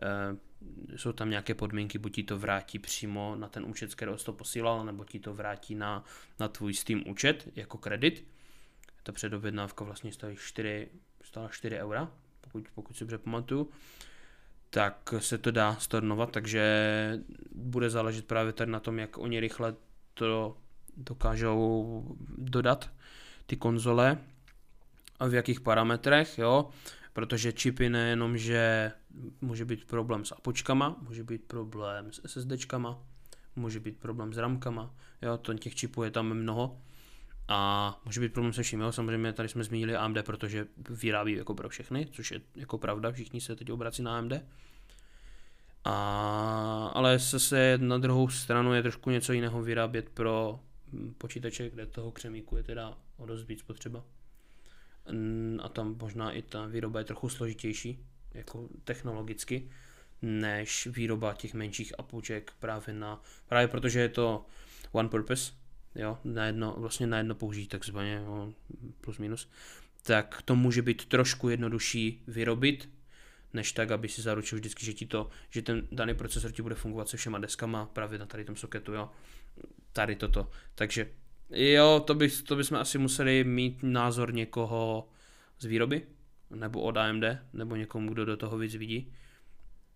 [0.01, 4.17] e, jsou tam nějaké podmínky, buď ti to vrátí přímo na ten účet, z kterého
[4.17, 6.03] jsi to posílal, nebo ti to vrátí na,
[6.39, 8.27] na tvůj Steam účet jako kredit.
[9.03, 10.89] Ta předobjednávka vlastně stojí 4,
[11.31, 13.69] stála 4 eura, pokud, pokud si dobře pamatuju,
[14.69, 16.63] tak se to dá stornovat, takže
[17.51, 19.75] bude záležet právě tady na tom, jak oni rychle
[20.13, 20.57] to
[20.97, 22.03] dokážou
[22.37, 22.89] dodat,
[23.45, 24.17] ty konzole,
[25.19, 26.69] a v jakých parametrech, jo,
[27.13, 28.91] protože čipy nejenom, že
[29.41, 32.99] může být problém s apočkama, může být problém s SSDčkama,
[33.55, 36.81] může být problém s ramkama, jo, to těch čipů je tam mnoho,
[37.53, 38.91] a může být problém se vším, jo?
[38.91, 43.41] samozřejmě tady jsme zmínili AMD, protože vyrábí jako pro všechny, což je jako pravda, všichni
[43.41, 44.33] se teď obrací na AMD.
[45.83, 50.59] A, ale se na druhou stranu je trošku něco jiného vyrábět pro
[51.17, 54.03] počítače, kde toho křemíku je teda o dost víc potřeba.
[55.61, 59.69] A tam možná i ta výroba je trochu složitější, jako technologicky,
[60.21, 64.45] než výroba těch menších apůček právě na, právě protože je to
[64.91, 65.60] one purpose,
[65.95, 68.53] jo, na jedno, vlastně na jedno použití takzvaně, jo,
[69.01, 69.49] plus minus,
[70.03, 72.89] tak to může být trošku jednodušší vyrobit,
[73.53, 76.75] než tak, aby si zaručil vždycky, že ti to, že ten daný procesor ti bude
[76.75, 79.09] fungovat se všema deskama právě na tady tom soketu, jo.
[79.93, 80.49] Tady toto.
[80.75, 81.09] Takže
[81.49, 85.09] jo, to, by, to bychom asi museli mít názor někoho
[85.59, 86.07] z výroby,
[86.49, 87.23] nebo od AMD,
[87.53, 89.13] nebo někomu, kdo do toho víc vidí.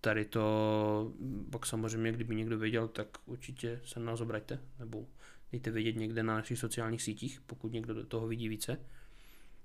[0.01, 1.13] Tady to,
[1.51, 5.05] pak samozřejmě, kdyby někdo věděl, tak určitě se na nás obraťte, nebo
[5.51, 8.79] dejte vědět někde na našich sociálních sítích, pokud někdo do toho vidí více,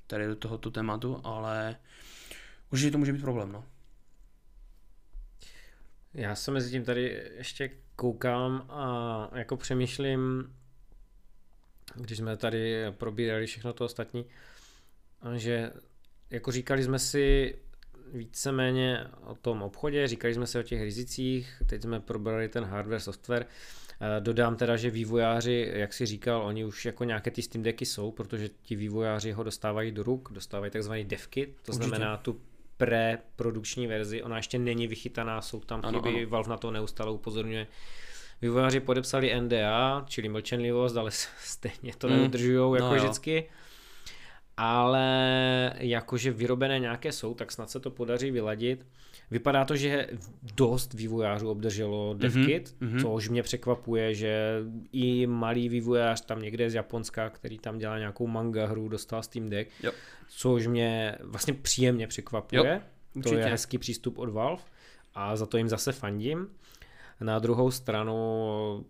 [0.07, 1.77] tady do tohoto tématu, ale
[2.73, 3.65] určitě to může být problém, no.
[6.15, 10.55] Já se mezi tím tady ještě koukám a jako přemýšlím,
[11.94, 14.27] když jsme tady probírali všechno to ostatní,
[15.36, 15.73] že
[16.31, 17.59] jako říkali jsme si
[18.12, 23.01] víceméně o tom obchodě, říkali jsme si o těch rizicích, teď jsme probrali ten hardware,
[23.01, 23.47] software,
[24.20, 28.10] Dodám teda, že vývojáři, jak si říkal, oni už jako nějaké ty Steam Decky jsou,
[28.10, 31.89] protože ti vývojáři ho dostávají do ruk, dostávají takzvaný devkit, to Určitě.
[31.89, 32.40] znamená tu
[32.77, 36.31] preprodukční verzi, ona ještě není vychytaná, jsou tam ano, chyby, ano.
[36.31, 37.66] Valve na to neustále upozorňuje.
[38.43, 41.10] Vývojáři podepsali NDA, čili mlčenlivost, ale
[41.44, 42.14] stejně to mm.
[42.14, 43.51] nedodržují jako no vždycky.
[44.56, 48.86] Ale jakože vyrobené nějaké jsou, tak snad se to podaří vyladit.
[49.31, 50.09] Vypadá to, že
[50.55, 53.02] dost vývojářů obdrželo DevKit, mm-hmm.
[53.02, 54.62] což mě překvapuje, že
[54.93, 59.51] i malý vývojář tam někde z Japonska, který tam dělá nějakou manga hru, dostal Steam
[59.51, 59.93] Deck, jo.
[60.28, 62.82] což mě vlastně příjemně překvapuje.
[63.15, 64.62] Jo, to je hezký přístup od Valve
[65.15, 66.48] a za to jim zase fandím.
[67.20, 68.85] Na druhou stranu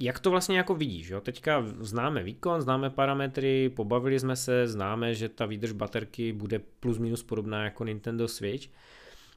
[0.00, 1.20] jak to vlastně jako vidíš, jo?
[1.20, 6.98] Teďka známe výkon, známe parametry, pobavili jsme se, známe, že ta výdrž baterky bude plus
[6.98, 8.68] minus podobná jako Nintendo Switch,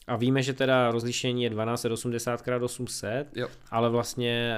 [0.08, 3.48] a víme, že teda rozlišení je 1280x800, jo.
[3.72, 4.56] ale vlastně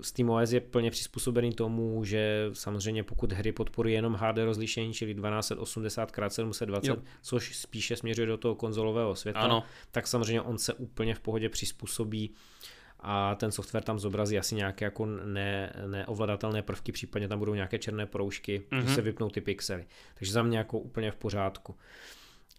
[0.00, 6.88] SteamOS je plně přizpůsobený tomu, že samozřejmě pokud hry podporují jenom HD rozlišení, čili 1280x720,
[6.88, 6.96] jo.
[7.22, 9.62] což spíše směřuje do toho konzolového světa, ano.
[9.90, 12.30] tak samozřejmě on se úplně v pohodě přizpůsobí
[13.00, 17.78] a ten software tam zobrazí asi nějaké jako ne, neovladatelné prvky, případně tam budou nějaké
[17.78, 18.84] černé proužky, mm-hmm.
[18.84, 19.86] že se vypnou ty pixely.
[20.14, 21.72] Takže za mě jako úplně v pořádku.
[21.72, 21.78] Uh,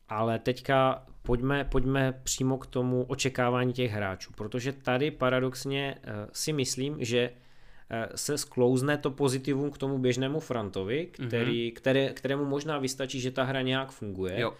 [0.10, 6.54] ale teďka pojďme, pojďme přímo k tomu očekávání těch hráčů, protože tady paradoxně uh, si
[6.54, 11.74] myslím, že uh, se sklouzne to pozitivum k tomu běžnému frontovi, který, mm-hmm.
[11.74, 14.40] které, kterému možná vystačí, že ta hra nějak funguje.
[14.40, 14.54] Jo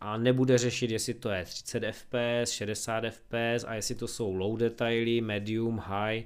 [0.00, 4.58] a nebude řešit, jestli to je 30 fps, 60 fps a jestli to jsou low
[4.58, 6.24] detaily, medium, high,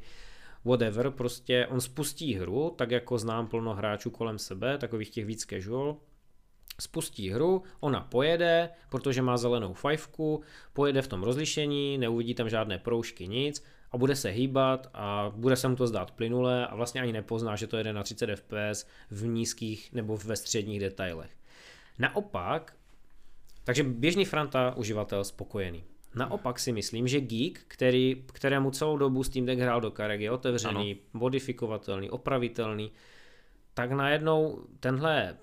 [0.64, 5.46] whatever, prostě on spustí hru, tak jako znám plno hráčů kolem sebe, takových těch víc
[5.46, 5.96] casual,
[6.80, 10.42] spustí hru, ona pojede, protože má zelenou fajfku,
[10.72, 15.56] pojede v tom rozlišení, neuvidí tam žádné proužky, nic a bude se hýbat a bude
[15.56, 18.86] se mu to zdát plynule a vlastně ani nepozná, že to jede na 30 fps
[19.10, 21.30] v nízkých nebo ve středních detailech.
[21.98, 22.76] Naopak,
[23.64, 25.84] takže běžný franta uživatel spokojený.
[26.14, 30.30] Naopak si myslím, že Geek, který, kterému celou dobu Steam Deck hrál do karek, je
[30.30, 31.00] otevřený, ano.
[31.12, 32.92] modifikovatelný, opravitelný,
[33.74, 35.36] tak najednou tenhle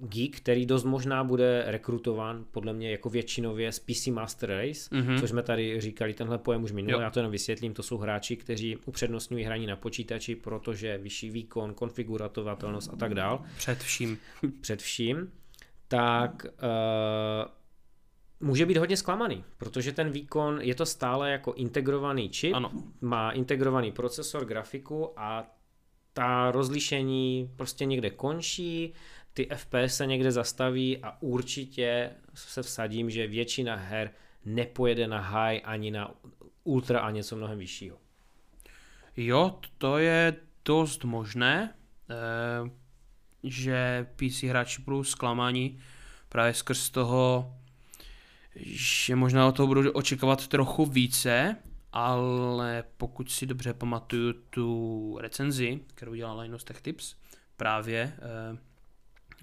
[0.00, 5.20] geek, který dost možná bude rekrutován podle mě jako většinově z PC Master Race, mm-hmm.
[5.20, 8.36] což jsme tady říkali, tenhle pojem už minule, já to jenom vysvětlím, to jsou hráči,
[8.36, 13.42] kteří upřednostňují hraní na počítači, protože vyšší výkon, konfiguratovatelnost a tak dál.
[13.56, 14.18] Před vším.
[14.60, 15.32] Před vším.
[15.88, 17.50] Tak uh,
[18.40, 22.70] může být hodně zklamaný, protože ten výkon je to stále jako integrovaný čip, ano.
[23.00, 25.46] má integrovaný procesor, grafiku a
[26.12, 28.92] ta rozlišení prostě někde končí,
[29.34, 34.10] ty FPS se někde zastaví a určitě se vsadím, že většina her
[34.44, 36.14] nepojede na high ani na
[36.64, 37.98] ultra a něco mnohem vyššího.
[39.16, 41.74] Jo, to je dost možné,
[42.10, 42.70] eh,
[43.42, 45.78] že PC hráči budou zklamáni
[46.28, 47.54] právě skrz toho,
[48.56, 51.56] že možná o toho budou očekávat trochu více,
[51.92, 57.14] ale pokud si dobře pamatuju tu recenzi, kterou dělal Linus Tech Tips,
[57.56, 58.58] právě eh,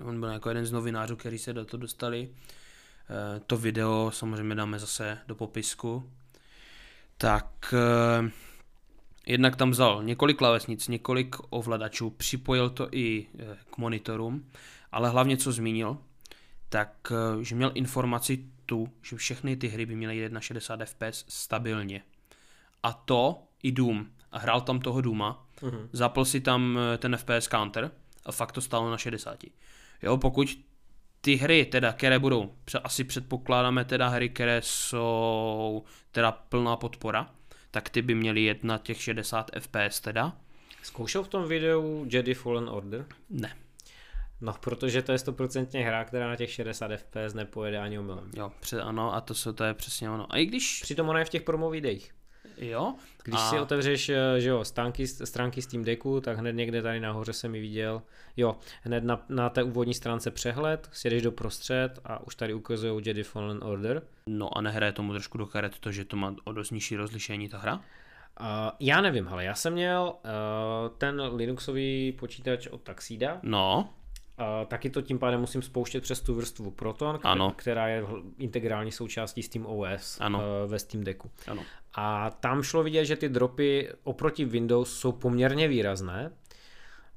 [0.03, 2.29] On byl jako jeden z novinářů, který se do toho dostali.
[3.09, 6.09] Eh, to video samozřejmě dáme zase do popisku.
[7.17, 8.31] Tak eh,
[9.25, 14.49] jednak tam vzal několik klavesnic, několik ovladačů, připojil to i eh, k monitorům,
[14.91, 15.97] ale hlavně co zmínil,
[16.69, 17.11] tak
[17.41, 22.03] že měl informaci tu, že všechny ty hry by měly jít na 60 fps stabilně.
[22.83, 24.05] a to i Doom.
[24.31, 25.89] A hrál tam toho Dooma, Mhm.
[25.91, 27.91] zapl si tam ten FPS counter
[28.25, 29.39] a fakt to stálo na 60.
[30.03, 30.47] Jo, pokud
[31.21, 32.53] ty hry, teda, které budou,
[32.83, 37.29] asi předpokládáme teda hry, které jsou teda plná podpora,
[37.71, 40.37] tak ty by měly jet na těch 60 FPS teda.
[40.83, 43.05] Zkoušel v tom videu Jedi Fallen Order?
[43.29, 43.55] Ne,
[44.43, 48.31] No, protože to je stoprocentně hra, která na těch 60 FPS nepojede ani omylem.
[48.35, 50.33] jo, pře- ano, a to, se, to je přesně ono.
[50.33, 52.11] A i když, Přitom ona je v těch promo videích.
[52.57, 56.81] Jo, Když a, si otevřeš eh, že jo, stánky, stránky Steam Decku, tak hned někde
[56.81, 58.01] tady nahoře jsem ji viděl.
[58.37, 63.01] Jo, hned na, na té úvodní stránce přehled, sjedeš do prostřed a už tady ukazují
[63.05, 64.01] Jedi Fallen Order.
[64.27, 67.49] no a nehraje tomu trošku do karet to, že to má o dost nižší rozlišení
[67.49, 67.75] ta hra?
[68.39, 68.45] Uh,
[68.79, 73.89] já nevím, ale já jsem měl uh, ten Linuxový počítač od Taxida, No,
[74.39, 77.53] uh, taky to tím pádem musím spouštět přes tu vrstvu Proton, k- Ano.
[77.55, 78.03] která je
[78.37, 80.39] integrální součástí Steam OS Ano.
[80.39, 81.31] Uh, ve Steam Decku.
[81.47, 81.61] ano.
[81.93, 86.31] A tam šlo vidět, že ty dropy oproti Windows jsou poměrně výrazné.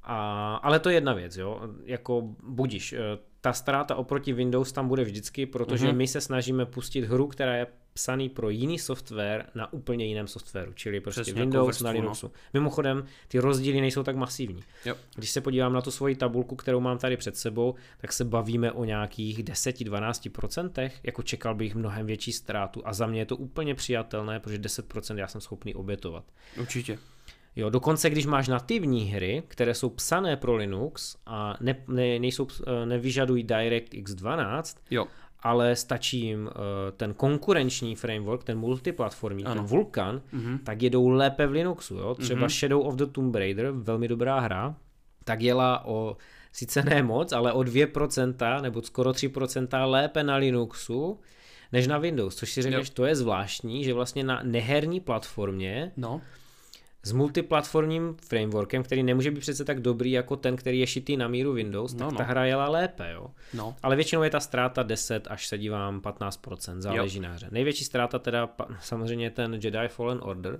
[0.03, 1.61] A, ale to je jedna věc, jo.
[1.83, 2.99] Jako budíš, eh,
[3.45, 5.97] ta ztráta oproti Windows tam bude vždycky, protože Mhm.
[5.97, 10.73] my se snažíme pustit hru, která je psaný pro jiný software na úplně jiném softwaru,
[10.73, 11.99] čili prostě Přesně, jako Windows vrstvu, na no.
[11.99, 12.31] Linuxu.
[12.53, 14.63] Mimochodem, ty rozdíly nejsou tak masivní.
[14.85, 14.95] Jo.
[15.15, 18.71] Když se podívám na tu svoji tabulku, kterou mám tady před sebou, tak se bavíme
[18.71, 23.75] o nějakých 10-12%, jako čekal bych mnohem větší ztrátu a za mě je to úplně
[23.75, 26.23] přijatelné, protože 10% já jsem schopný obětovat.
[26.59, 26.97] Určitě.
[27.55, 32.47] Jo, dokonce když máš nativní hry, které jsou psané pro Linux a ne, ne, nejsou,
[32.67, 35.05] eh, nevyžadují DirectX 12, Jo,
[35.39, 39.55] ale stačí jim eh, ten konkurenční framework, ten multiplatformní, Ano.
[39.55, 40.57] ten Vulkan, mhm.
[40.63, 41.95] tak jedou lépe v Linuxu.
[41.95, 42.15] Jo?
[42.15, 42.49] Třeba Mhm.
[42.49, 44.75] Shadow of the Tomb Raider, velmi dobrá hra,
[45.23, 46.17] tak jela o,
[46.51, 51.19] sice ne moc, ale o 2% nebo skoro 3% lépe na Linuxu,
[51.71, 56.21] než na Windows, což si řekneš, to je zvláštní, že vlastně na neherní platformě no,
[57.05, 61.27] s multiplatformním frameworkem, který nemůže být přece tak dobrý jako ten, který je šitý na
[61.27, 62.17] míru Windows, tak No, no.
[62.17, 63.27] ta hra jela lépe, jo.
[63.53, 67.47] no, Ale většinou je ta ztráta 10 až se dívám 15%, záleží na hře.
[67.51, 68.49] Největší ztráta teda
[68.79, 70.59] samozřejmě ten Jedi Fallen Order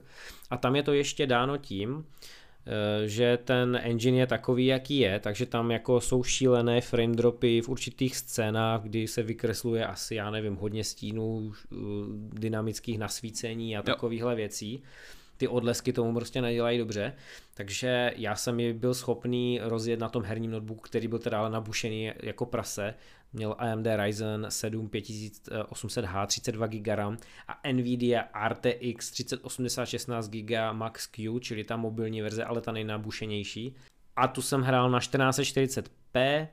[0.50, 2.06] a tam je to ještě dáno tím,
[2.68, 7.62] eh, že ten engine je takový, jaký je, takže tam jako jsou šílené frame dropy
[7.62, 11.76] v určitých scénách, kdy se vykresluje asi, já nevím, hodně stínů, eh,
[12.34, 14.84] dynamických nasvícení a takovýchhle věcí.
[15.38, 17.14] Ty odlesky tomu prostě nedělají dobře,
[17.54, 21.50] takže já jsem ji byl schopný rozjet na tom herním notebooku, který byl teda ale
[21.50, 22.94] nabušený jako prase,
[23.34, 27.18] měl AMD Ryzen 7 5800H 32 GB RAM
[27.48, 33.76] a Nvidia RTX 3080 16 GB Max Q, čili ta mobilní verze, ale ta nejnabušenější.
[34.16, 36.48] A tu jsem hrál na 1440p,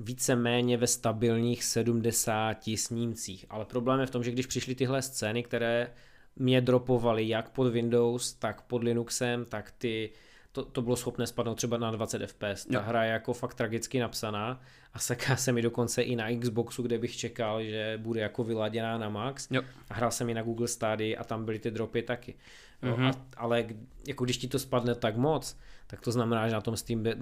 [0.00, 3.46] víceméně ve stabilních 70 snímcích.
[3.50, 5.92] Ale problém je v tom, že když přišly tyhle scény, které
[6.36, 10.10] mě dropovaly jak pod Windows, tak pod Linuxem, tak ty
[10.52, 12.64] to, to bylo schopné spadnout třeba na 20 fps.
[12.66, 12.80] Ta Jo.
[12.84, 14.60] hra je jako fakt tragicky napsaná
[14.94, 18.98] a seká se mi dokonce i na Xboxu, kde bych čekal, že bude jako vyladěná
[18.98, 19.48] na max.
[19.50, 19.62] Jo.
[19.90, 22.34] A hrál jsem i na Google Stadia a tam byly ty dropy taky.
[22.82, 23.06] Jo, Mhm.
[23.06, 23.74] a, ale k-
[24.08, 25.56] jako když ti to spadne tak moc,
[25.86, 27.16] tak to znamená, že na tom Steam, de-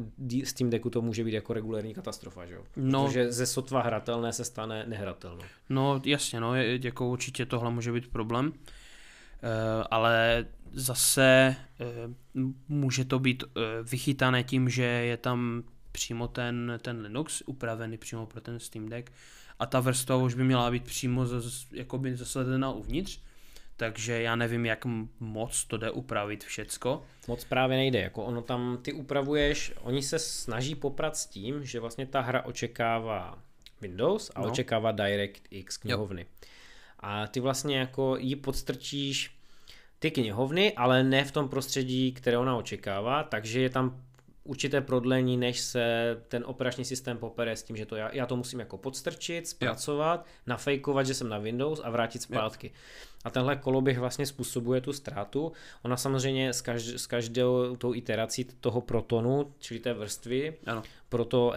[0.45, 2.63] Steam Decku to může být jako regulární katastrofa, že jo?
[2.77, 3.05] No.
[3.07, 5.43] Protože ze sotva hratelné se stane nehratelnou.
[5.69, 8.53] no jasně, no, jako určitě tohle může být problém.
[9.91, 11.87] Ale zase eh,
[12.69, 15.63] může to být eh, vychytané tím, že je tam
[15.93, 19.13] přímo ten, ten Linux upravený přímo pro ten Steam Deck
[19.59, 23.21] a ta vrstva už by měla být přímo z, jakoby zasledená uvnitř,
[23.77, 24.85] takže já nevím, jak
[25.21, 27.03] moc to jde upravit všecko.
[27.29, 31.81] Moc právě nejde, jako ono tam ty upravuješ, oni se snaží poprat s tím, že
[31.81, 33.39] vlastně ta hra očekává
[33.81, 34.49] Windows a No.
[34.49, 36.27] očekává DirectX knihovny.
[37.01, 39.31] A ty vlastně jako ji podstrčíš
[39.99, 44.03] ty knihovny, ale ne v tom prostředí, které ona očekává, takže je tam
[44.45, 48.37] určité prodlení, než se ten operační systém popere s tím, že to já, já to
[48.37, 52.73] musím jako podstrčit, zpracovat, nafejkovat, že jsem na Windows a vrátit zpátky.
[53.25, 55.53] A tenhle koloběh vlastně způsobuje tu ztrátu.
[55.83, 61.25] Ona samozřejmě s, každ- s každou tou iterací toho protonu, čili té vrstvy, Ano, pro
[61.25, 61.55] to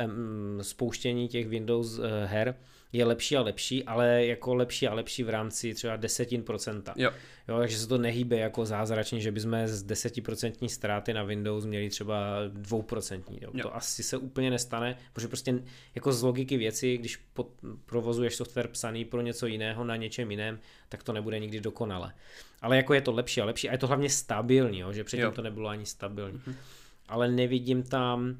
[0.61, 2.55] spouštění těch Windows eh, her
[2.93, 6.93] je lepší a lepší, ale jako lepší a lepší v rámci třeba desetin procenta.
[6.97, 7.11] jo,
[7.47, 11.89] Jo, takže se to nehýbe jako zázračně, že bychom z 10% ztráty na Windows měli
[11.89, 13.23] třeba 2%.
[13.41, 13.51] Jo.
[13.53, 13.61] Jo.
[13.61, 15.59] To asi se úplně nestane, protože prostě
[15.95, 17.47] jako z logiky věci, když pod,
[17.85, 20.59] provozuješ software psaný pro něco jiného na něčem jiném,
[20.89, 22.13] tak to nebude nikdy dokonale.
[22.61, 25.23] Ale jako je to lepší a lepší a je to hlavně stabilní, jo, že předtím
[25.23, 25.31] Jo.
[25.31, 26.41] to nebylo ani stabilní.
[27.07, 28.37] Ale nevidím tam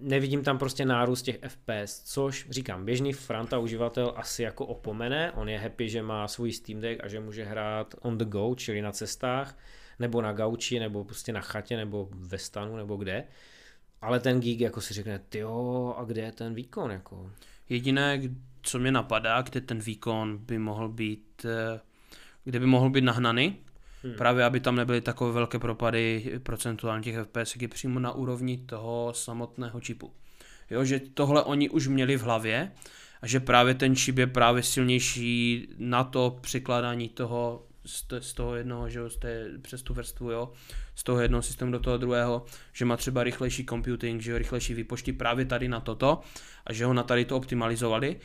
[0.00, 5.48] nevidím tam prostě nárůst těch FPS, což říkám, běžný Franta uživatel asi jako opomene, on
[5.48, 8.82] je happy, že má svůj Steam Deck a že může hrát on the go, čili
[8.82, 9.58] na cestách,
[9.98, 13.24] nebo na gauči, nebo prostě na chatě, nebo ve stanu, nebo kde.
[14.00, 16.90] Ale ten geek jako si řekne, jo, a kde je ten výkon?
[16.90, 17.30] Jako?
[17.68, 18.20] Jediné,
[18.62, 21.80] co mě napadá, kde ten výkon by mohl být, eh,
[22.44, 23.56] kde by mohl být nahnaný,
[24.02, 24.14] Hmm.
[24.14, 29.12] Právě aby tam nebyly takové velké propady procentuálně těch FPS, je přímo na úrovni toho
[29.14, 30.12] samotného čipu.
[30.70, 32.72] Jo, že tohle oni už měli v hlavě
[33.22, 37.66] a že právě ten čip je právě silnější na to překládání toho
[38.20, 40.52] z, toho jednoho, že jo, z té, přes tu vrstvu, jo,
[40.94, 44.74] z toho jednoho systému do toho druhého, že má třeba rychlejší computing, že jo, rychlejší
[44.74, 46.20] výpočty právě tady na toto
[46.66, 48.16] a že ho na tady to optimalizovali.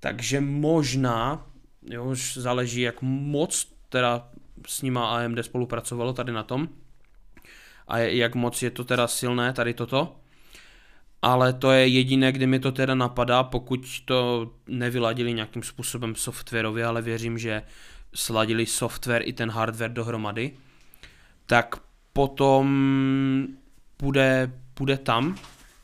[0.00, 1.46] Takže možná,
[1.82, 4.28] jo, už záleží, jak moc teda
[4.66, 6.68] s nima AMD spolupracovalo tady na tom
[7.88, 10.16] a jak moc je to teda silné tady toto.
[11.22, 16.86] Ale to je jediné, kdy mi to teda napadá, pokud to nevyladili nějakým způsobem softwarově,
[16.86, 17.62] ale věřím, že
[18.14, 20.52] sladili software i ten hardware dohromady,
[21.46, 21.76] tak
[22.12, 22.66] potom
[23.98, 25.36] bude, bude tam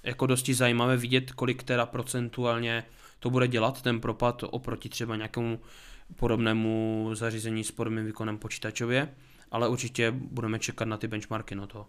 [0.02, 2.84] jako dosti zajímavé vidět, kolik teda procentuálně
[3.18, 5.60] to bude dělat, ten propad oproti třeba nějakému
[6.16, 9.14] podobnému zařízení s podobným výkonem počítačově,
[9.50, 11.88] ale určitě budeme čekat na ty benchmarky no toho.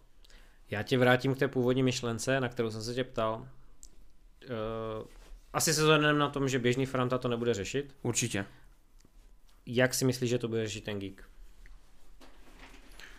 [0.70, 3.36] Já tě vrátím k té původní myšlence, na kterou jsem se tě ptal.
[3.40, 5.08] Uh,
[5.54, 7.96] asi se zhodneme na tom, že běžný Franta to nebude řešit.
[8.02, 8.46] Určitě.
[9.66, 11.24] Jak si myslíš, že to bude řešit ten geek?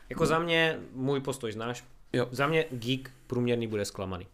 [0.08, 0.26] Jako no.
[0.26, 2.28] za mě, můj postoj znáš, jo.
[2.30, 4.26] za mě geek průměrný bude zklamaný.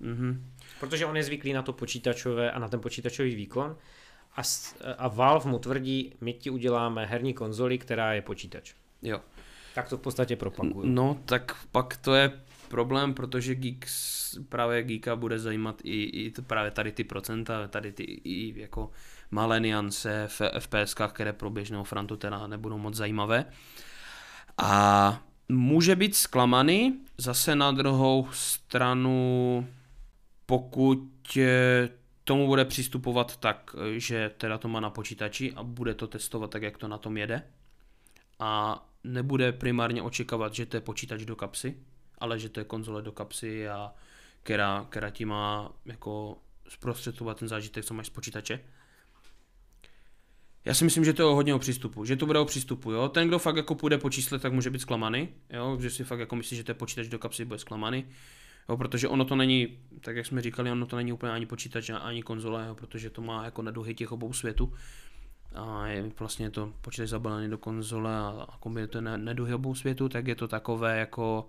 [0.00, 0.40] Mm-hmm.
[0.80, 3.76] Protože on je zvyklý na to počítačové a na ten počítačový výkon
[4.36, 4.42] a,
[4.98, 8.74] a Valve mu tvrdí, my ti uděláme herní konzoli, která je počítač.
[9.02, 9.20] Jo.
[9.74, 10.86] Tak to v podstatě propaguju.
[10.86, 12.32] No, tak pak to je
[12.68, 13.86] problém, protože geek,
[14.48, 18.90] právě geeka bude zajímat i, i to právě tady ty procenta, tady ty i jako
[19.30, 23.44] malé niance v FPS, které pro běžného Frantu teda nebudou moc zajímavé.
[24.58, 29.66] A může být zklamaný, zase na druhou stranu,
[30.46, 31.08] pokud
[32.24, 36.62] tomu bude přistupovat tak, že teda to má na počítači a bude to testovat tak,
[36.62, 37.42] jak to na tom jede.
[38.38, 41.78] A nebude primárně očekávat, že to je počítač do kapsy,
[42.18, 43.92] ale že to je konzole do kapsy a
[44.42, 46.38] která, která ti má jako
[46.68, 48.60] zprostředkovat ten zážitek, co máš z počítače.
[50.64, 53.08] Já si myslím, že to je hodně o přístupu, že to bude o přístupu, jo.
[53.08, 56.20] Ten, kdo fakt jako půjde po čísle, tak může být zklamaný, jo, že si fakt
[56.20, 58.06] jako myslí, že to je počítač do kapsy, bude zklamaný.
[58.68, 61.90] Jo, protože ono to není, tak jak jsme říkali, ono to není úplně ani počítač,
[61.90, 64.72] ani konzole, jo, protože to má jako neduhy těch obou světů.
[65.54, 70.08] A je vlastně to počítač zabalený do konzole a, a kombinuje to neduhy obou světů,
[70.08, 71.46] tak je to takové jako...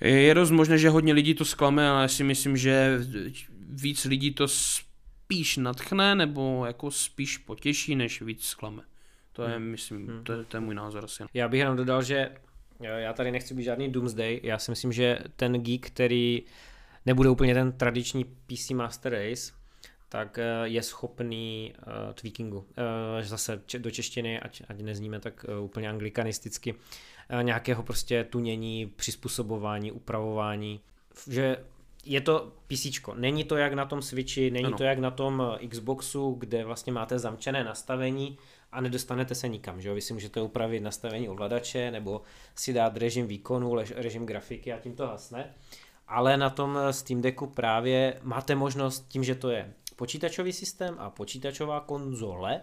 [0.00, 2.98] Je dost možné, že hodně lidí to zklame, ale já si myslím, že
[3.70, 8.82] víc lidí to spíš natchne nebo jako spíš potěší, než víc zklame.
[9.32, 9.64] To je, hmm.
[9.64, 10.24] myslím, hmm.
[10.24, 11.24] to je, to je můj názor asi.
[11.34, 12.30] Já bych jenom dodal, že
[12.88, 16.42] já tady nechci být žádný doomsday, já si myslím, že ten geek, který
[17.06, 19.52] nebude úplně ten tradiční PC Master Race,
[20.08, 22.58] tak eh, je schopný uh, tweakingu.
[22.58, 22.64] Uh,
[23.20, 29.92] zase do češtiny, ať, ať nezníme tak uh, úplně anglikanisticky, uh, nějakého prostě tunění, přizpůsobování,
[29.92, 30.80] upravování,
[31.30, 31.56] že
[32.04, 32.86] je to PC.
[33.14, 34.76] Není to jak na tom Switchi, není ano.
[34.76, 38.38] to jak na tom Xboxu, kde vlastně máte zamčené nastavení
[38.72, 39.80] a nedostanete se nikam.
[39.80, 39.94] Že?
[39.94, 42.22] Vy si můžete upravit nastavení ovladače nebo
[42.54, 45.54] si dát režim výkonu, režim grafiky a tím to hasne.
[46.08, 51.10] Ale na tom Steam Decku právě máte možnost tím, že to je počítačový systém a
[51.10, 52.60] počítačová konzole,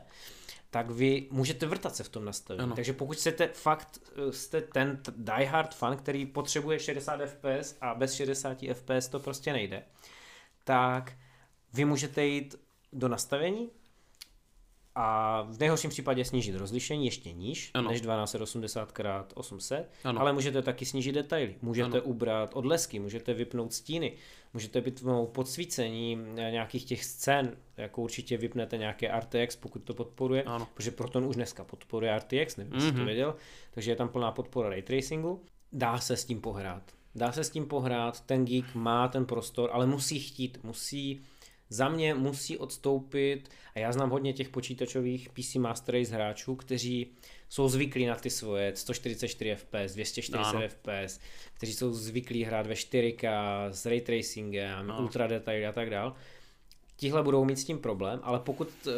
[0.70, 2.64] tak vy můžete vrtat se v tom nastavení.
[2.64, 2.76] Ano.
[2.76, 4.00] Takže pokud jste fakt
[4.32, 9.84] jste ten diehard fan, který potřebuje 60 fps a bez 60 fps to prostě nejde,
[10.64, 11.14] tak
[11.74, 12.56] vy můžete jít
[12.94, 13.70] do nastavení,
[14.96, 17.90] a v nejhorším případě snížit rozlišení ještě níž ano.
[17.90, 20.22] než 1280 x 800, ano.
[20.22, 21.56] ale můžete taky snížit detaily.
[21.62, 22.02] Můžete ano.
[22.02, 24.14] ubrat odlesky, můžete vypnout stíny,
[24.54, 30.68] můžete vypnout podsvícení nějakých těch scén, jako určitě vypnete nějaké RTX, pokud to podporuje, ano.
[30.74, 32.94] protože Proton už dneska podporuje RTX, nevím, jestli mm-hmm.
[32.94, 33.06] to mhm.
[33.06, 33.36] věděl,
[33.72, 35.44] takže je tam plná podpora ray tracingu.
[35.72, 36.84] Dá se s tím pohrát.
[37.16, 41.22] Dá se s tím pohrát, ten geek má ten prostor, ale musí chtít, musí
[41.70, 47.12] za mě musí odstoupit, a já znám hodně těch počítačových PC Master Race hráčů, kteří
[47.50, 50.62] jsou zvyklí na ty svoje 144 fps, 240 ano.
[50.68, 51.20] fps,
[51.54, 53.30] kteří jsou zvyklí hrát ve 4K
[53.72, 55.02] s ray tracingem, ano.
[55.02, 56.16] ultra detaily a tak dál.
[56.96, 58.94] Tihle budou mít s tím problém, ale pokud uh,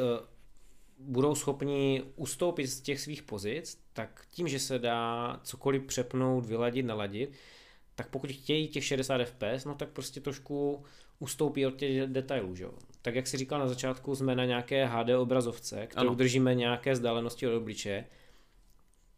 [1.00, 6.86] budou schopni ustoupit z těch svých pozic, tak tím, že se dá cokoliv přepnout, vyladit,
[6.86, 7.34] naladit,
[7.96, 10.84] tak pokud chtějí těch 60 fps, no tak prostě trošku
[11.22, 12.72] ustoupí od těch detailů, že jo.
[13.02, 16.16] Tak jak si říkal na začátku, jsme na nějaké HD obrazovce, kterou ano.
[16.16, 18.06] držíme nějaké vzdálenosti od obličeje,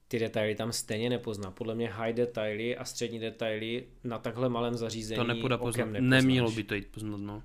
[0.08, 1.52] ty detaily tam stejně nepozná.
[1.52, 5.86] Podle mě high detaily a střední detaily na takhle malém zařízení to nepůjde poznat.
[5.86, 7.44] Nemělo by to jít poznat, no.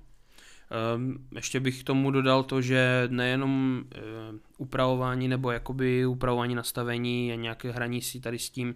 [0.95, 3.83] Um, ještě bych k tomu dodal to, že nejenom
[4.31, 8.75] uh, upravování nebo jakoby upravování nastavení a nějaké hraní si tady s tím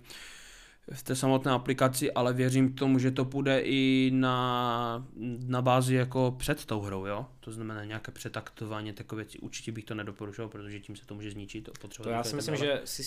[0.91, 5.07] v té samotné aplikaci, ale věřím k tomu, že to půjde i na,
[5.47, 7.25] na bázi jako před tou hrou, jo?
[7.39, 9.39] To znamená nějaké přetaktování takové věci.
[9.39, 11.69] Určitě bych to nedoporučoval, protože tím se to může zničit.
[12.03, 13.03] To já si myslím, že si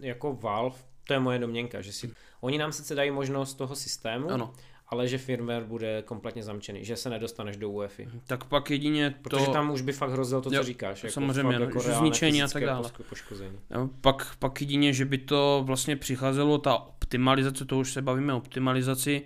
[0.00, 4.30] jako Valve, to je moje domněnka, že si, oni nám sice dají možnost toho systému,
[4.30, 4.54] ano
[4.88, 8.08] ale že firmware bude kompletně zamčený, že se nedostaneš do UEFI.
[8.26, 9.16] Tak pak jedině to...
[9.22, 11.04] Protože tam už by fakt hrozilo to, co jo, říkáš.
[11.04, 12.90] Jako samozřejmě, jako zničení a tak dále.
[13.08, 13.58] Poškození.
[13.70, 18.34] Jo, pak, pak jedině, že by to vlastně přicházelo, ta optimalizace, to už se bavíme
[18.34, 19.22] o optimalizaci,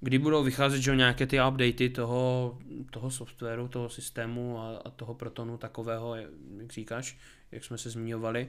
[0.00, 2.58] kdy budou vycházet že nějaké ty updaty toho,
[2.90, 7.18] toho softwaru, toho systému a, a toho protonu takového, jak říkáš,
[7.52, 8.48] jak jsme se zmiňovali,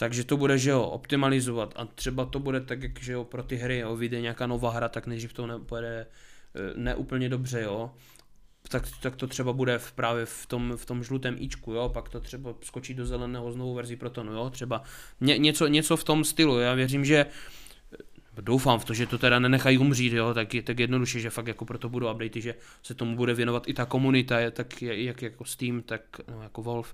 [0.00, 1.72] takže to bude, že jo, optimalizovat.
[1.76, 4.70] A třeba to bude tak, jak, že jo, pro ty hry, jo, vyjde nějaká nová
[4.70, 6.06] hra, tak nejdřív to nepojede
[6.54, 7.90] eh, neúplně dobře, jo,
[8.68, 12.08] tak, tak to třeba bude v, právě v tom, v tom žlutém ičku, jo, pak
[12.08, 14.82] to třeba skočí do zeleného znovu verzi Protonu, jo, třeba
[15.20, 19.18] ně, něco, něco v tom stylu, já věřím, že eh, doufám v to, že to
[19.18, 22.94] teda nenechají umřít, jo, tak, tak jednoduše, že fakt jako proto budou updaty, že se
[22.94, 26.88] tomu bude věnovat i ta komunita, tak jak jako Steam, tak no, jako Valve,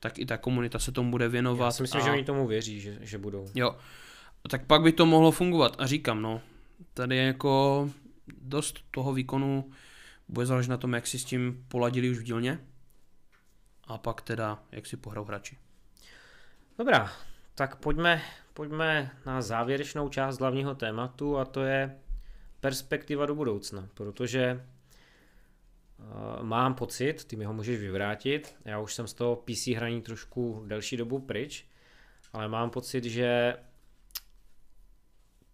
[0.00, 1.64] tak i ta komunita se tomu bude věnovat.
[1.64, 2.04] Já si myslím, a...
[2.04, 3.48] že oni tomu věří, že, že budou.
[3.54, 3.76] Jo,
[4.50, 5.76] tak pak by to mohlo fungovat.
[5.78, 6.40] A říkám, no,
[6.94, 7.90] tady je jako
[8.42, 9.70] dost toho výkonu
[10.28, 12.60] bude záležet na tom, jak si s tím poladili už v dílně
[13.86, 15.58] a pak teda, jak si pohrou hráči.
[16.78, 17.12] Dobrá,
[17.54, 18.22] tak pojďme,
[18.54, 21.98] pojďme na závěrečnou část hlavního tématu a to je
[22.60, 24.64] perspektiva do budoucna, protože
[26.42, 30.64] mám pocit, ty mi ho můžeš vyvrátit, já už jsem z toho PC hraní trošku
[30.66, 31.66] delší dobu pryč,
[32.32, 33.54] ale mám pocit, že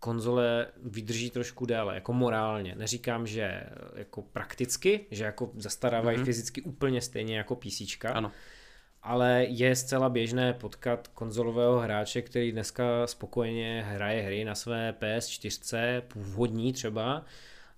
[0.05, 2.75] konzole vydrží trošku déle, jako morálně.
[2.75, 6.25] Neříkám, že eh, jako prakticky, že jako zastarávají mm-hmm.
[6.25, 7.83] fyzicky úplně stejně jako PC.
[8.12, 8.33] Ano.
[9.03, 16.01] Ale je zcela běžné potkat konzolového hráče, který dneska spokojeně hraje hry na své PS4,
[16.01, 17.25] původní třeba,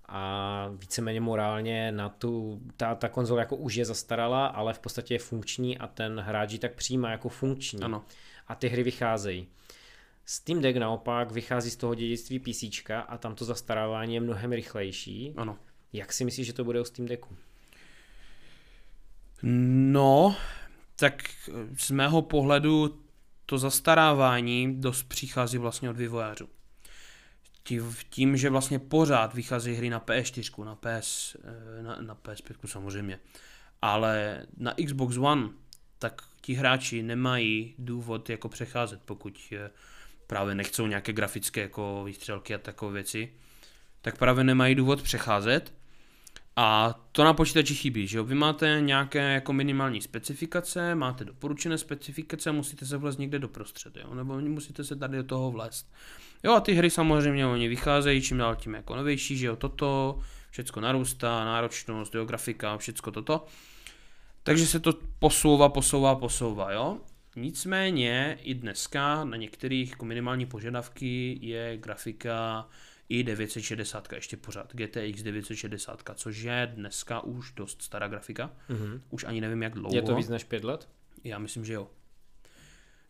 [0.07, 5.13] a víceméně morálně na tu, ta, ta konzole jako už je zastarala, ale v podstatě
[5.13, 7.81] je funkční a ten hráč ji tak přijímá jako funkční.
[7.81, 8.05] Ano.
[8.47, 9.47] A ty hry vycházejí.
[10.25, 12.63] Steam Deck naopak vychází z toho dědictví PC
[13.07, 15.33] a tam to zastarávání je mnohem rychlejší.
[15.37, 15.57] Ano.
[15.93, 17.37] Jak si myslíš, že to bude u Steam Decku?
[19.91, 20.35] No,
[20.95, 21.23] tak
[21.77, 23.03] z mého pohledu
[23.45, 26.49] to zastarávání dost přichází vlastně od vývojářů
[28.09, 33.19] tím, že vlastně pořád vychází hry na PS4, na, PS, eh, na, na PS5 samozřejmě,
[33.81, 35.49] ale na Xbox One,
[35.99, 39.69] tak ti hráči nemají důvod jako přecházet, pokud eh,
[40.27, 43.33] právě nechcou nějaké grafické jako výstřelky a takové věci,
[44.01, 45.73] tak právě nemají důvod přecházet
[46.59, 48.23] a to na počítači chybí, že jo?
[48.23, 54.13] Vy máte nějaké jako minimální specifikace, máte doporučené specifikace, musíte se vlézt někde doprostřed, jo?
[54.13, 55.93] Nebo musíte se tady do toho vlézt.
[56.43, 60.19] Jo a ty hry samozřejmě oni vycházejí čím dál tím jako novější, že jo, toto,
[60.51, 63.45] všecko narůstá, náročnost, geografika, všecko toto.
[64.43, 66.97] Takže se to posouvá, posouvá, posouvá, jo.
[67.35, 72.67] Nicméně i dneska na některých jako minimální požadavky je grafika
[73.09, 78.51] i 960 ještě pořád, GTX 960, což je dneska už dost stará grafika.
[78.69, 79.01] Mm-hmm.
[79.09, 79.95] Už ani nevím jak dlouho.
[79.95, 80.89] Je to víc než 5 let?
[81.23, 81.89] Já myslím, že jo.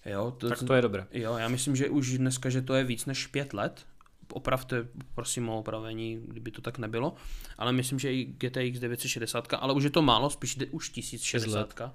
[0.05, 1.07] Jo, to, tak to je dobré.
[1.11, 3.85] Jo, já myslím, že už dneska, že to je víc než pět let.
[4.31, 7.15] Opravte, prosím o opravení, kdyby to tak nebylo.
[7.57, 11.41] Ale myslím, že i GTX 960, ale už je to málo, spíš už 1060.
[11.41, 11.91] 6 let.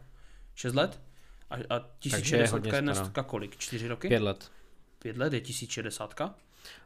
[0.55, 1.01] 6 let?
[1.51, 3.57] A, a 1060 je, je dneska kolik?
[3.57, 4.09] 4 roky?
[4.09, 4.51] 5 let.
[4.99, 6.21] 5 let je 1060?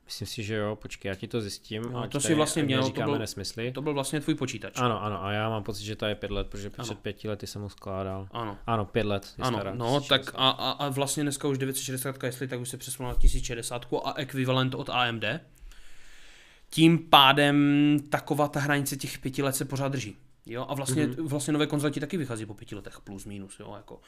[0.05, 1.83] Myslím si, že jo, počkej, já ti to zjistím.
[1.83, 3.73] No, to si vlastně měl, to byl, nesmysly.
[3.73, 4.73] to byl vlastně tvůj počítač.
[4.77, 7.47] Ano, ano, a já mám pocit, že to je pět let, protože před pěti lety
[7.47, 8.29] jsem ho skládal.
[8.31, 8.59] Ano.
[8.67, 9.35] Ano, pět let.
[9.39, 12.77] Ano, stará, no, tak a, a, a, vlastně dneska už 960, jestli tak už se
[12.77, 15.25] přesunula na 1060 a ekvivalent od AMD.
[16.71, 20.17] Tím pádem taková ta hranice těch pěti let se pořád drží.
[20.47, 21.29] Jo, a vlastně, mm-hmm.
[21.29, 24.01] vlastně nové konzole ti taky vychází po pěti letech, plus minus, jo, jako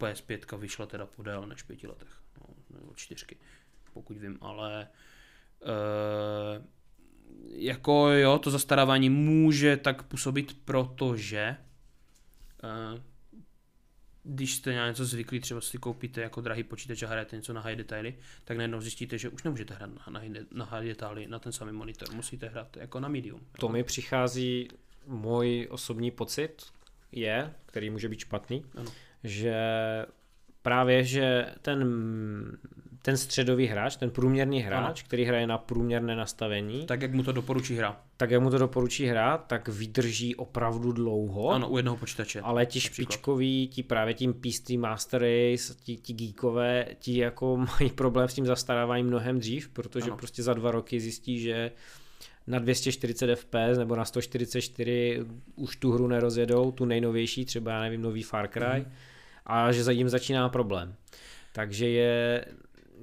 [0.00, 2.08] PS5 vyšla teda po déle než pěti letech,
[2.40, 3.36] no, nebo čtyřky,
[3.92, 4.88] pokud vím, ale
[7.52, 11.56] jako jo, to zastarávání může tak působit, protože
[12.94, 13.00] uh,
[14.22, 17.60] když jste na něco zvyklí, třeba si koupíte jako drahý počítač a hrajete něco na
[17.60, 18.14] high detaily,
[18.44, 21.52] tak najednou zjistíte, že už nemůžete hrát na, na, high- na high detaily na ten
[21.52, 23.40] samý monitor, musíte hrát jako na medium.
[23.58, 24.68] To mi přichází
[25.06, 26.62] můj osobní pocit
[27.12, 28.92] je, který může být špatný, Ano.
[29.24, 29.56] že
[30.62, 31.84] právě, že ten,
[33.02, 35.06] ten středový hráč, ten průměrný hráč, Ano.
[35.06, 38.00] který hraje na průměrné nastavení, tak, jak mu to doporučí hra.
[38.16, 41.50] tak jak mu to doporučí hrát, tak vydrží opravdu dlouho.
[41.50, 42.40] Ano, u jednoho počítače.
[42.40, 47.90] Ale ti špičkoví, ti právě tím PC Master Race, ti, ti geekové, ti jako mají
[47.90, 50.16] problém s tím zastaráváním mnohem dřív, protože Ano.
[50.16, 51.70] prostě za dva roky zjistí, že
[52.46, 55.20] na 240 fps nebo na 144
[55.56, 58.92] už tu hru nerozjedou, tu nejnovější, třeba já nevím, nový Far Cry, mm.
[59.46, 60.94] a že za jim začíná problém.
[61.52, 62.44] Takže je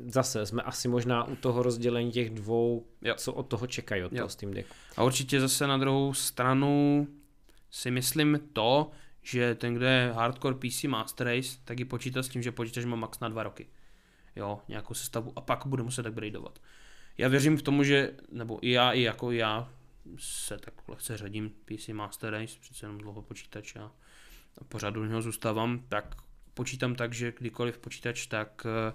[0.08, 3.14] zase jsme asi možná u toho rozdělení těch dvou, Jo.
[3.18, 4.18] co od toho čekají, od Jo.
[4.18, 4.76] toho Steam Decku.
[4.98, 7.08] A určitě zase na druhou stranu
[7.72, 8.92] si myslím to,
[9.22, 12.86] že ten, kdo je hardcore PC Master Race, tak i počítá s tím, že počítač
[12.86, 13.68] má max na dva roky.
[14.36, 16.60] Jo, nějakou sestavu a pak bude muset upgradeovat.
[17.18, 19.70] Já věřím v tomu, že, nebo i já, i jako já
[20.20, 23.92] se tak lehce řadím PC Master Race, přece jenom dlouho počítač a
[24.70, 26.16] pořád u něho zůstávám, tak
[26.54, 28.94] počítám tak, že kdykoliv počítač, tak eh,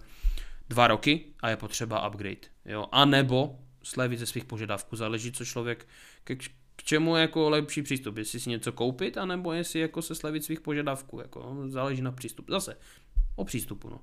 [0.70, 2.48] dva roky a je potřeba upgrade.
[2.64, 2.86] Jo?
[2.92, 4.96] A nebo slevit ze svých požadavků.
[4.96, 5.88] Záleží, co člověk,
[6.24, 6.36] k,
[6.76, 8.16] k čemu je jako lepší přístup.
[8.16, 11.20] Jestli si něco koupit, anebo jestli jako se slevit svých požadavků.
[11.20, 12.50] Jako, záleží na přístup.
[12.50, 12.76] Zase,
[13.36, 13.90] o přístupu.
[13.90, 14.00] No.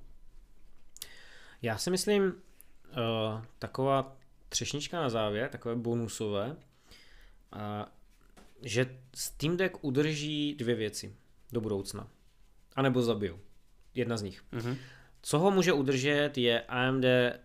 [1.61, 2.33] Já si myslím, uh,
[3.59, 4.17] taková
[4.49, 7.61] třešnička na závěr, takové bonusové, uh,
[8.61, 11.15] že Steam Deck udrží dvě věci
[11.51, 12.07] do budoucna.
[12.75, 13.39] A nebo zabijou.
[13.93, 14.43] Jedna z nich.
[14.51, 14.77] Mhm.
[15.21, 17.03] Co ho může udržet je AMD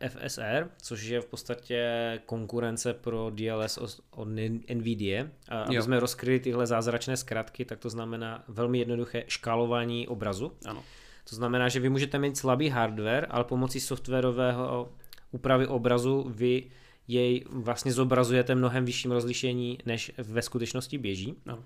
[0.09, 1.89] FSR, což je v podstatě
[2.27, 3.79] konkurence pro DLS
[4.11, 4.29] od-
[4.75, 5.27] NVIDIA.
[5.49, 5.83] A aby Jo.
[5.83, 10.53] jsme rozkryli tyhle zázračné zkratky, tak to znamená velmi jednoduché škálování obrazu.
[10.67, 10.83] Ano.
[11.31, 14.93] To znamená, že vy můžete mít slabý hardware, ale pomocí softwarového
[15.31, 16.65] úpravy obrazu vy
[17.09, 21.35] jej vlastně zobrazujete mnohem vyšším rozlišení, než ve skutečnosti běží.
[21.47, 21.65] Ano.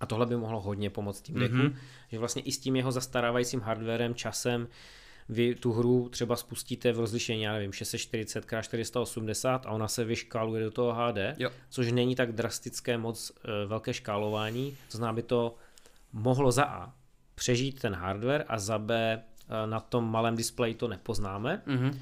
[0.00, 1.44] A tohle by mohlo hodně pomoct tím Mhm.
[1.60, 1.74] mm-hmm.
[2.12, 4.68] že vlastně i s tím jeho zastarávajícím hardwarem časem
[5.28, 10.04] vy tu hru třeba spustíte v rozlišení, já nevím, 640 x 480 a ona se
[10.04, 11.50] vyškáluje do toho HD, Jo.
[11.70, 15.54] což není tak drastické moc e, velké škálování, to znamená, by to
[16.12, 16.92] mohlo za A
[17.34, 21.62] přežít ten hardware a za B e, na tom malém displeji to nepoznáme.
[21.66, 22.00] Mhm.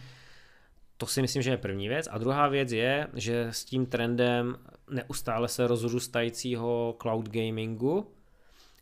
[0.99, 2.09] To si myslím, že je první věc.
[2.11, 4.57] A druhá věc je, že s tím trendem
[4.91, 8.11] neustále se rozrůstajícího cloud gamingu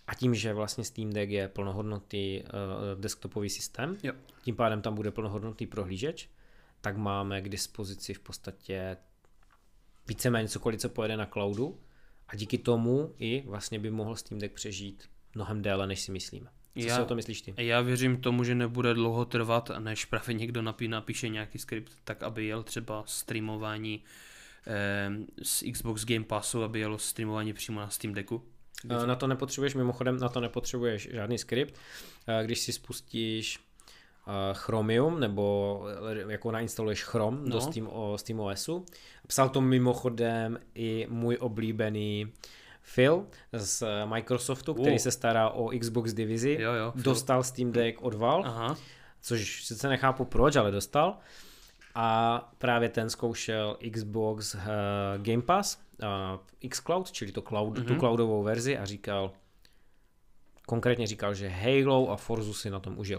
[0.07, 4.13] a tím, že vlastně Steam Deck je plnohodnotný uh, desktopový systém, Jo.
[4.43, 6.29] tím pádem tam bude plnohodnotný prohlížeč,
[6.81, 8.97] tak máme k dispozici v podstatě
[10.09, 11.81] víceméně cokoliv, co pojede na cloudu
[12.29, 16.51] a díky tomu i vlastně by mohl Steam Deck přežít mnohem déle, než si myslíme.
[16.81, 17.55] Co Já- si o to myslíš ty?
[17.57, 22.23] Já věřím tomu, že nebude dlouho trvat, než právě někdo napí, napíše nějaký skript, tak
[22.23, 24.05] aby jel třeba streamování
[24.67, 25.11] eh,
[25.43, 28.45] z Xbox Game Passu, aby jelo streamování přímo na Steam Decku.
[28.91, 31.75] Eh, Na to nepotřebuješ, mimochodem, na to nepotřebuješ žádný skript.
[32.29, 33.59] Eh, Když si spustíš
[34.29, 35.81] eh, Chromium, nebo
[36.29, 37.49] jako nainstaluješ Chrome no.
[37.49, 37.61] do.
[37.61, 38.85] Steam, o, Steam OSu.
[39.27, 42.33] Psal to mimochodem i můj oblíbený
[42.95, 44.99] Phil z Microsoftu, který Wow.
[44.99, 46.57] se stará o Xbox divizi.
[46.61, 47.03] Jo, jo, Phil.
[47.03, 48.77] Dostal Steam Deck od Valve, Aha,
[49.23, 51.19] což sice nechápu proč, ale dostal.
[51.95, 54.61] A právě ten zkoušel Xbox uh,
[55.23, 57.85] Game Pass, uh, xCloud, čili to cloud, mm-hmm.
[57.85, 57.99] tu Mhm.
[58.01, 59.33] cloudovou verzi a říkal,
[60.67, 63.19] konkrétně říkal, že Halo a Forzu si na tom užil.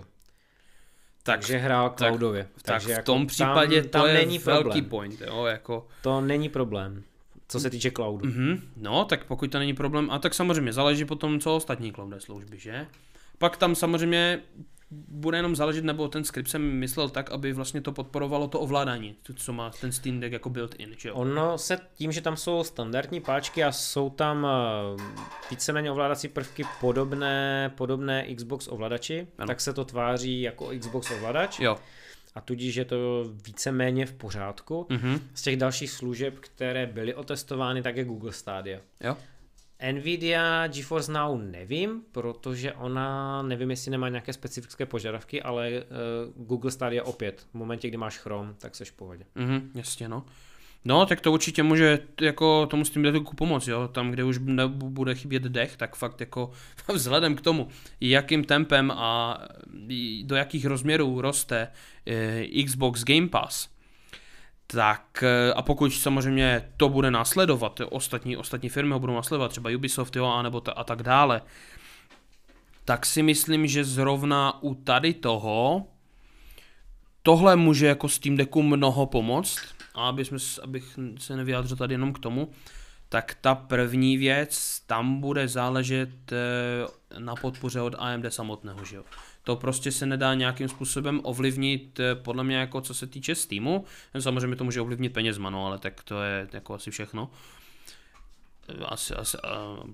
[1.23, 2.43] tak, Takže hrál tak- cloudově.
[2.55, 4.85] tak Takže v jako tom případě tam, to tam je není velký problém.
[4.89, 5.87] point, jo, jako...
[6.01, 7.03] To není problém,
[7.47, 8.25] co se týče cloudu.
[8.25, 12.21] Mhm, no, tak pokud to není problém, a tak samozřejmě záleží potom, co ostatní cloudové
[12.21, 12.87] služby, že?
[13.37, 14.41] Pak tam samozřejmě
[14.91, 19.15] bude jenom záležet, nebo ten skript jsem myslel tak, aby vlastně to podporovalo to ovládání,
[19.23, 21.15] to, co má ten Steam Deck jako built-in, že jo?
[21.15, 24.47] Ono se tím, že tam jsou standardní páčky a jsou tam
[24.99, 25.03] eh,
[25.51, 29.47] víceméně ovládací prvky podobné, podobné Xbox ovladači, ano.
[29.47, 31.77] Tak se to tváří jako Xbox ovladač Jo.
[32.35, 34.87] a tudíž je to víceméně v pořádku.
[34.89, 35.19] Mhm.
[35.33, 38.79] Z těch dalších služeb, které byly otestovány, tak je Google Stadia.
[39.03, 39.17] Jo.
[39.91, 46.71] Nvidia GeForce Now nevím, protože ona, nevím jestli nemá nějaké specifické požadavky, ale uh, Google
[46.71, 49.25] Stadia opět, v momentě, kdy máš Chrome, tak seš v pohodě.
[49.35, 50.25] Mhm, jasně, no.
[50.87, 53.87] No, tak to určitě může jako tomu Steam Decku pomoct, jo.
[53.87, 54.37] Tam, kde už
[54.67, 56.51] bude chybět dech, tak fakt jako
[56.93, 57.67] vzhledem k tomu,
[58.01, 59.41] jakým tempem a
[60.23, 61.67] do jakých rozměrů roste
[62.07, 63.69] eh, Xbox Game Pass,
[64.67, 69.69] tak eh, a pokud samozřejmě to bude následovat, ostatní, ostatní firmy ho budou následovat, třeba
[69.75, 71.41] Ubisoft, jo, anebo ta, a tak dále,
[72.85, 75.85] tak si myslím, že zrovna u tady toho
[77.25, 79.59] tohle může jako Steam Decku mnoho pomoct.
[79.95, 82.49] A aby jsme, abych se nevyjádřil tady jenom k tomu,
[83.09, 89.03] tak ta první věc, tam bude záležet eh, na podpoře od AMD samotného, že jo.
[89.45, 93.85] To prostě se nedá nějakým způsobem ovlivnit, eh, podle mě jako co se týče Steamu,
[94.19, 97.29] samozřejmě to může ovlivnit penězma, no, ale tak to je jako asi všechno
[98.85, 99.37] asi, asi,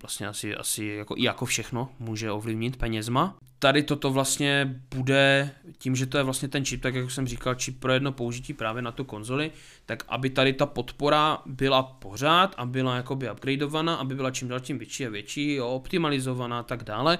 [0.02, 3.38] vlastně asi, asi jako, jako všechno může ovlivnit penězma.
[3.60, 7.56] Tady toto vlastně bude, tím, že to je vlastně ten čip, tak jak jsem říkal,
[7.56, 9.52] čip pro jedno použití právě na tu konzoli,
[9.86, 14.60] tak aby tady ta podpora byla pořád a byla jakoby upgradeovaná, aby byla čím dál
[14.60, 17.20] tím větší a větší, optimalizovaná a tak dále,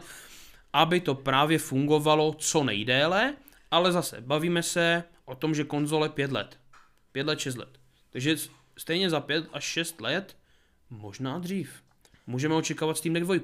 [0.74, 3.36] aby to právě fungovalo co nejdéle,
[3.72, 6.60] ale zase bavíme se o tom, že konzole 5 let,
[7.12, 7.80] 5 let, 6 let.
[8.10, 8.36] Takže
[8.78, 10.36] stejně za 5 až 6 let
[10.92, 11.84] Možná dřív.
[12.28, 13.36] Můžeme očekávat Steam Deck 2.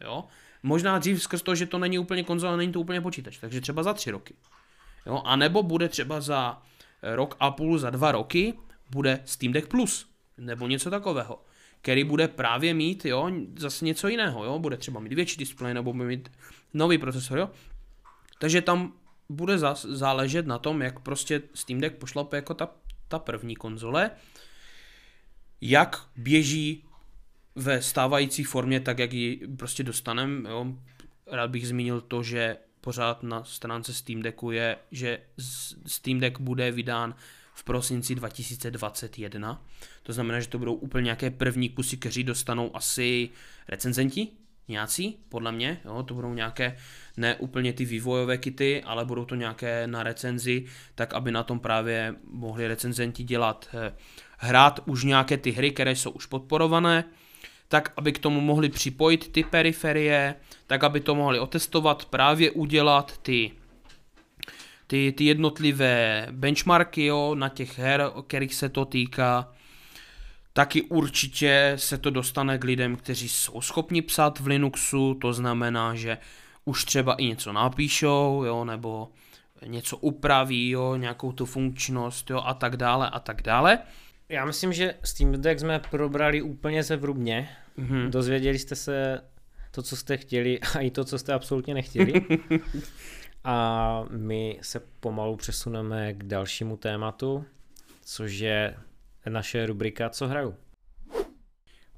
[0.00, 0.24] Jo?
[0.62, 3.82] Možná dřív skrz to, že to není úplně konzola, není to úplně počítač, takže třeba
[3.82, 4.34] za tři roky.
[5.06, 5.22] Jo?
[5.24, 6.62] A nebo bude třeba za
[7.02, 8.54] rok a půl, za dva roky,
[8.90, 10.06] bude Steam Deck Plus,
[10.38, 11.44] nebo něco takového,
[11.82, 14.58] který bude právě mít jo, zase něco jiného, jo?
[14.58, 16.32] bude třeba mít větší displej, nebo bude mít
[16.74, 17.50] nový procesor, jo?
[18.38, 18.92] takže tam
[19.28, 22.68] bude záležet na tom, jak prostě Steam Deck pošlape jako ta,
[23.08, 24.10] ta první konzole,
[25.60, 26.84] jak běží
[27.54, 30.46] ve stávající formě, tak jak ji prostě dostanem.
[30.50, 30.66] Jo.
[31.26, 35.18] Rád bych zmínil to, že pořád na stránce Steam Decku je, že
[35.86, 37.14] Steam Deck bude vydán
[37.54, 39.64] v prosinci 2021.
[40.02, 43.30] To znamená, že to budou úplně nějaké první kusy, kteří dostanou asi
[43.68, 44.28] recenzenti,
[44.68, 46.76] nějací, podle mě, jo, to budou nějaké,
[47.16, 50.64] ne úplně ty vývojové kity, ale budou to nějaké na recenzi,
[50.94, 53.94] tak aby na tom právě mohli recenzenti dělat eh,
[54.38, 57.04] hrát už nějaké ty hry, které jsou už podporované,
[57.68, 60.34] tak aby k tomu mohli připojit ty periferie,
[60.66, 63.52] tak aby to mohli otestovat, právě udělat ty,
[64.92, 69.52] ty, ty jednotlivé benchmarky jo, na těch her, o kterých se to týká.
[70.52, 75.94] Taky určitě se to dostane k lidem, kteří jsou schopni psát v Linuxu, to znamená,
[75.94, 76.18] že
[76.64, 79.08] už třeba i něco napíšou, jo, nebo
[79.66, 83.78] něco upraví, jo, nějakou tu funkčnost, jo, a tak dále, a tak dále.
[84.28, 87.48] Já myslím, že Steam Deck jsme probrali úplně zevrubně.
[87.78, 88.10] Mm-hmm.
[88.10, 89.20] Dozvěděli jste se
[89.70, 92.12] to, co jste chtěli a i to, co jste absolutně nechtěli.
[93.44, 97.44] a my se pomalu přesuneme k dalšímu tématu,
[98.04, 98.76] což je
[99.28, 100.54] naše rubrika Co hraju.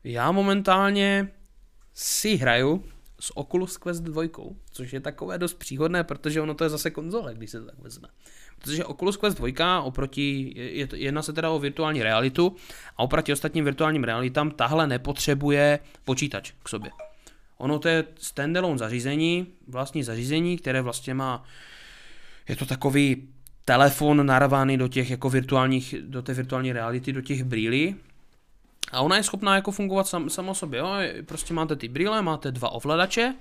[0.05, 1.29] Já momentálně
[1.95, 2.85] si hraju
[3.21, 4.23] s Oculus Quest 2,
[4.71, 7.79] což je takové dost příhodné, protože ono to je zase konzole, když se to tak
[7.79, 8.09] vezme.
[8.59, 12.57] Protože Oculus Quest 2 oproti, je, jedná se teda o virtuální realitu
[12.97, 16.91] a oproti ostatním virtuálním realitám tahle nepotřebuje počítač k sobě.
[17.65, 21.45] Ono to je standalone zařízení, vlastní zařízení, které vlastně má,
[22.49, 23.29] je to takový
[23.65, 27.97] telefon narvaný do těch jako virtuálních, do té virtuální reality, do těch brýlí,
[28.93, 30.89] a ona je schopná jako fungovat sam, sama sobě, jo?
[31.27, 33.35] prostě máte ty brýle, máte dva ovladače,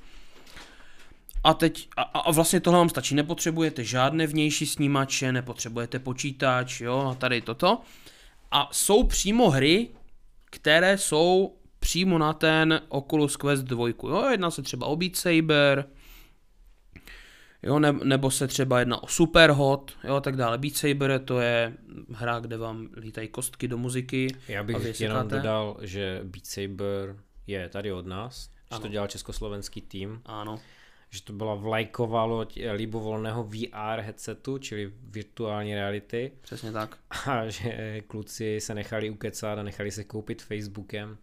[1.43, 7.07] a teď, a, a vlastně tohle vám stačí, nepotřebujete žádné vnější snímače, nepotřebujete počítač, jo,
[7.11, 7.81] a tady toto.
[8.51, 9.89] A jsou přímo hry,
[10.45, 15.85] které jsou přímo na ten Oculus Quest 2, jo, jedná se třeba o Beat Saber,
[17.63, 20.57] jo, ne, nebo se třeba jedná o Superhot, jo, tak dále.
[20.57, 21.73] Beat Saber to je
[22.11, 24.27] hra, kde vám lítají kostky do muziky.
[24.47, 27.15] Já bych jenom dodal, že Beat Saber
[27.47, 30.21] je tady od nás, že to dělal československý tým.
[30.25, 30.59] Ano
[31.13, 36.31] že to byla vlajková loď libovolného VR headsetu, čili virtuální reality.
[36.41, 36.97] Přesně tak.
[37.27, 41.17] A že kluci se nechali ukecat a nechali se koupit Facebookem,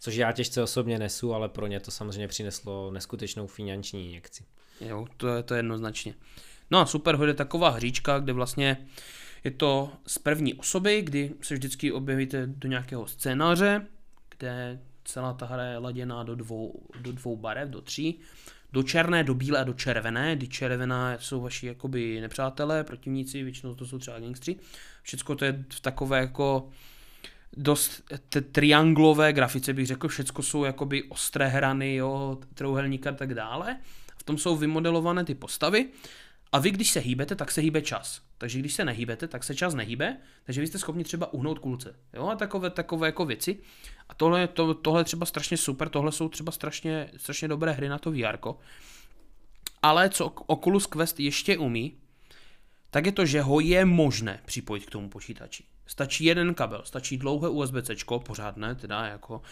[0.00, 4.44] což já těžce osobně nesu, ale pro ně to samozřejmě přineslo neskutečnou finanční injekci.
[4.80, 6.14] Jo, to je to jednoznačně.
[6.70, 8.86] No a Superhot je taková hříčka, kde vlastně
[9.44, 13.86] je to z první osoby, kdy se vždycky objevíte do nějakého scénáře,
[14.38, 18.20] kde celá ta hra je laděná do dvou, do dvou barev, do tří
[18.72, 23.74] do černé, do bílé a do červené, kdy červená jsou vaši jakoby nepřátelé, protivníci, většinou
[23.74, 24.56] to jsou třeba gangstři.
[25.02, 26.68] Všechno to je v takové jako
[27.56, 28.02] dost
[28.52, 33.76] trianglové grafice bych řekl, všechno jsou jakoby ostré hrany, jo, trouhelník a tak dále.
[34.18, 35.88] V tom jsou vymodelované ty postavy
[36.52, 38.22] a vy, když se hýbete, tak se hýbe čas.
[38.38, 41.94] Takže když se nehýbete, tak se čas nehýbe, takže vy jste schopni třeba uhnout kulce.
[42.12, 43.58] Jo, a takové, takové jako věci.
[44.08, 47.88] A tohle, to, tohle je třeba strašně super, tohle jsou třeba strašně, strašně dobré hry
[47.88, 48.38] na to VR.
[49.82, 51.96] Ale co Oculus Quest ještě umí,
[52.90, 55.64] tak je to, že ho je možné připojit k tomu počítači.
[55.90, 59.42] Stačí jeden kabel, stačí dlouhé USB-C, pořádné, teda jako,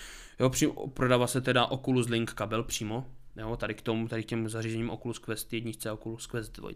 [0.41, 3.07] jo, při, prodává se teda Oculus Link kabel přímo,
[3.37, 6.71] jo, tady k tomu, tady k těm zařízením Oculus Quest 1 a Oculus Quest 2.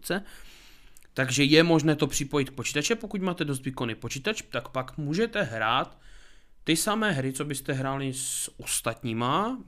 [1.14, 5.42] Takže je možné to připojit k počítače, pokud máte dost výkonný počítač, tak pak můžete
[5.42, 5.98] hrát
[6.64, 9.58] ty samé hry, co byste hráli s ostatníma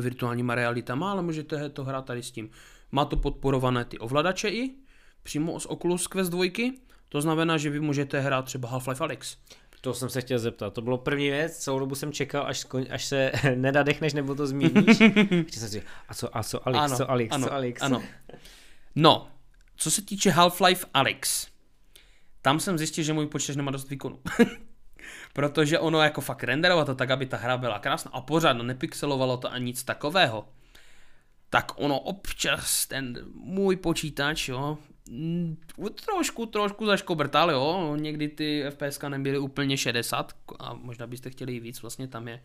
[0.00, 2.50] virtuálníma realitama, ale můžete to hrát tady s tím.
[2.92, 4.74] Má to podporované ty ovladače i,
[5.22, 6.72] přímo z Oculus Quest 2,
[7.08, 9.36] to znamená, že vy můžete hrát třeba Half-Life Alyx.
[9.80, 10.72] To jsem se chtěl zeptat.
[10.72, 14.46] To bylo první věc, celou dobu jsem čekal, až, skon, až se nenadechneš nebo to
[14.46, 14.96] zmíníš.
[15.50, 17.82] jsem si, a co, a co Alex, ano, co Alex, ano, co Alex.
[17.82, 18.02] Ano.
[18.94, 19.28] No,
[19.76, 21.46] co se týče Half-Life Alyx,
[22.42, 24.20] tam jsem zjistil, že můj počítač nemá dost výkonu.
[25.32, 29.36] Protože ono jako fakt renderovalo to tak, aby ta hra byla krásná a pořád nepixelovalo
[29.36, 30.48] to ani nic takového.
[31.50, 34.78] Tak ono občas ten můj počítač, jo,
[36.04, 41.60] trošku, trošku zaškobrtal, jo, někdy ty FPS nebyly úplně 60 a možná byste chtěli i
[41.60, 42.42] víc, vlastně tam je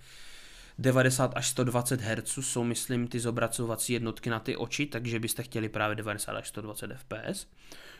[0.80, 5.70] 90 až 120 Hz jsou, myslím, ty zobracovací jednotky na ty oči, takže byste chtěli
[5.70, 7.48] právě 90 až 120 FPS.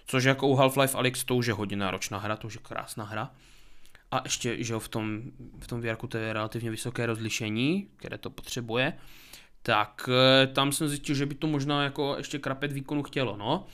[0.06, 3.04] Což jako u Half-Life Alyx to už je hodně náročná hra, to už je krásná
[3.04, 3.32] hra.
[4.12, 5.22] A ještě, že v tom,
[5.60, 8.94] v tom VR to je relativně vysoké rozlišení, které to potřebuje,
[9.62, 10.10] tak
[10.44, 13.68] eh, tam jsem zjistil, že by to možná jako ještě krapet výkonu chtělo, no.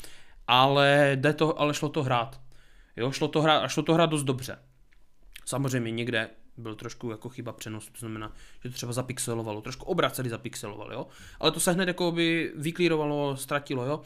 [0.47, 2.41] Ale, jde to, ale šlo to hrát.
[2.97, 4.59] Jo, šlo to hrát a šlo to hrát dost dobře.
[5.45, 8.33] Samozřejmě někde byl trošku jako chyba přenosu, to znamená,
[8.63, 11.07] že to třeba zapixelovalo, trošku obrat celý zapixeloval, jo.
[11.39, 14.01] Ale to se hned jako by vyklírovalo, ztratilo, jo.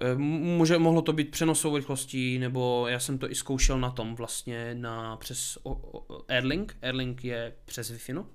[0.00, 4.14] E, může, mohlo to být přenosovou rychlostí, nebo já jsem to i zkoušel na tom
[4.14, 6.76] vlastně na, přes o, o, Airlink.
[6.82, 8.26] Airlink je přes Wi-Fi, no.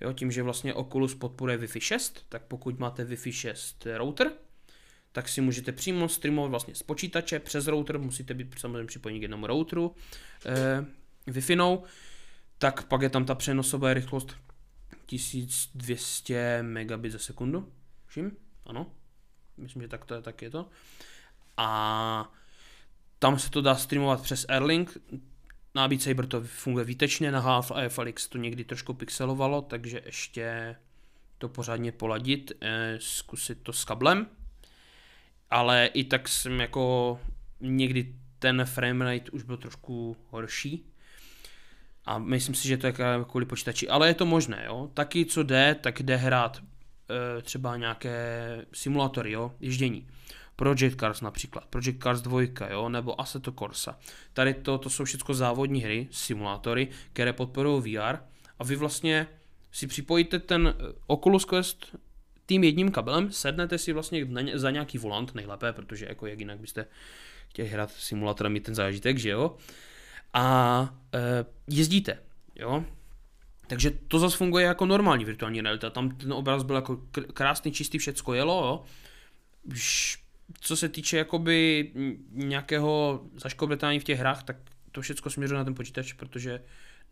[0.00, 4.32] Jo, tím, že vlastně Oculus podporuje Wi-Fi 6, tak pokud máte Wi-Fi 6 router,
[5.14, 9.22] tak si můžete přímo streamovat vlastně z počítače přes router, musíte být samozřejmě připojení k
[9.22, 9.94] jednomu routeru
[10.46, 10.84] e,
[11.30, 11.82] Wi-Fi, no,
[12.58, 14.36] tak pak je tam ta přenosová rychlost
[15.06, 17.72] 1200 megabit za sekundu,
[18.06, 18.36] všim?
[18.66, 18.86] Ano,
[19.56, 20.68] myslím, že tak to je, tak je to.
[21.56, 22.32] A
[23.18, 24.98] tam se to dá streamovat přes Airlink,
[25.74, 30.76] na Beat Saber to funguje výtečně, na Half-Life Alyx to někdy trošku pixelovalo, takže ještě
[31.38, 34.26] to pořádně poladit, eh, zkusit to s kablem,
[35.50, 37.20] ale i tak jsem jako
[37.60, 40.94] někdy ten framerate už byl trošku horší,
[42.06, 42.94] a myslím si, že to je
[43.28, 44.90] kvůli počítači, ale je to možné, jo.
[44.94, 46.62] Taky co jde, tak jde hrát
[47.38, 50.06] e, třeba nějaké simulátory, jo, ježdění.
[50.56, 52.40] Project Cars například, Project Cars 2,
[52.70, 53.98] jo, nebo Assetto Corsa.
[54.32, 58.16] Tady to, to jsou všechno závodní hry, simulátory, které podporují VR
[58.58, 59.26] a vy vlastně
[59.72, 60.72] si připojíte ten e,
[61.06, 61.96] Oculus Quest
[62.46, 66.86] tím jedním kabelem, sednete si vlastně za nějaký volant nejlépe, protože jako jak jinak byste
[67.48, 69.56] chtěli hrát simulátorem mít ten zážitek, že jo
[70.34, 72.18] a e, jezdíte,
[72.56, 72.84] jo.
[73.66, 75.90] Takže to zase funguje jako normální virtuální realita.
[75.90, 77.00] Tam ten obraz byl jako
[77.34, 78.84] krásný, čistý, všecko jelo, jo.
[80.60, 81.90] Co se týče jakoby
[82.30, 84.56] nějakého zaškobretání v těch hrách, tak
[84.92, 86.60] to všechno směřuje na ten počítač, protože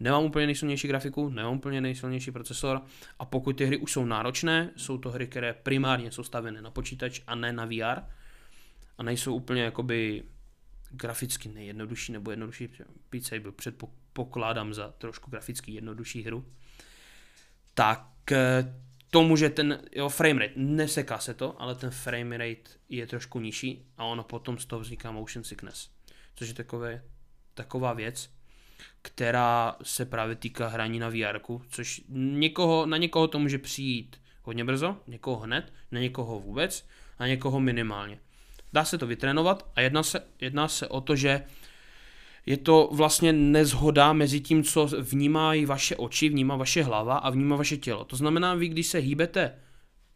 [0.03, 2.81] nemám úplně nejsilnější grafiku, nemám úplně nejsilnější procesor
[3.19, 6.71] a pokud ty hry už jsou náročné, jsou to hry, které primárně jsou stavěné na
[6.71, 8.01] počítač a ne na VR
[8.99, 10.23] a nejsou úplně jakoby
[10.91, 12.69] graficky nejjednodušší nebo jednodušší.
[13.11, 16.45] Beat Saber předpokládám za trošku graficky jednodušší hru.
[17.75, 18.75] Tak eh,
[19.11, 24.05] to může ten jo, framerate, neseká se to, ale ten framerate je trošku nižší a
[24.05, 25.91] ono potom z toho vzniká motion sickness.
[26.35, 27.03] Což je takové,
[27.55, 28.31] taková věc,
[29.03, 34.65] která se právě týká hraní na VR, což někoho, na někoho to může přijít hodně
[34.65, 36.89] brzo, někoho hned, na někoho vůbec,
[37.21, 38.19] na někoho minimálně.
[38.73, 41.45] Dá se to vytrénovat a jedná se, jedná se o to, že
[42.47, 47.57] je to vlastně nezhoda mezi tím, co vnímají vaše oči, vnímá vaše hlava a vnímá
[47.57, 48.05] vaše tělo.
[48.05, 49.55] To znamená, vy když se hýbete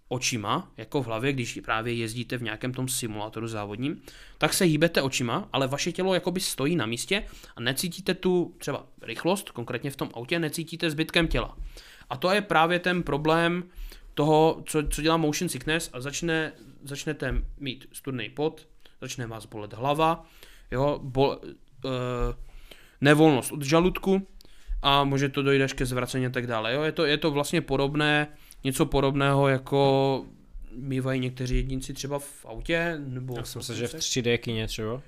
[0.08, 4.02] očima, jako v hlavě, když právě jezdíte v nějakém tom simulátoru závodním,
[4.38, 7.22] tak se hýbete očima, ale vaše tělo jakoby stojí na místě
[7.56, 11.56] a necítíte tu třeba rychlost, konkrétně v tom autě, necítíte zbytkem těla.
[12.10, 13.64] A to je právě ten problém
[14.14, 16.52] toho, co, co dělá motion sickness a začne,
[16.84, 18.68] začnete mít studný pot,
[19.00, 20.26] začne vás bolet hlava,
[20.70, 21.38] jo, bol,
[21.84, 21.90] uh,
[23.00, 24.26] nevolnost od žaludku
[24.82, 26.74] a může to dojít až ke zvracení a tak dále.
[26.74, 26.82] Jo.
[26.82, 28.28] Je, to, je to vlastně podobné,
[28.64, 30.24] něco podobného jako
[30.72, 33.34] mývají někteří jedinci třeba v autě, nebo...
[33.36, 35.02] Já jsem se, že v 3D kině třeba.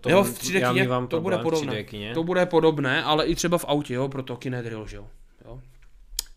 [0.00, 1.84] To jo, v 3D kině, to bude podobné.
[2.14, 5.08] To bude podobné, ale i třeba v autě, jo, proto Kinedrill, že jo.
[5.44, 5.62] jo.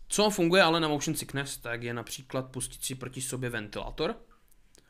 [0.08, 4.16] Co funguje ale na motion sickness, tak je například pustit si proti sobě ventilátor,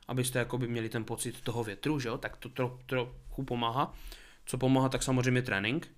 [0.08, 3.12] abyste jakoby měli ten pocit toho větru, že jo, tak to trochu tro,
[3.44, 3.94] pomáhá.
[4.46, 5.88] Co pomáhá, tak samozřejmě trénink.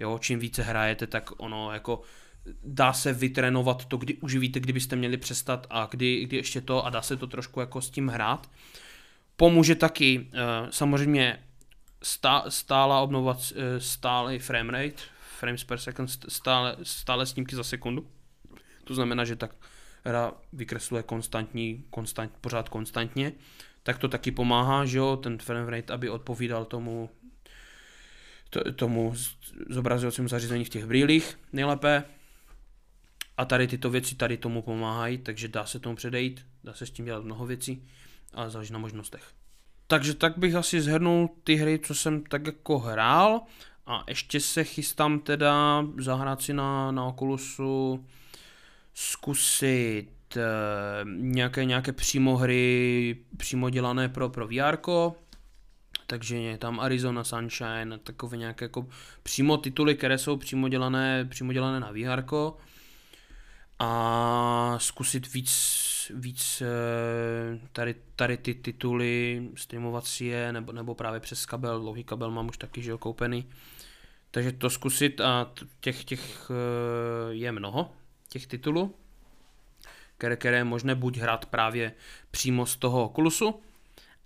[0.00, 2.00] Jo, čím více hrajete, tak ono jako
[2.64, 6.86] dá se vytrénovat to, kdy už víte, kdybyste měli přestat a kdy, kdy ještě to
[6.86, 8.50] a dá se to trošku jako s tím hrát.
[9.36, 11.42] Pomůže taky uh, samozřejmě
[12.02, 15.02] stá, stála obnovovat uh, stále frame rate,
[15.38, 18.06] frames per second, stále, stále snímky za sekundu.
[18.84, 19.54] To znamená, že tak
[20.04, 23.32] hra vykresluje konstantní, konstant, pořád konstantně.
[23.82, 27.10] Tak to taky pomáhá, že jo, ten frame rate, aby odpovídal tomu
[28.76, 29.14] tomu
[29.68, 32.04] zobrazovacímu zařízení v těch brýlích nejlépe.
[33.42, 36.90] A tady tyto věci tady tomu pomáhají, takže dá se tomu předejít, dá se s
[36.90, 37.88] tím dělat mnoho věcí,
[38.34, 39.22] ale záleží na možnostech.
[39.86, 43.40] Takže tak bych asi zhrnul ty hry, co jsem tak jako hrál.
[43.86, 48.06] A ještě se chystám teda zahrát si na, na Oculusu
[48.94, 50.40] zkusit e,
[51.04, 54.78] nějaké, nějaké přímo hry přímo dělané pro, pro VR,
[56.06, 58.86] takže je tam Arizona Sunshine, takové nějaké jako
[59.22, 62.22] přímo tituly, které jsou přímo dělané, přímo dělané na VR
[63.78, 71.20] a zkusit víc, víc eh, tady, tady ty tituly, streamovat si je, nebo, nebo právě
[71.20, 73.48] přes kabel, dlouhý kabel mám už taky, že jo, koupený.
[74.30, 77.92] Takže to zkusit a těch, těch eh, je mnoho,
[78.28, 78.94] těch titulů,
[80.18, 81.92] které, které je možné buď hrát právě
[82.30, 83.60] přímo z toho Oculusu,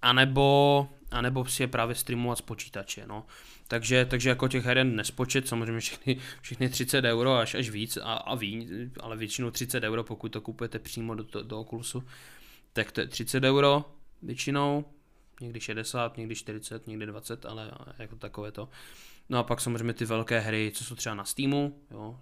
[0.02, 3.06] anebo, anebo si je právě streamovat z počítače.
[3.06, 3.27] No.
[3.69, 8.13] Takže, takže jako těch heren nespočet, samozřejmě všechny, všechny 30 euro až, až víc a,
[8.13, 8.71] a víc,
[9.01, 12.03] ale většinou 30 euro, pokud to kupujete přímo do, do, do Oculusu,
[12.73, 13.85] tak to je 30 euro
[14.23, 14.85] většinou,
[15.41, 18.69] někdy 60, někdy 40, někdy 20, ale jako takové to.
[19.29, 22.21] No a pak samozřejmě ty velké hry, co jsou třeba na Steamu, jo,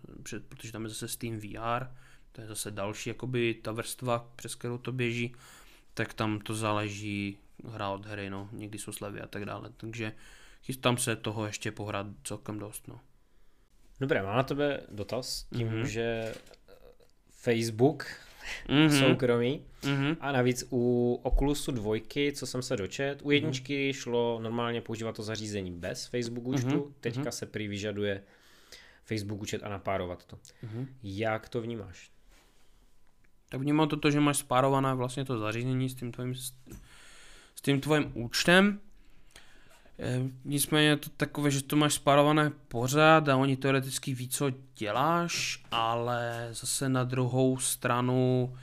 [0.49, 1.87] protože tam je zase Steam VR,
[2.33, 5.35] to je zase další jakoby ta vrstva, přes kterou to běží,
[5.95, 7.39] tak tam to záleží
[7.69, 10.13] hra od hry, no, někdy jsou slevy a tak dále, takže
[10.65, 13.01] chystám se toho ještě pohrát celkem dost, no.
[14.01, 15.83] Dobré, mám na tebe dotaz, tím, mm-hmm.
[15.83, 16.35] že
[17.31, 18.07] Facebook
[18.69, 18.99] mm-hmm.
[18.99, 20.17] soukromí mm-hmm.
[20.21, 23.97] a navíc u Oculusu dvojky, co jsem se dočet, u jedničky mm-hmm.
[23.97, 26.93] šlo normálně používat to zařízení bez Facebook účtu, mm-hmm.
[27.01, 27.31] teďka mm-hmm.
[27.31, 28.23] se prý vyžaduje
[29.05, 30.37] Facebook účet a napárovat to.
[30.37, 30.87] Mm-hmm.
[31.03, 32.11] Jak to vnímáš?
[33.49, 38.13] Tak vnímám to, že máš spárované vlastně to zařízení s tím tvým, s tím tvým
[38.15, 38.81] účtem.
[39.99, 44.51] E, nicméně je to takové, že to máš spárované pořád a oni teoreticky ví, co
[44.79, 48.55] děláš, ale zase na druhou stranu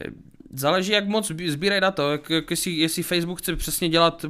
[0.00, 0.04] e,
[0.52, 2.12] záleží, jak moc sbírají data.
[2.12, 4.24] Jak, jak jestli, jestli, Facebook chce přesně dělat,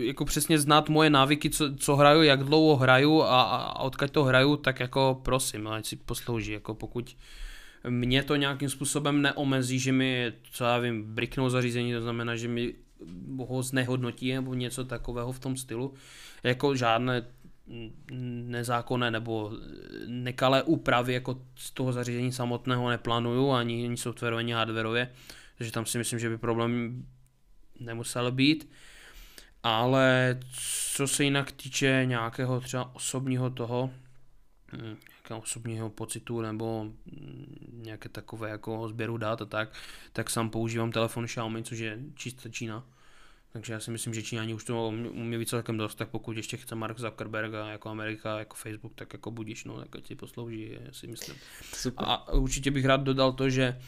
[0.00, 4.24] jako přesně znát moje návyky, co, co hraju, jak dlouho hraju a, a odkud to
[4.24, 6.52] hraju, tak jako prosím, ať si poslouží.
[6.52, 7.16] Jako pokud
[7.88, 12.48] mě to nějakým způsobem neomezí, že mi, co já vím, briknou zařízení, to znamená, že
[12.48, 12.74] mi
[13.38, 15.94] ho znehodnotí nebo něco takového v tom stylu.
[16.42, 17.22] Jako žádné
[18.42, 19.52] nezákonné nebo
[20.06, 25.12] nekalé úpravy jako z toho zařízení samotného neplánuju, ani, ani softwarově, ani hardwarově,
[25.58, 27.04] takže tam si myslím, že by problém
[27.80, 28.68] nemusel být.
[29.62, 30.40] Ale
[30.94, 33.90] co se jinak týče nějakého třeba osobního toho,
[34.72, 39.72] hm, nějakého osobního pocitu nebo hm, nějaké takové jako sběru dat a tak,
[40.12, 42.84] tak sám používám telefon Xiaomi, což je čistě Čína.
[43.52, 46.56] Takže já si myslím, že Číňani už to umí víc celkem dost, tak pokud ještě
[46.56, 50.78] chce Mark Zuckerberg a jako Amerika, jako Facebook, tak jako budíš, no, tak si poslouží,
[50.90, 51.36] si myslím.
[51.74, 52.06] Super.
[52.08, 53.78] A určitě bych rád dodal to, že eh,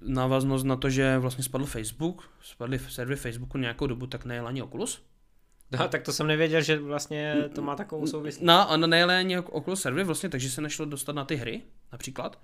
[0.00, 4.62] návaznost na to, že vlastně spadl Facebook, spadly servery Facebooku nějakou dobu, tak nejel ani
[4.62, 5.02] Oculus.
[5.70, 8.44] No, tak to jsem nevěděl, že vlastně to má takovou souvislost.
[8.44, 11.62] No, a nejel ani Oculus servery vlastně, takže se nešlo dostat na ty hry,
[11.92, 12.40] například.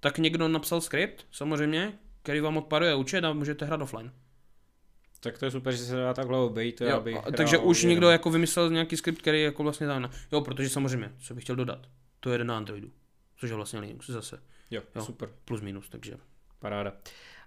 [0.00, 4.12] Tak někdo napsal skript, samozřejmě, který vám odparuje účet a můžete hrát offline.
[5.24, 6.80] Tak to je super, že se dá takhle obejít.
[6.80, 7.90] Jo, abych takže už jenom.
[7.90, 10.10] někdo jako vymyslel nějaký skript, který jako vlastně dá na...
[10.32, 11.86] Jo, protože samozřejmě, co bych chtěl dodat,
[12.20, 12.90] to je na Androidu,
[13.36, 14.42] což je vlastně Linux zase.
[14.70, 15.28] Jo, jo, super.
[15.44, 16.14] Plus minus, takže.
[16.58, 16.92] Paráda.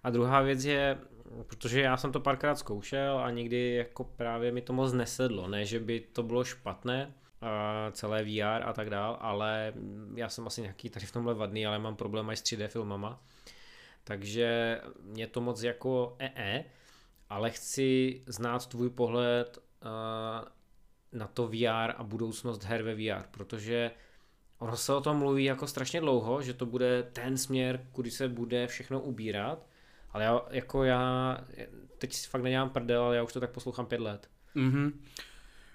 [0.03, 0.97] A druhá věc je,
[1.43, 5.65] protože já jsem to párkrát zkoušel a nikdy jako právě mi to moc nesedlo, ne,
[5.65, 9.73] že by to bylo špatné, a celé VR a tak dál, ale
[10.15, 13.21] já jsem asi nějaký tady v tomhle vadný, ale mám problém až s 3D filmama,
[14.03, 16.63] takže mě to moc jako EE,
[17.29, 20.47] ale chci znát tvůj pohled uh,
[21.11, 23.91] na to VR a budoucnost her ve VR, protože
[24.59, 28.27] ono se o tom mluví jako strašně dlouho, že to bude ten směr, kudy se
[28.27, 29.67] bude všechno ubírat,
[30.11, 31.37] ale já, jako já
[31.97, 34.29] teď fakt nedělám prdel, ale já už to tak poslouchám pět let.
[34.55, 34.93] Mm-hmm.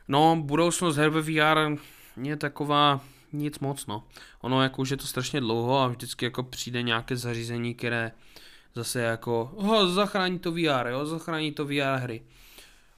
[0.09, 1.79] No, budoucnost her ve VR
[2.23, 3.01] je taková
[3.33, 4.05] nic moc, no.
[4.41, 8.13] Ono jako už je to strašně dlouho a vždycky jako přijde nějaké zařízení, které
[8.75, 12.23] zase jako, ho, zachrání to VR, jo, zachrání to VR hry.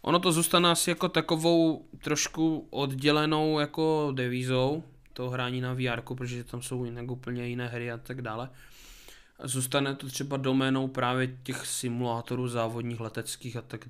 [0.02, 6.44] Ono to zůstane asi jako takovou trošku oddělenou jako devízou, toho hraní na VR, protože
[6.44, 8.50] tam jsou jinak úplně jiné hry a tak dále.
[9.44, 13.88] Zůstane to třeba doménou právě těch simulátorů závodních leteckých a tak,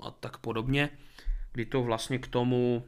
[0.00, 0.90] a tak podobně,
[1.52, 2.84] kdy to vlastně k tomu,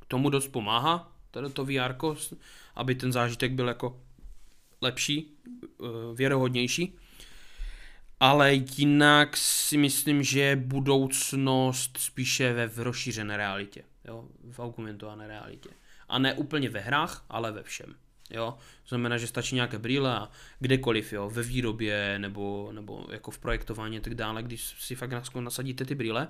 [0.00, 1.94] k tomu dost pomáhá, teda to VR,
[2.74, 4.00] aby ten zážitek byl jako
[4.80, 6.98] lepší, eh, věrohodnější.
[8.20, 15.70] Ale jinak si myslím, že je budoucnost spíše ve rozšířené realitě, jo, v augmentované realitě.
[16.08, 17.94] A ne úplně ve hrách, ale ve všem.
[18.30, 18.58] Jo?
[18.88, 23.98] Znamená, že stačí nějaké brýle a kdekoliv, jo, ve výrobě nebo, nebo jako v projektování
[23.98, 26.28] a tak dále, když si fakt nasadíte ty brýle.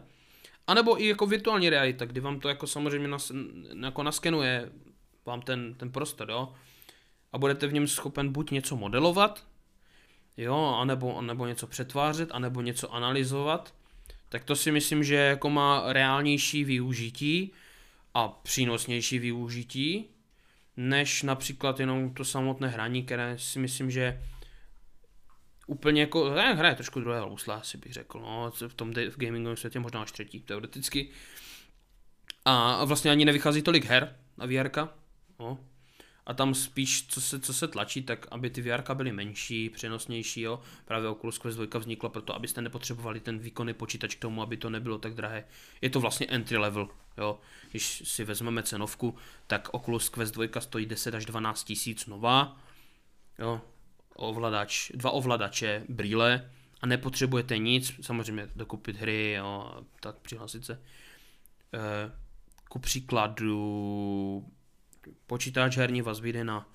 [0.67, 3.33] A nebo i jako virtuální realita, kdy vám to jako samozřejmě nas,
[3.83, 4.73] jako naskenuje
[5.27, 6.55] vám ten, ten prostor, jo.
[7.33, 9.47] A budete v něm schopen buď něco modelovat,
[10.37, 13.75] jo, anebo, anebo něco přetvářet, anebo něco analyzovat,
[14.29, 17.53] tak to si myslím, že jako má reálnější využití
[18.15, 20.05] a přínosnější využití,
[20.77, 24.23] než například jenom to samotné hraní, které si myslím, že
[25.67, 29.57] úplně jako, ne, hraje trošku druhé housle, asi bych řekl, no, v tom v gamingovém
[29.57, 31.09] světě možná až třetí, teoreticky.
[32.45, 34.71] A vlastně ani nevychází tolik her na VR,
[35.39, 35.59] no.
[36.27, 40.41] A tam spíš, co se, co se tlačí, tak aby ty VR byly menší, přenosnější,
[40.41, 40.61] jo.
[40.85, 44.71] Právě Oculus Quest 2 vznikla proto, abyste nepotřebovali ten výkonný počítač k tomu, aby to
[44.71, 45.45] nebylo tak drahé.
[45.81, 46.89] Je to vlastně entry level,
[47.19, 47.41] jo.
[47.71, 49.15] Když si vezmeme cenovku,
[49.47, 52.61] tak Oculus Quest 2 stojí 10 až 12 tisíc nová,
[53.39, 53.61] jo.
[54.15, 56.51] Ovladač, dva ovladače, brýle
[56.81, 60.73] a nepotřebujete nic, samozřejmě dokupit hry, jo, tak přihlásit se.
[60.73, 62.13] E,
[62.69, 64.45] ku příkladu
[65.27, 66.69] počítač herní vás vyjde na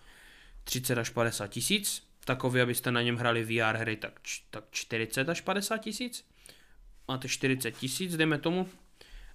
[0.63, 5.41] 30 až 50 tisíc, takový, abyste na něm hrali VR hry, tak, tak 40 až
[5.41, 6.25] 50 tisíc.
[7.07, 8.69] Máte 40 tisíc, dejme tomu.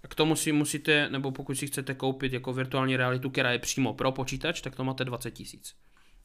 [0.04, 3.58] A k tomu si musíte, nebo pokud si chcete koupit jako virtuální realitu, která je
[3.58, 5.76] přímo pro počítač, tak to máte 20 tisíc.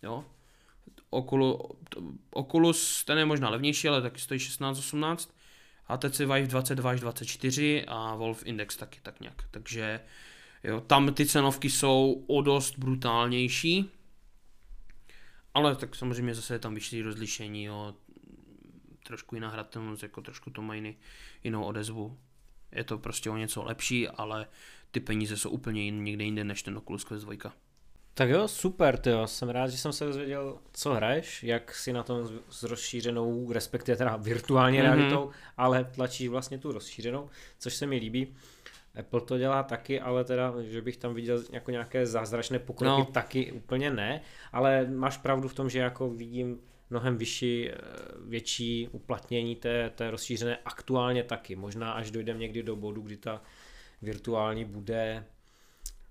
[0.03, 0.25] Jo?
[1.09, 1.61] Oculus,
[2.31, 5.29] Oculus, ten je možná levnější, ale taky stojí 16-18.
[5.85, 9.43] HTC Vive 22 až 24 a Wolf Index taky tak nějak.
[9.51, 9.99] Takže
[10.63, 13.91] Jo, tam ty cenovky jsou o dost brutálnější,
[15.53, 17.95] ale tak samozřejmě zase je tam vyšší rozlišení, jo,
[19.03, 20.97] trošku jiná hratelnost, jako trošku to má jiný,
[21.43, 22.17] jinou odezvu.
[22.71, 24.47] Je to prostě o něco lepší, ale
[24.91, 27.53] ty peníze jsou úplně jin, někde jinde než ten Oculus Quest 2.
[28.13, 29.27] Tak jo, super, tyjo.
[29.27, 33.97] jsem rád, že jsem se dozvěděl, co hraješ, jak si na tom s rozšířenou, respektive
[33.97, 34.81] teda virtuální mm-hmm.
[34.81, 37.29] realitou, ale tlačíš vlastně tu rozšířenou,
[37.59, 38.35] což se mi líbí.
[38.99, 43.05] Apple to dělá taky, ale teda, že bych tam viděl jako nějaké zázračné pokroky, no.
[43.05, 46.59] taky úplně ne, ale máš pravdu v tom, že jako vidím
[46.89, 47.75] mnohem vyšší, eh,
[48.25, 51.55] větší uplatnění té, té rozšířené aktuálně taky.
[51.55, 53.41] Možná až dojdeme někdy do bodu, kdy ta
[54.01, 55.25] virtuální bude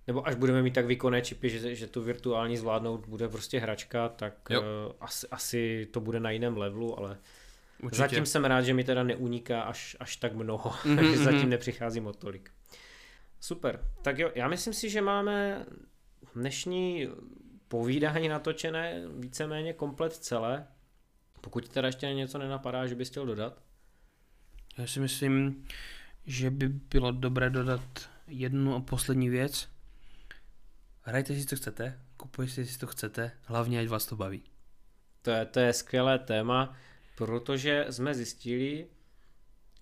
[0.06, 4.08] nebo až budeme mít tak výkonné čipy, že, že tu virtuální zvládnout bude prostě hračka,
[4.08, 4.56] tak uh,
[5.00, 7.18] asi, asi to bude na jiném levelu, ale
[7.82, 7.96] Určitě.
[7.96, 10.96] zatím jsem rád, že mi teda neuniká až, až tak mnoho, mm-hmm.
[10.96, 12.50] takže zatím nepřicházím o tolik.
[13.40, 13.84] Super.
[14.02, 15.66] Tak jo, já myslím si, že máme
[16.34, 17.08] dnešní
[17.68, 20.66] povídání natočené víceméně komplet celé.
[21.40, 23.62] Pokud teda ještě něco nenapadá, že bys chtěl dodat?
[24.78, 25.66] Já si myslím,
[26.26, 29.68] že by bylo dobré dodat jednu a poslední věc.
[31.02, 34.42] Hrajte si, co chcete, kupujte si, co chcete, hlavně, ať vás to baví.
[35.22, 36.76] To je, to je skvělé téma,
[37.16, 38.86] protože jsme zjistili,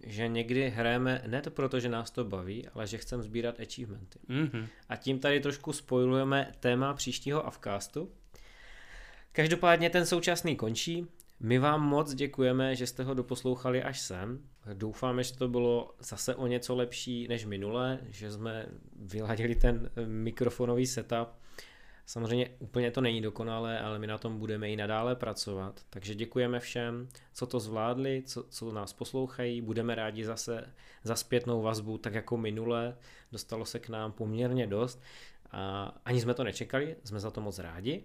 [0.07, 4.19] že někdy hrajeme ne to proto, že nás to baví, ale že chceme sbírat achievementy.
[4.29, 4.67] Mm-hmm.
[4.89, 8.13] A tím tady trošku spojujeme téma příštího Avcastu.
[9.33, 11.07] Každopádně ten současný končí.
[11.41, 14.39] My vám moc děkujeme, že jste ho doposlouchali až sem.
[14.75, 18.67] Doufáme, že to bylo zase o něco lepší než minule, že jsme
[18.97, 21.29] vyladili ten mikrofonový setup
[22.09, 25.81] Samozřejmě úplně to není dokonalé, ale my na tom budeme i nadále pracovat.
[25.91, 29.61] Takže děkujeme všem, co to zvládli, co, co nás poslouchají.
[29.61, 32.97] Budeme rádi zase za zpětnou vazbu, tak jako minule.
[33.33, 35.03] Dostalo se k nám poměrně dost.
[35.51, 38.05] A ani jsme to nečekali, jsme za to moc rádi.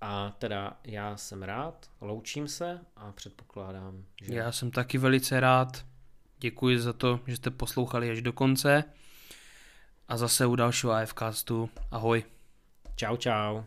[0.00, 4.34] A teda já jsem rád, loučím se a předpokládám, že...
[4.34, 5.86] Já jsem taky velice rád.
[6.38, 8.84] Děkuji za to, že jste poslouchali až do konce.
[10.08, 11.70] A zase u dalšího AFCastu.
[11.90, 12.24] Ahoj.
[12.96, 13.66] Ciao, ciao.